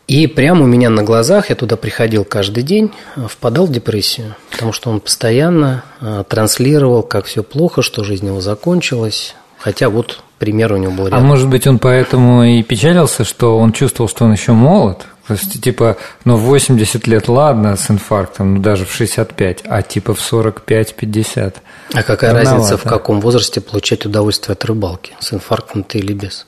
И 0.08 0.26
прямо 0.26 0.64
у 0.64 0.66
меня 0.66 0.90
на 0.90 1.04
глазах, 1.04 1.52
я 1.52 1.56
туда 1.56 1.76
приходил 1.76 2.26
каждый 2.26 2.64
день, 2.64 2.92
э, 3.16 3.28
впадал 3.30 3.68
в 3.68 3.72
депрессию, 3.72 4.36
потому 4.50 4.74
что 4.74 4.90
он 4.90 5.00
постоянно 5.00 5.84
э, 6.00 6.24
транслировал, 6.28 7.04
как 7.04 7.26
все 7.26 7.44
плохо, 7.44 7.84
что 7.84 8.04
жизнь 8.04 8.26
его 8.26 8.42
закончилась, 8.42 9.36
хотя 9.60 9.90
вот 9.90 10.24
пример 10.40 10.74
у 10.74 10.78
него 10.78 10.94
был 10.94 11.06
а 11.06 11.10
рядом. 11.12 11.24
А 11.24 11.28
может 11.28 11.50
быть, 11.50 11.68
он 11.68 11.78
поэтому 11.78 12.44
и 12.44 12.64
печалился, 12.64 13.24
что 13.24 13.60
он 13.60 13.74
чувствовал, 13.74 14.10
что 14.10 14.26
он 14.26 14.32
еще 14.32 14.54
молод? 14.54 15.06
То 15.32 15.36
есть, 15.36 15.62
типа, 15.62 15.96
ну, 16.26 16.36
в 16.36 16.42
80 16.42 17.08
лет, 17.08 17.30
ладно, 17.30 17.78
с 17.78 17.90
инфарктом, 17.90 18.56
ну, 18.56 18.62
даже 18.62 18.86
в 18.86 18.92
65, 18.92 19.62
а 19.64 19.82
типа 19.82 20.14
в 20.14 20.20
45-50. 20.20 21.56
А 21.94 22.04
какая 22.04 22.34
Рановато. 22.34 22.52
разница, 22.58 22.78
в 22.78 22.84
каком 22.84 23.22
возрасте 23.22 23.62
получать 23.62 24.06
удовольствие 24.06 24.54
от 24.54 24.66
рыбалки? 24.66 25.14
С 25.22 25.32
инфарктом 25.32 25.86
ты 25.86 26.00
или 26.00 26.12
без? 26.12 26.48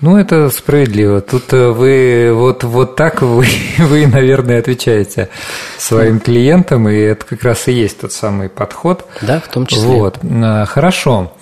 Ну, 0.00 0.16
это 0.16 0.50
справедливо. 0.50 1.20
Тут 1.20 1.52
э, 1.52 1.70
вы 1.70 2.32
вот, 2.32 2.62
вот 2.62 2.94
так 2.94 3.22
вы, 3.22 3.48
вы, 3.78 4.06
наверное, 4.06 4.60
отвечаете 4.60 5.30
своим 5.76 6.20
клиентам, 6.20 6.88
и 6.88 6.94
это 6.94 7.26
как 7.26 7.42
раз 7.42 7.66
и 7.66 7.72
есть 7.72 8.02
тот 8.02 8.12
самый 8.12 8.48
подход. 8.48 9.04
Да, 9.20 9.40
в 9.40 9.48
том 9.48 9.66
числе. 9.66 9.88
Вот. 9.88 10.20
Э, 10.22 10.64
хорошо. 10.66 11.32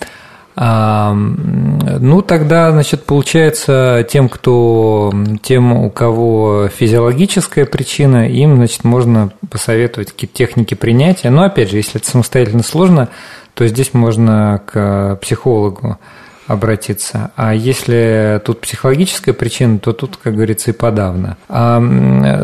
Ну, 0.55 2.21
тогда, 2.21 2.71
значит, 2.71 3.05
получается, 3.05 4.05
тем, 4.07 4.29
кто, 4.29 5.11
тем, 5.41 5.73
у 5.73 5.89
кого 5.89 6.67
физиологическая 6.67 7.65
причина, 7.65 8.29
им, 8.29 8.57
значит, 8.57 8.83
можно 8.83 9.31
посоветовать 9.49 10.11
какие-то 10.11 10.35
техники 10.35 10.75
принятия. 10.75 11.31
Но, 11.31 11.43
опять 11.43 11.71
же, 11.71 11.77
если 11.77 11.99
это 11.99 12.09
самостоятельно 12.09 12.61
сложно, 12.63 13.09
то 13.55 13.67
здесь 13.67 13.93
можно 13.93 14.61
к 14.65 15.17
психологу 15.21 15.97
обратиться. 16.47 17.31
А 17.35 17.53
если 17.53 18.41
тут 18.45 18.61
психологическая 18.61 19.33
причина, 19.33 19.79
то 19.79 19.93
тут, 19.93 20.17
как 20.21 20.35
говорится, 20.35 20.71
и 20.71 20.73
подавно. 20.73 21.37
А, 21.47 21.81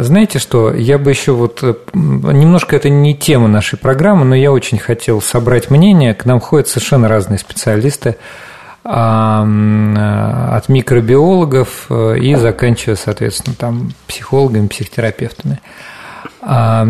знаете 0.01 0.39
что, 0.39 0.73
я 0.73 0.97
бы 0.97 1.09
еще 1.09 1.33
вот... 1.33 1.59
Э, 1.63 1.73
немножко 1.93 2.75
это 2.75 2.89
не 2.89 3.15
тема 3.15 3.47
нашей 3.47 3.77
программы, 3.77 4.25
но 4.25 4.35
я 4.35 4.51
очень 4.51 4.77
хотел 4.77 5.21
собрать 5.21 5.69
мнение. 5.69 6.13
К 6.13 6.25
нам 6.25 6.39
ходят 6.39 6.67
совершенно 6.67 7.07
разные 7.07 7.39
специалисты 7.39 8.15
а, 8.85 9.45
от 10.55 10.69
микробиологов 10.69 11.87
э, 11.89 12.19
и 12.19 12.35
заканчивая, 12.35 12.95
соответственно, 12.95 13.55
там 13.57 13.91
психологами, 14.07 14.67
психотерапевтами. 14.67 15.59
А, 16.41 16.85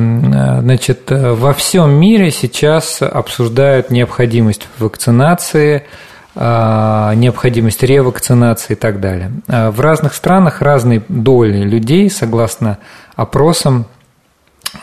значит, 0.61 1.09
во 1.09 1.53
всем 1.53 1.91
мире 1.91 2.29
сейчас 2.29 3.01
обсуждают 3.01 3.89
необходимость 3.89 4.67
вакцинации– 4.77 5.85
необходимость 6.39 7.83
ревакцинации 7.83 8.71
и 8.73 8.75
так 8.75 9.01
далее. 9.01 9.31
А, 9.47 9.71
в 9.71 9.81
разных 9.81 10.13
странах 10.13 10.61
разные 10.61 11.03
доли 11.09 11.63
людей, 11.63 12.09
согласно 12.09 12.77
опросам, 13.17 13.85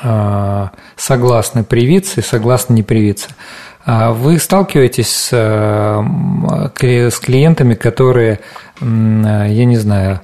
а, 0.02 0.72
согласны 0.96 1.64
привиться 1.64 2.20
и 2.20 2.22
согласны 2.22 2.74
не 2.74 2.82
привиться. 2.82 3.28
Вы 3.86 4.40
сталкиваетесь 4.40 5.08
с, 5.08 5.30
с 5.30 7.18
клиентами, 7.20 7.74
которые, 7.74 8.40
я 8.80 9.64
не 9.64 9.76
знаю, 9.76 10.20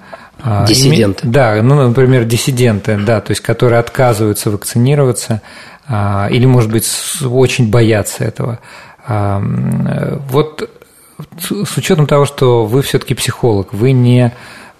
Диссиденты. 0.66 1.28
Да, 1.28 1.62
ну, 1.62 1.76
например, 1.87 2.24
диссиденты, 2.24 2.97
да, 2.97 3.20
то 3.20 3.30
есть 3.30 3.41
которые 3.41 3.78
отказываются 3.78 4.51
вакцинироваться 4.51 5.43
или, 5.89 6.45
может 6.45 6.72
быть, 6.72 6.91
очень 7.24 7.70
боятся 7.70 8.24
этого. 8.24 8.59
Вот 9.07 10.68
с 11.38 11.76
учетом 11.76 12.06
того, 12.06 12.24
что 12.24 12.64
вы 12.64 12.82
все-таки 12.82 13.14
психолог, 13.14 13.72
вы 13.72 13.92
не 13.92 14.32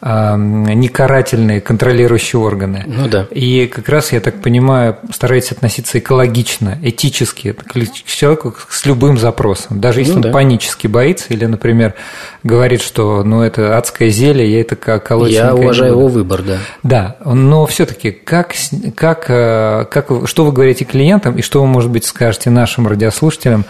не 0.05 0.89
карательные 0.89 1.61
контролирующие 1.61 2.41
органы. 2.41 2.83
Ну 2.89 3.07
да. 3.07 3.29
И 3.31 3.69
как 3.69 3.89
раз, 3.89 4.11
я 4.11 4.19
так 4.19 4.43
понимаю, 4.43 4.97
стараетесь 5.13 5.53
относиться 5.53 6.01
экологично, 6.01 6.77
этически 6.83 7.53
к 7.53 8.05
человеку 8.05 8.53
с 8.69 8.85
любым 8.85 9.17
запросом. 9.17 9.81
Даже 9.81 10.01
если 10.01 10.15
ну, 10.15 10.17
он 10.17 10.23
да. 10.23 10.33
панически 10.33 10.89
боится 10.89 11.27
или, 11.29 11.45
например, 11.47 11.95
говорит, 12.43 12.83
что 12.83 13.23
ну, 13.23 13.43
это 13.43 13.79
адское 13.79 14.09
зелье, 14.09 14.51
я 14.53 14.61
это 14.63 14.75
колоть 14.75 15.31
Я 15.31 15.55
уважаю 15.55 15.93
его 15.93 16.09
выбор, 16.09 16.43
да. 16.43 16.59
Да, 16.83 17.17
но 17.25 17.65
все-таки 17.67 18.11
как, 18.11 18.55
как, 18.97 19.27
э, 19.29 19.87
как, 19.89 20.11
что 20.27 20.45
вы 20.45 20.51
говорите 20.51 20.85
клиентам 20.85 21.37
и 21.37 21.43
что 21.43 21.61
вы, 21.61 21.69
может 21.69 21.93
быть, 21.93 22.05
скажете 22.05 22.51
нашим 22.51 22.89
радиослушателям, 22.89 23.65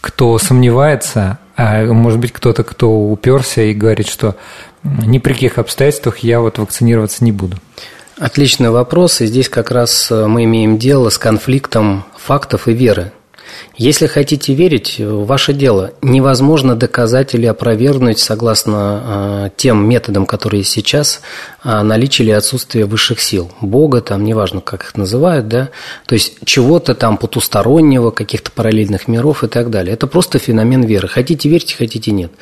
кто 0.00 0.38
сомневается, 0.38 1.38
а 1.56 1.84
может 1.86 2.20
быть 2.20 2.32
кто-то, 2.32 2.64
кто 2.64 2.90
уперся 2.90 3.62
и 3.62 3.74
говорит, 3.74 4.08
что 4.08 4.36
ни 4.82 5.18
при 5.18 5.32
каких 5.32 5.58
обстоятельствах 5.58 6.18
я 6.18 6.40
вот 6.40 6.58
вакцинироваться 6.58 7.24
не 7.24 7.32
буду? 7.32 7.56
Отличный 8.16 8.70
вопрос, 8.70 9.20
и 9.20 9.26
здесь 9.26 9.48
как 9.48 9.70
раз 9.70 10.10
э, 10.10 10.26
мы 10.26 10.42
имеем 10.42 10.76
дело 10.76 11.08
с 11.08 11.18
конфликтом 11.18 12.04
фактов 12.16 12.66
и 12.66 12.72
веры. 12.72 13.12
Если 13.76 14.06
хотите 14.06 14.54
верить, 14.54 14.96
ваше 14.98 15.52
дело. 15.52 15.92
Невозможно 16.02 16.74
доказать 16.74 17.34
или 17.34 17.46
опровергнуть, 17.46 18.18
согласно 18.18 19.46
э, 19.46 19.50
тем 19.56 19.88
методам, 19.88 20.26
которые 20.26 20.64
сейчас, 20.64 21.20
э, 21.64 21.82
наличие 21.82 22.26
или 22.26 22.32
отсутствие 22.32 22.84
высших 22.84 23.20
сил. 23.20 23.50
Бога, 23.60 24.00
там, 24.00 24.24
неважно, 24.24 24.60
как 24.60 24.84
их 24.84 24.96
называют, 24.96 25.48
да, 25.48 25.68
то 26.06 26.14
есть 26.14 26.38
чего-то 26.44 26.94
там 26.94 27.16
потустороннего, 27.16 28.10
каких-то 28.10 28.50
параллельных 28.50 29.08
миров 29.08 29.44
и 29.44 29.48
так 29.48 29.70
далее. 29.70 29.94
Это 29.94 30.06
просто 30.06 30.38
феномен 30.38 30.82
веры. 30.82 31.08
Хотите 31.08 31.48
верьте, 31.48 31.76
хотите 31.76 32.10
нет. 32.10 32.32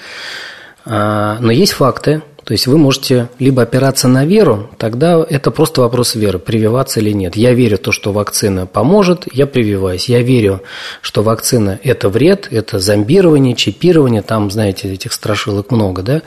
А, 0.85 1.39
но 1.41 1.53
есть 1.53 1.73
факты, 1.73 2.23
то 2.47 2.53
есть 2.53 2.69
вы 2.69 2.79
можете 2.79 3.29
либо 3.41 3.63
опираться 3.63 4.07
на 4.07 4.25
веру, 4.25 4.71
тогда 4.79 5.27
это 5.29 5.51
просто 5.51 5.81
вопрос 5.81 6.15
веры, 6.15 6.39
прививаться 6.39 7.01
или 7.01 7.11
нет. 7.11 7.35
Я 7.35 7.53
верю 7.55 7.77
то, 7.77 7.91
что 7.91 8.13
вакцина 8.13 8.67
поможет, 8.67 9.27
я 9.33 9.49
прививаюсь. 9.49 10.09
Я 10.09 10.23
верю, 10.23 10.63
что 11.01 11.25
вакцина– 11.25 11.81
это 11.83 12.09
вред, 12.09 12.47
это 12.53 12.79
зомбирование, 12.79 13.57
чипирование, 13.57 14.23
там, 14.23 14.53
знаете, 14.53 14.93
этих 14.93 15.13
страшилок 15.13 15.73
много, 15.73 16.03
да, 16.03 16.23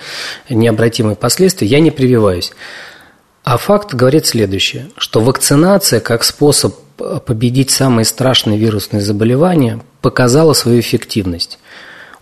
необратимые 0.50 1.16
последствия, 1.16 1.70
я 1.70 1.80
не 1.80 1.90
прививаюсь. 1.90 2.52
А 3.46 3.56
факт 3.56 3.94
говорит 3.94 4.26
следующее, 4.26 4.90
что 4.98 5.22
вакцинация 5.22 6.02
как 6.02 6.26
способ 6.26 6.76
победить 7.26 7.72
самые 7.72 8.04
страшные 8.04 8.60
вирусные 8.60 9.00
заболевания 9.00 9.80
показала 10.02 10.52
свою 10.52 10.82
эффективность. 10.82 11.60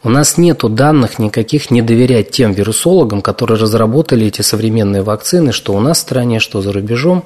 У 0.07 0.09
нас 0.09 0.37
нет 0.37 0.61
данных 0.63 1.19
никаких 1.19 1.69
не 1.69 1.81
доверять 1.81 2.31
тем 2.31 2.53
вирусологам, 2.53 3.21
которые 3.21 3.59
разработали 3.59 4.27
эти 4.27 4.41
современные 4.41 5.03
вакцины, 5.03 5.51
что 5.51 5.73
у 5.73 5.81
нас 5.81 5.97
в 5.97 5.99
стране, 5.99 6.39
что 6.39 6.61
за 6.61 6.71
рубежом. 6.71 7.25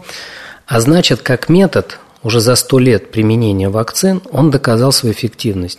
А 0.65 0.79
значит, 0.79 1.21
как 1.21 1.47
метод, 1.47 1.99
уже 2.23 2.39
за 2.39 2.55
сто 2.55 2.79
лет 2.79 3.11
применения 3.11 3.69
вакцин, 3.69 4.23
он 4.31 4.49
доказал 4.49 4.91
свою 4.91 5.13
эффективность. 5.13 5.77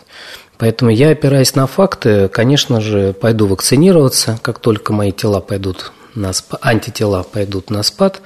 Поэтому 0.59 0.92
я, 0.92 1.11
опираясь 1.11 1.57
на 1.57 1.66
факты, 1.66 2.28
конечно 2.28 2.80
же, 2.80 3.14
пойду 3.14 3.48
вакцинироваться, 3.48 4.38
как 4.40 4.61
только 4.61 4.92
мои 4.92 5.11
тела 5.11 5.40
пойдут 5.40 5.90
на 6.14 6.32
спад, 6.32 6.61
антитела 6.62 7.24
пойдут 7.24 7.68
на 7.68 7.82
спад. 7.82 8.22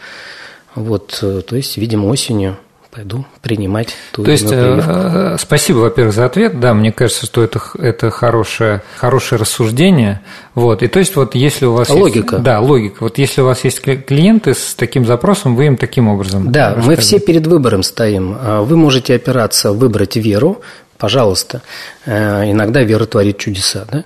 Вот, 0.75 1.19
э, 1.23 1.41
то 1.41 1.57
есть, 1.57 1.79
видимо, 1.79 2.09
осенью 2.09 2.59
пойду 2.97 3.27
принимать 3.43 3.95
ту 4.13 4.25
То 4.25 4.31
есть, 4.31 4.49
э, 4.51 5.37
спасибо, 5.39 5.79
во-первых, 5.81 6.15
за 6.15 6.25
ответ. 6.25 6.59
Да, 6.59 6.73
мне 6.73 6.93
кажется, 6.93 7.27
что 7.27 7.45
это, 7.45 7.61
это 7.79 8.11
хорошее, 8.11 8.81
хорошее 8.97 9.39
рассуждение. 9.39 10.23
Вот. 10.55 10.83
И 10.83 10.89
то 10.89 10.99
есть, 10.99 11.15
вот 11.15 11.35
если 11.35 11.67
у 11.67 11.75
вас 11.75 11.91
логика. 11.91 12.37
Есть, 12.37 12.45
да, 12.45 12.59
логика. 12.59 12.97
Вот 13.01 13.19
если 13.19 13.43
у 13.43 13.45
вас 13.45 13.65
есть 13.65 13.83
клиенты 13.83 14.55
с 14.55 14.75
таким 14.75 15.05
запросом, 15.05 15.57
вы 15.57 15.67
им 15.67 15.77
таким 15.77 16.09
образом. 16.09 16.51
Да, 16.51 16.75
мы 16.83 16.97
все 16.97 17.19
перед 17.19 17.47
выбором 17.47 17.83
стоим. 17.83 18.35
А 18.41 18.63
вы 18.63 18.79
можете 18.79 19.15
опираться, 19.15 19.73
выбрать 19.73 20.17
веру, 20.17 20.63
пожалуйста. 20.97 21.61
Э, 22.07 22.51
иногда 22.51 22.81
вера 22.81 23.05
творит 23.05 23.37
чудеса, 23.37 23.85
да? 23.93 24.05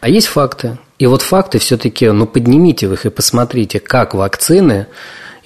А 0.00 0.08
есть 0.08 0.26
факты. 0.26 0.76
И 0.98 1.06
вот 1.06 1.22
факты 1.22 1.60
все-таки, 1.60 2.10
ну, 2.10 2.26
поднимите 2.26 2.86
их 2.86 3.06
и 3.06 3.10
посмотрите, 3.10 3.78
как 3.78 4.14
вакцины 4.14 4.88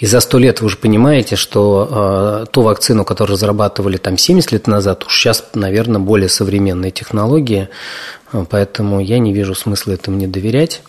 и 0.03 0.07
за 0.07 0.19
сто 0.19 0.37
лет 0.37 0.61
вы 0.61 0.67
уже 0.67 0.79
понимаете, 0.79 1.37
что 1.37 2.43
э, 2.43 2.47
ту 2.51 2.63
вакцину, 2.63 3.05
которую 3.05 3.37
разрабатывали 3.37 3.99
там 3.99 4.19
70 4.19 4.51
лет 4.51 4.67
назад, 4.67 5.05
уж 5.07 5.17
сейчас, 5.17 5.51
наверное, 5.55 6.01
более 6.01 6.29
современные 6.29 6.91
технологии, 6.91 7.69
поэтому 8.51 8.99
я 8.99 9.21
не 9.21 9.33
вижу 9.33 9.55
смысла 9.55 9.93
этому 9.93 10.17
не 10.17 10.27
доверять. 10.27 10.83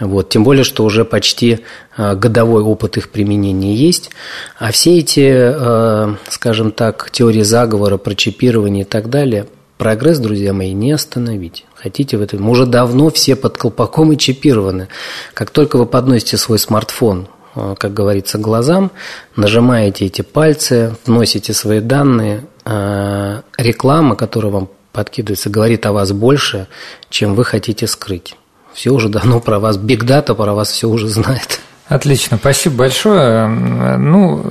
Вот. 0.00 0.28
Тем 0.28 0.44
более, 0.44 0.64
что 0.64 0.84
уже 0.84 1.06
почти 1.06 1.60
э, 1.96 2.14
годовой 2.14 2.62
опыт 2.62 2.98
их 2.98 3.08
применения 3.08 3.74
есть. 3.74 4.10
А 4.58 4.70
все 4.70 4.98
эти, 4.98 5.30
э, 5.32 6.14
скажем 6.28 6.70
так, 6.70 7.10
теории 7.10 7.40
заговора, 7.40 7.96
про 7.96 8.14
чипирование 8.14 8.82
и 8.82 8.86
так 8.86 9.08
далее, 9.08 9.46
прогресс, 9.78 10.18
друзья 10.18 10.52
мои, 10.52 10.74
не 10.74 10.92
остановить. 10.92 11.64
Хотите 11.74 12.18
в 12.18 12.20
этом? 12.20 12.42
Мы 12.42 12.50
уже 12.50 12.66
давно 12.66 13.08
все 13.08 13.34
под 13.34 13.56
колпаком 13.56 14.12
и 14.12 14.18
чипированы. 14.18 14.88
Как 15.32 15.48
только 15.52 15.78
вы 15.78 15.86
подносите 15.86 16.36
свой 16.36 16.58
смартфон 16.58 17.28
Э, 17.28 17.37
как 17.78 17.94
говорится, 17.94 18.38
глазам, 18.38 18.90
нажимаете 19.36 20.06
эти 20.06 20.22
пальцы, 20.22 20.96
вносите 21.06 21.52
свои 21.52 21.80
данные, 21.80 22.44
э, 22.64 23.42
реклама, 23.56 24.16
которая 24.16 24.52
вам 24.52 24.68
подкидывается, 24.92 25.50
говорит 25.50 25.86
о 25.86 25.92
вас 25.92 26.12
больше, 26.12 26.66
чем 27.10 27.34
вы 27.34 27.44
хотите 27.44 27.86
скрыть. 27.86 28.36
Все 28.72 28.90
уже 28.90 29.08
давно 29.08 29.40
про 29.40 29.58
вас, 29.58 29.76
Big 29.76 30.00
Data 30.00 30.34
про 30.34 30.54
вас 30.54 30.70
все 30.70 30.88
уже 30.88 31.08
знает. 31.08 31.60
Отлично, 31.88 32.36
спасибо 32.36 32.76
большое. 32.76 33.46
Ну, 33.48 34.44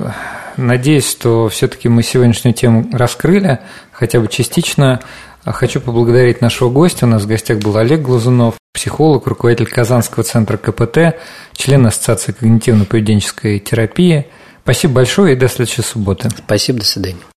надеюсь, 0.56 1.08
что 1.08 1.48
все-таки 1.48 1.88
мы 1.88 2.02
сегодняшнюю 2.02 2.52
тему 2.52 2.88
раскрыли, 2.92 3.60
хотя 3.92 4.20
бы 4.20 4.28
частично. 4.28 5.00
Хочу 5.52 5.80
поблагодарить 5.80 6.40
нашего 6.40 6.70
гостя. 6.70 7.06
У 7.06 7.08
нас 7.08 7.22
в 7.22 7.26
гостях 7.26 7.58
был 7.58 7.76
Олег 7.76 8.02
Глазунов, 8.02 8.54
психолог, 8.72 9.26
руководитель 9.26 9.66
Казанского 9.66 10.24
центра 10.24 10.56
КПТ, 10.56 11.16
член 11.54 11.86
Ассоциации 11.86 12.34
когнитивно-поведенческой 12.38 13.58
терапии. 13.58 14.26
Спасибо 14.62 14.94
большое 14.94 15.34
и 15.34 15.36
до 15.36 15.48
следующей 15.48 15.82
субботы. 15.82 16.30
Спасибо, 16.30 16.80
до 16.80 16.84
свидания. 16.84 17.28